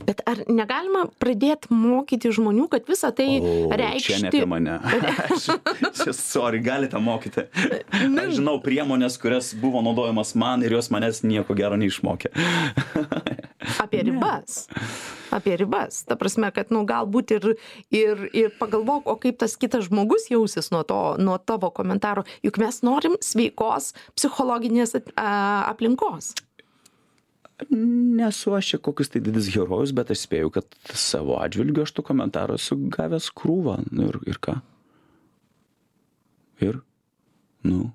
Bet 0.07 0.23
ar 0.25 0.39
negalima 0.49 1.03
pradėti 1.21 1.69
mokyti 1.69 2.31
žmonių, 2.33 2.65
kad 2.71 2.87
visa 2.89 3.11
tai 3.13 3.27
O, 3.37 3.67
reikšti... 3.69 4.15
Čia 4.15 4.21
ne 4.23 4.31
apie 4.31 4.47
mane. 4.49 4.77
Sorry, 6.17 6.63
galite 6.65 6.97
mokyti. 7.03 7.45
Aš 7.93 8.39
žinau 8.39 8.57
priemonės, 8.63 9.19
kurias 9.21 9.51
buvo 9.59 9.83
naudojamas 9.85 10.33
man 10.39 10.65
ir 10.65 10.73
jos 10.79 10.89
manęs 10.93 11.21
nieko 11.27 11.57
gero 11.57 11.77
neišmokė. 11.77 12.33
apie 13.83 14.03
ribas. 14.07 14.65
Apie 15.33 15.57
ribas. 15.59 16.01
Ta 16.07 16.17
prasme, 16.19 16.49
kad, 16.55 16.71
nu, 16.73 16.83
galbūt 16.87 17.35
ir, 17.35 17.47
ir, 17.93 18.25
ir 18.31 18.51
pagalvok, 18.59 19.09
o 19.11 19.17
kaip 19.21 19.39
tas 19.43 19.57
kitas 19.59 19.87
žmogus 19.89 20.29
jausis 20.31 20.71
nuo, 20.73 20.83
to, 20.87 21.01
nuo 21.21 21.37
tavo 21.37 21.71
komentaro. 21.75 22.25
Juk 22.45 22.59
mes 22.63 22.81
norim 22.87 23.17
sveikos 23.23 23.93
psichologinės 24.17 24.97
aplinkos. 25.17 26.33
Nesu 27.73 28.53
aš 28.53 28.73
čia 28.73 28.77
kokius 28.85 29.09
tai 29.09 29.19
didis 29.25 29.47
herojus, 29.49 29.91
bet 29.97 30.11
aš 30.13 30.27
spėju, 30.27 30.51
kad 30.53 30.75
savo 30.93 31.39
atžvilgiu 31.41 31.87
aš 31.87 31.95
tų 31.97 32.03
komentarų 32.11 32.57
esu 32.59 32.77
gavęs 32.93 33.31
krūvą. 33.33 33.79
Nu 33.89 34.11
Ir, 34.11 34.19
ir 34.29 34.37
ką? 34.37 34.59
Ir? 36.61 36.81
Nu. 37.65 37.89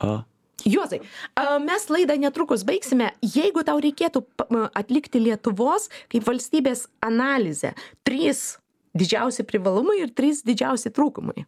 A. 0.00 0.26
Juozai, 0.66 1.00
a, 1.38 1.58
mes 1.62 1.84
laidą 1.92 2.16
netrukus 2.18 2.64
baigsime. 2.66 3.12
Jeigu 3.22 3.62
tau 3.66 3.78
reikėtų 3.82 4.24
atlikti 4.74 5.22
Lietuvos 5.22 5.86
kaip 6.10 6.26
valstybės 6.26 6.86
analizę, 7.06 7.74
trys 8.06 8.56
didžiausi 8.96 9.46
privalumai 9.46 10.00
ir 10.02 10.10
trys 10.16 10.42
didžiausi 10.46 10.90
trūkumai. 10.94 11.44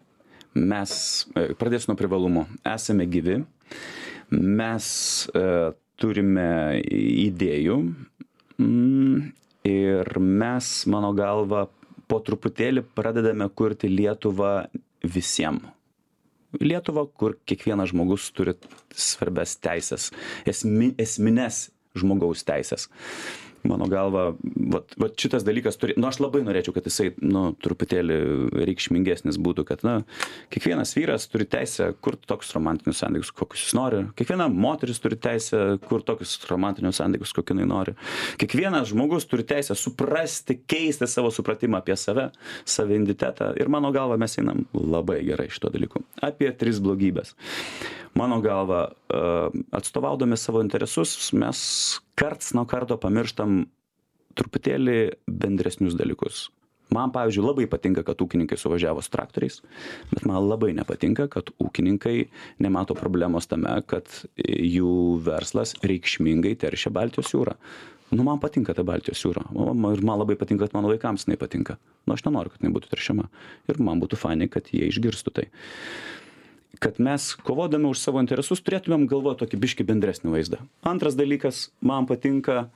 Mes, 0.58 0.92
e, 1.34 1.50
pradėsiu 1.58 1.92
nuo 1.92 1.98
privalumų, 1.98 2.44
esame 2.66 3.06
gyvi, 3.10 3.40
mes 4.30 4.86
e, 5.34 5.42
turime 5.98 6.50
idėjų 7.26 7.78
mm, 8.58 9.24
ir 9.68 10.12
mes, 10.18 10.70
mano 10.90 11.10
galva, 11.16 11.66
po 12.08 12.20
truputėlį 12.24 12.86
pradedame 12.96 13.50
kurti 13.52 13.90
Lietuvą 13.92 14.68
visiems. 15.04 15.74
Lietuvą, 16.56 17.04
kur 17.12 17.36
kiekvienas 17.48 17.90
žmogus 17.92 18.30
turi 18.32 18.54
svarbias 18.96 19.56
teisės, 19.60 20.08
esmi, 20.48 20.94
esminės 21.00 21.66
žmogaus 21.98 22.44
teisės. 22.48 22.88
Mano 23.66 23.88
galva, 23.90 24.32
vat, 24.72 24.92
vat 25.00 25.16
šitas 25.18 25.42
dalykas 25.46 25.78
turi, 25.80 25.96
nu 25.98 26.06
aš 26.08 26.20
labai 26.22 26.44
norėčiau, 26.46 26.74
kad 26.76 26.86
jisai, 26.86 27.10
nu, 27.24 27.48
truputėlį 27.64 28.18
reikšmingesnis 28.68 29.38
būtų, 29.42 29.64
kad, 29.68 29.82
na, 29.86 29.94
kiekvienas 30.54 30.94
vyras 30.94 31.26
turi 31.30 31.46
teisę 31.50 31.90
kurti 32.04 32.28
tokius 32.30 32.54
romantinius 32.54 33.02
santykius, 33.02 33.32
kokius 33.34 33.64
jis 33.66 33.74
nori. 33.78 34.04
Kiekviena 34.18 34.46
moteris 34.52 35.02
turi 35.02 35.18
teisę 35.18 35.62
kurti 35.84 36.10
tokius 36.12 36.36
romantinius 36.50 37.00
santykius, 37.02 37.34
kokį 37.36 37.56
jinai 37.56 37.68
nori. 37.72 37.96
Kiekvienas 38.40 38.92
žmogus 38.92 39.26
turi 39.30 39.46
teisę 39.48 39.76
suprasti, 39.78 40.60
keisti 40.70 41.10
savo 41.10 41.32
supratimą 41.34 41.82
apie 41.82 41.98
save, 41.98 42.28
savo 42.68 42.94
identitetą. 42.94 43.52
Ir 43.58 43.70
mano 43.72 43.92
galva 43.94 44.18
mes 44.20 44.38
einam 44.38 44.64
labai 44.74 45.20
gerai 45.26 45.48
šito 45.52 45.72
dalyku. 45.74 46.04
Apie 46.22 46.52
tris 46.58 46.78
blogybės. 46.84 47.34
Mano 48.18 48.40
galva, 48.42 48.88
e, 49.10 49.22
atstovaudami 49.78 50.36
savo 50.36 50.62
interesus, 50.64 51.32
mes 51.32 52.00
karts 52.18 52.54
nuo 52.56 52.66
karto 52.68 52.98
pamirštam 53.00 53.64
truputėlį 54.38 54.98
bendresnius 55.26 55.96
dalykus. 55.98 56.48
Man, 56.94 57.12
pavyzdžiui, 57.12 57.44
labai 57.44 57.66
patinka, 57.68 58.00
kad 58.06 58.22
ūkininkai 58.24 58.56
suvažiavo 58.56 59.02
su 59.04 59.12
traktoriais, 59.12 59.58
bet 60.08 60.24
man 60.28 60.40
labai 60.48 60.70
nepatinka, 60.76 61.26
kad 61.28 61.52
ūkininkai 61.60 62.16
nemato 62.64 62.96
problemos 62.96 63.46
tame, 63.50 63.74
kad 63.90 64.08
jų 64.38 65.18
verslas 65.26 65.74
reikšmingai 65.84 66.54
teršia 66.62 66.92
Baltijos 66.94 67.34
jūrą. 67.34 67.58
Nu, 68.08 68.24
man 68.24 68.40
patinka 68.40 68.72
ta 68.72 68.86
Baltijos 68.88 69.20
jūra. 69.20 69.44
O 69.52 69.68
Ir 69.92 70.00
man 70.00 70.16
labai 70.16 70.38
patinka, 70.40 70.64
kad 70.64 70.78
mano 70.78 70.88
vaikams 70.88 71.26
jinai 71.26 71.36
patinka. 71.36 71.76
Nu, 72.06 72.14
aš 72.16 72.24
nenoriu, 72.24 72.54
kad 72.54 72.64
jinai 72.64 72.72
būtų 72.78 72.88
teršiama. 72.94 73.28
Ir 73.68 73.82
man 73.84 74.00
būtų 74.00 74.16
fainai, 74.16 74.48
kad 74.48 74.72
jie 74.72 74.88
išgirstų 74.88 75.34
tai. 75.36 75.50
Kad 76.78 77.00
mes, 77.02 77.32
kovodami 77.42 77.88
už 77.90 77.98
savo 77.98 78.20
interesus, 78.22 78.60
turėtumėm 78.62 79.08
galvoti 79.10 79.42
tokį 79.42 79.60
biški 79.64 79.86
bendresnį 79.88 80.34
vaizdą. 80.34 80.60
Antras 80.86 81.16
dalykas, 81.18 81.68
man 81.80 82.06
patinka, 82.06 82.68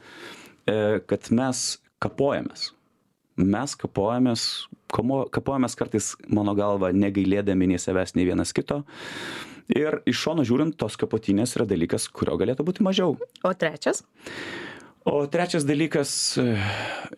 e, 0.66 1.02
kad 1.06 1.28
mes 1.30 1.78
kapojamės. 2.02 2.72
Mes 3.36 3.76
kapojamės, 3.78 4.42
kapojamės 4.92 5.76
kartais, 5.78 6.10
mano 6.28 6.56
galva, 6.58 6.90
negailėdami 6.92 7.70
nei 7.70 7.80
savęs, 7.80 8.16
nei 8.16 8.26
vienas 8.28 8.52
kito. 8.56 8.82
Ir 9.72 10.00
iš 10.08 10.18
šono 10.24 10.44
žiūrint, 10.44 10.76
tos 10.76 10.98
kapotynės 11.00 11.56
yra 11.56 11.68
dalykas, 11.68 12.08
kurio 12.12 12.36
galėtų 12.40 12.66
būti 12.66 12.84
mažiau. 12.84 13.16
O 13.44 13.54
trečias? 13.56 14.02
O 15.08 15.24
trečias 15.26 15.64
dalykas, 15.66 16.12
e, 16.38 16.44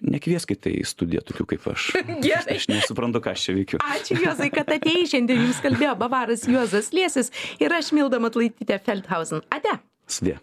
nekvieskite 0.01 0.72
į 0.72 0.87
studiją 0.89 1.20
tokių 1.28 1.45
kaip 1.53 1.66
aš. 1.74 1.91
Gerai. 2.24 2.57
Aš 2.57 2.68
nesuprantu, 2.72 3.20
ką 3.24 3.35
aš 3.37 3.45
čia 3.49 3.57
veikiu. 3.59 3.82
Ačiū 3.85 4.16
Juozai, 4.22 4.49
kad 4.55 4.72
atėjai 4.72 5.05
šiandien. 5.12 5.43
Jums 5.45 5.61
kalbėjo 5.64 5.93
Bavaras 6.01 6.47
Juozas 6.49 6.89
Liesis 6.97 7.28
ir 7.61 7.76
aš 7.76 7.93
Milda 7.97 8.22
Matlaitytė 8.24 8.80
Feldhausen. 8.87 9.45
Ate. 9.53 9.76
Sudė. 10.09 10.39